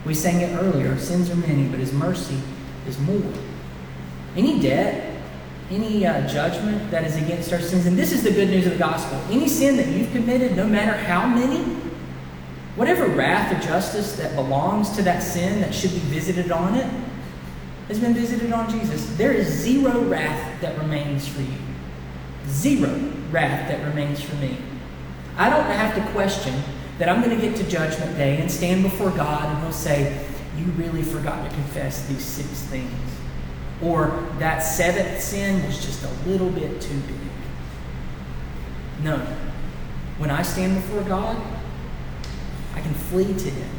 We 0.07 0.15
sang 0.15 0.41
it 0.41 0.55
earlier 0.57 0.97
sins 0.99 1.31
are 1.31 1.37
many, 1.37 1.69
but 1.69 1.81
his 1.81 1.93
mercy 1.93 2.41
is 2.87 2.99
more. 2.99 3.33
Any 4.37 4.59
debt, 4.61 5.10
any 5.71 6.05
uh, 6.05 6.27
judgment 6.27 6.91
that 6.91 7.05
is 7.05 7.16
against 7.16 7.53
our 7.53 7.61
sins, 7.61 7.87
and 7.87 7.97
this 7.97 8.12
is 8.12 8.25
the 8.25 8.33
good 8.33 8.51
news 8.51 8.66
of 8.66 8.73
the 8.73 8.79
gospel. 8.79 9.21
Any 9.31 9.49
sin 9.49 9.77
that 9.77 9.87
you've 9.89 10.11
committed, 10.11 10.57
no 10.57 10.66
matter 10.66 10.93
how 10.93 11.27
many, 11.27 11.62
whatever 12.77 13.07
wrath 13.07 13.53
or 13.53 13.66
justice 13.66 14.16
that 14.16 14.35
belongs 14.35 14.91
to 14.97 15.03
that 15.03 15.23
sin 15.23 15.61
that 15.61 15.75
should 15.75 15.93
be 15.93 15.99
visited 15.99 16.51
on 16.51 16.75
it 16.75 16.91
has 17.89 17.99
been 17.99 18.14
visited 18.14 18.53
on 18.53 18.71
Jesus. 18.71 19.16
There 19.16 19.33
is 19.33 19.49
zero 19.49 20.01
wrath 20.05 20.61
that 20.61 20.79
remains 20.79 21.27
for 21.27 21.43
you. 21.43 21.59
Zero 22.47 23.12
wrath 23.31 23.68
that 23.68 23.85
remains 23.87 24.21
for 24.21 24.37
me. 24.37 24.57
I 25.37 25.51
don't 25.51 25.64
have 25.64 25.95
to 25.95 26.12
question 26.12 26.55
that 26.99 27.09
I'm 27.09 27.23
going 27.23 27.35
to 27.35 27.41
get 27.41 27.57
to 27.57 27.68
Judgment 27.68 28.16
Day 28.16 28.41
and 28.41 28.51
stand 28.51 28.83
before 28.83 29.11
God 29.11 29.49
and 29.49 29.62
He'll 29.62 29.73
say, 29.73 30.27
You 30.57 30.66
really 30.73 31.03
forgot 31.03 31.49
to 31.49 31.55
confess 31.55 32.07
these 32.07 32.23
six 32.23 32.49
things. 32.64 32.91
Or 33.83 34.28
that 34.39 34.61
seventh 34.61 35.20
sin 35.20 35.64
was 35.66 35.85
just 35.85 36.05
a 36.05 36.28
little 36.28 36.51
bit 36.51 36.81
too 36.81 37.01
big. 37.01 37.16
No. 39.03 39.16
When 40.18 40.31
I 40.31 40.43
stand 40.43 40.74
before 40.74 41.03
God, 41.03 41.41
I 42.74 42.81
can 42.81 42.93
flee 42.93 43.33
to 43.33 43.51
Him. 43.51 43.70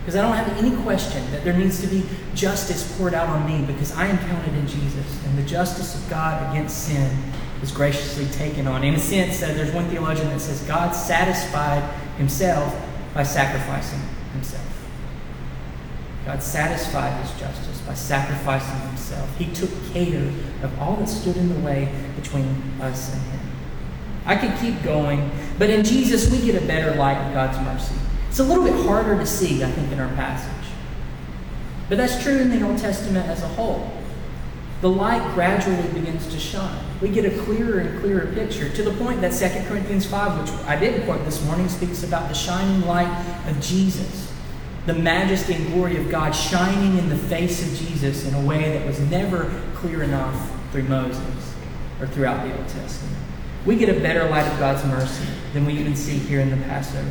Because 0.00 0.16
I 0.16 0.22
don't 0.22 0.36
have 0.36 0.56
any 0.62 0.70
question 0.84 1.28
that 1.32 1.42
there 1.42 1.52
needs 1.52 1.80
to 1.80 1.86
be 1.88 2.04
justice 2.34 2.96
poured 2.96 3.12
out 3.12 3.28
on 3.28 3.44
me 3.44 3.66
because 3.66 3.90
I 3.92 4.06
am 4.06 4.18
counted 4.18 4.54
in 4.54 4.66
Jesus. 4.68 5.24
And 5.24 5.36
the 5.36 5.42
justice 5.42 6.00
of 6.00 6.08
God 6.08 6.48
against 6.50 6.86
sin 6.86 7.10
is 7.62 7.72
graciously 7.72 8.26
taken 8.26 8.68
on. 8.68 8.84
In 8.84 8.94
a 8.94 9.00
sense, 9.00 9.42
uh, 9.42 9.46
there's 9.48 9.72
one 9.72 9.88
theologian 9.88 10.28
that 10.28 10.40
says 10.40 10.60
God 10.62 10.92
satisfied 10.92 11.82
himself 12.18 12.72
by 13.14 13.24
sacrificing 13.24 13.98
himself. 14.32 14.75
God 16.26 16.42
satisfied 16.42 17.24
his 17.24 17.30
justice 17.38 17.80
by 17.82 17.94
sacrificing 17.94 18.80
himself. 18.88 19.38
He 19.38 19.46
took 19.54 19.70
care 19.92 20.32
of 20.62 20.76
all 20.80 20.96
that 20.96 21.08
stood 21.08 21.36
in 21.36 21.48
the 21.48 21.60
way 21.60 21.88
between 22.16 22.46
us 22.80 23.14
and 23.14 23.22
him. 23.22 23.40
I 24.26 24.34
could 24.34 24.58
keep 24.58 24.82
going, 24.82 25.30
but 25.56 25.70
in 25.70 25.84
Jesus, 25.84 26.28
we 26.32 26.44
get 26.44 26.60
a 26.60 26.66
better 26.66 26.96
light 26.96 27.16
of 27.16 27.32
God's 27.32 27.58
mercy. 27.60 27.94
It's 28.28 28.40
a 28.40 28.44
little 28.44 28.64
bit 28.64 28.74
harder 28.84 29.16
to 29.16 29.24
see, 29.24 29.62
I 29.62 29.70
think, 29.70 29.92
in 29.92 30.00
our 30.00 30.12
passage. 30.16 30.52
But 31.88 31.98
that's 31.98 32.20
true 32.20 32.38
in 32.38 32.50
the 32.50 32.66
Old 32.66 32.78
Testament 32.78 33.28
as 33.28 33.44
a 33.44 33.48
whole. 33.48 33.88
The 34.80 34.90
light 34.90 35.22
gradually 35.34 35.88
begins 35.92 36.26
to 36.32 36.40
shine. 36.40 36.84
We 37.00 37.08
get 37.08 37.24
a 37.24 37.42
clearer 37.44 37.78
and 37.78 38.00
clearer 38.00 38.26
picture 38.32 38.68
to 38.68 38.82
the 38.82 38.92
point 38.94 39.20
that 39.20 39.32
2 39.32 39.68
Corinthians 39.68 40.04
5, 40.06 40.40
which 40.40 40.66
I 40.66 40.74
didn't 40.74 41.04
quote 41.04 41.24
this 41.24 41.42
morning, 41.44 41.68
speaks 41.68 42.02
about 42.02 42.28
the 42.28 42.34
shining 42.34 42.84
light 42.84 43.08
of 43.46 43.60
Jesus, 43.60 44.32
the 44.86 44.94
majesty 44.94 45.54
and 45.54 45.66
glory 45.72 45.96
of 45.96 46.08
God 46.10 46.30
shining 46.30 46.96
in 46.96 47.08
the 47.08 47.16
face 47.16 47.60
of 47.60 47.86
Jesus 47.86 48.24
in 48.24 48.34
a 48.34 48.40
way 48.40 48.72
that 48.78 48.86
was 48.86 49.00
never 49.00 49.52
clear 49.74 50.02
enough 50.02 50.50
through 50.70 50.84
Moses 50.84 51.54
or 52.00 52.06
throughout 52.06 52.46
the 52.46 52.56
Old 52.56 52.68
Testament. 52.68 53.16
We 53.66 53.76
get 53.76 53.88
a 53.88 54.00
better 54.00 54.28
light 54.30 54.46
of 54.46 54.58
God's 54.60 54.84
mercy 54.84 55.26
than 55.52 55.66
we 55.66 55.74
even 55.74 55.96
see 55.96 56.18
here 56.18 56.40
in 56.40 56.50
the 56.50 56.64
Passover. 56.68 57.10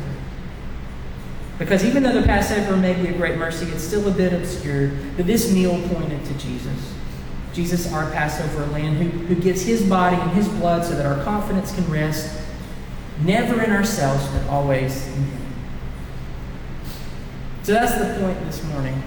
Because 1.58 1.84
even 1.84 2.02
though 2.02 2.18
the 2.18 2.26
Passover 2.26 2.76
may 2.76 2.94
be 2.94 3.08
a 3.08 3.12
great 3.12 3.36
mercy, 3.36 3.66
it's 3.66 3.82
still 3.82 4.08
a 4.08 4.10
bit 4.10 4.32
obscured. 4.32 5.16
But 5.16 5.26
this 5.26 5.52
meal 5.52 5.80
pointed 5.88 6.24
to 6.24 6.34
Jesus. 6.34 6.94
Jesus, 7.52 7.92
our 7.92 8.10
Passover 8.10 8.66
lamb, 8.72 8.94
who, 8.94 9.08
who 9.26 9.34
gives 9.34 9.62
his 9.62 9.86
body 9.86 10.16
and 10.16 10.30
his 10.32 10.48
blood 10.48 10.84
so 10.84 10.94
that 10.94 11.06
our 11.06 11.22
confidence 11.24 11.74
can 11.74 11.90
rest 11.90 12.38
never 13.22 13.62
in 13.62 13.70
ourselves, 13.70 14.26
but 14.28 14.46
always 14.48 15.06
in 15.08 15.24
him. 15.24 15.45
So 17.66 17.72
that's 17.72 17.94
the 17.94 18.24
point 18.24 18.38
this 18.44 18.62
morning. 18.62 19.02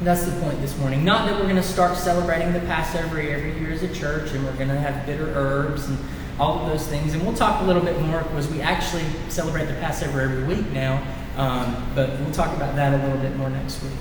That's 0.00 0.24
the 0.24 0.32
point 0.40 0.60
this 0.60 0.76
morning. 0.78 1.04
Not 1.04 1.28
that 1.28 1.36
we're 1.36 1.44
going 1.44 1.54
to 1.54 1.62
start 1.62 1.96
celebrating 1.96 2.52
the 2.52 2.58
Passover 2.58 3.20
every 3.20 3.56
year 3.56 3.70
as 3.70 3.84
a 3.84 3.94
church 3.94 4.32
and 4.32 4.44
we're 4.44 4.56
going 4.56 4.66
to 4.66 4.80
have 4.80 5.06
bitter 5.06 5.32
herbs 5.36 5.86
and 5.86 5.96
all 6.40 6.58
of 6.58 6.68
those 6.68 6.88
things. 6.88 7.14
And 7.14 7.24
we'll 7.24 7.36
talk 7.36 7.62
a 7.62 7.64
little 7.64 7.84
bit 7.84 8.00
more 8.00 8.20
because 8.24 8.48
we 8.48 8.60
actually 8.60 9.04
celebrate 9.28 9.66
the 9.66 9.74
Passover 9.74 10.22
every 10.22 10.42
week 10.42 10.72
now. 10.72 11.00
Um, 11.36 11.92
but 11.94 12.18
we'll 12.18 12.32
talk 12.32 12.56
about 12.56 12.74
that 12.74 13.00
a 13.00 13.06
little 13.06 13.22
bit 13.22 13.36
more 13.36 13.48
next 13.48 13.80
week. 13.84 13.92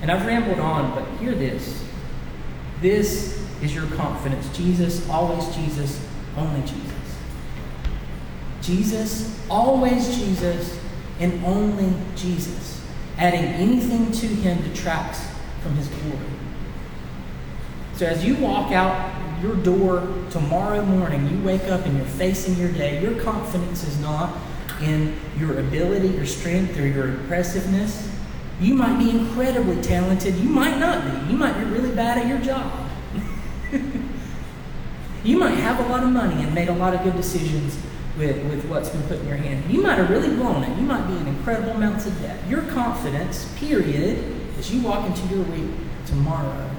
And 0.00 0.10
I've 0.10 0.24
rambled 0.24 0.60
on, 0.60 0.94
but 0.94 1.06
hear 1.20 1.34
this. 1.34 1.84
This 2.80 3.38
is 3.60 3.74
your 3.74 3.86
confidence. 3.88 4.48
Jesus, 4.56 5.06
always 5.10 5.46
Jesus, 5.54 6.08
only 6.38 6.62
Jesus. 6.62 7.18
Jesus, 8.62 9.46
always 9.50 10.16
Jesus, 10.16 10.79
and 11.20 11.44
only 11.44 11.92
Jesus. 12.16 12.80
Adding 13.18 13.44
anything 13.44 14.10
to 14.12 14.26
him 14.26 14.62
detracts 14.62 15.26
from 15.62 15.76
his 15.76 15.88
glory. 15.88 16.18
So 17.94 18.06
as 18.06 18.24
you 18.24 18.36
walk 18.36 18.72
out 18.72 19.12
your 19.42 19.56
door 19.56 20.08
tomorrow 20.30 20.82
morning, 20.82 21.28
you 21.28 21.44
wake 21.44 21.64
up 21.64 21.84
and 21.84 21.96
you're 21.96 22.06
facing 22.06 22.56
your 22.56 22.72
day, 22.72 23.02
your 23.02 23.20
confidence 23.20 23.86
is 23.86 24.00
not 24.00 24.34
in 24.80 25.14
your 25.38 25.60
ability, 25.60 26.08
your 26.08 26.24
strength, 26.24 26.78
or 26.78 26.86
your 26.86 27.08
impressiveness. 27.08 28.10
You 28.58 28.74
might 28.74 28.98
be 28.98 29.10
incredibly 29.10 29.82
talented. 29.82 30.34
You 30.36 30.48
might 30.48 30.78
not 30.78 31.04
be. 31.04 31.32
You 31.32 31.38
might 31.38 31.58
be 31.58 31.64
really 31.64 31.94
bad 31.94 32.18
at 32.18 32.26
your 32.26 32.38
job. 32.38 32.72
you 35.24 35.38
might 35.38 35.56
have 35.56 35.84
a 35.84 35.88
lot 35.90 36.02
of 36.02 36.10
money 36.10 36.42
and 36.42 36.54
made 36.54 36.68
a 36.68 36.74
lot 36.74 36.94
of 36.94 37.02
good 37.02 37.16
decisions 37.16 37.78
with, 38.18 38.36
with 38.50 38.64
what's 38.66 38.88
been 38.90 39.02
put 39.04 39.20
in 39.20 39.28
your 39.28 39.36
hand. 39.36 39.70
You 39.70 39.82
might 39.82 39.98
have 39.98 40.10
really 40.10 40.34
blown 40.34 40.64
it. 40.64 40.76
You 40.76 40.84
might 40.84 41.06
be 41.06 41.16
in 41.16 41.26
incredible 41.26 41.70
amounts 41.70 42.06
of 42.06 42.20
debt. 42.20 42.38
Your 42.48 42.62
confidence, 42.62 43.52
period, 43.56 44.24
as 44.58 44.72
you 44.72 44.82
walk 44.82 45.06
into 45.06 45.34
your 45.34 45.44
week 45.44 45.70
tomorrow, 46.06 46.70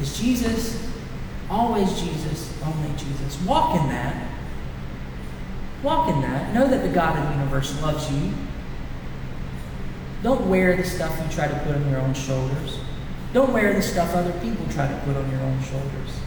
is 0.00 0.18
Jesus 0.18 0.88
Always 1.50 1.98
Jesus, 1.98 2.54
only 2.62 2.90
Jesus. 2.96 3.40
Walk 3.42 3.80
in 3.80 3.88
that. 3.88 4.28
Walk 5.82 6.10
in 6.10 6.20
that. 6.20 6.52
Know 6.54 6.68
that 6.68 6.82
the 6.82 6.90
God 6.90 7.18
of 7.18 7.24
the 7.24 7.38
universe 7.38 7.80
loves 7.80 8.10
you. 8.12 8.32
Don't 10.22 10.48
wear 10.50 10.76
the 10.76 10.84
stuff 10.84 11.18
you 11.22 11.34
try 11.34 11.48
to 11.48 11.58
put 11.60 11.74
on 11.74 11.88
your 11.88 12.00
own 12.00 12.12
shoulders. 12.12 12.80
Don't 13.32 13.52
wear 13.52 13.72
the 13.72 13.82
stuff 13.82 14.14
other 14.14 14.32
people 14.40 14.66
try 14.70 14.88
to 14.88 15.00
put 15.04 15.16
on 15.16 15.30
your 15.30 15.40
own 15.40 15.62
shoulders. 15.62 16.20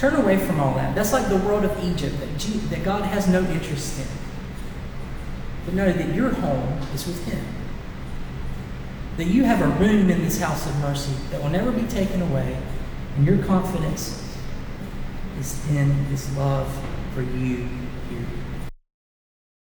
Turn 0.00 0.14
away 0.14 0.38
from 0.38 0.58
all 0.58 0.72
that. 0.76 0.94
That's 0.94 1.12
like 1.12 1.28
the 1.28 1.36
world 1.36 1.62
of 1.62 1.84
Egypt 1.84 2.18
that, 2.20 2.38
that 2.70 2.82
God 2.82 3.04
has 3.04 3.28
no 3.28 3.44
interest 3.44 4.00
in. 4.00 4.06
But 5.66 5.74
know 5.74 5.92
that 5.92 6.14
your 6.14 6.30
home 6.30 6.80
is 6.94 7.06
with 7.06 7.22
Him. 7.26 7.44
That 9.18 9.26
you 9.26 9.44
have 9.44 9.60
a 9.60 9.68
room 9.78 10.08
in 10.08 10.22
this 10.22 10.40
house 10.40 10.66
of 10.66 10.74
mercy 10.78 11.12
that 11.28 11.42
will 11.42 11.50
never 11.50 11.70
be 11.70 11.86
taken 11.86 12.22
away, 12.22 12.56
and 13.18 13.26
your 13.26 13.44
confidence 13.44 14.26
is 15.38 15.68
in 15.68 15.90
his 16.06 16.34
love 16.34 16.66
for 17.12 17.20
you. 17.20 17.68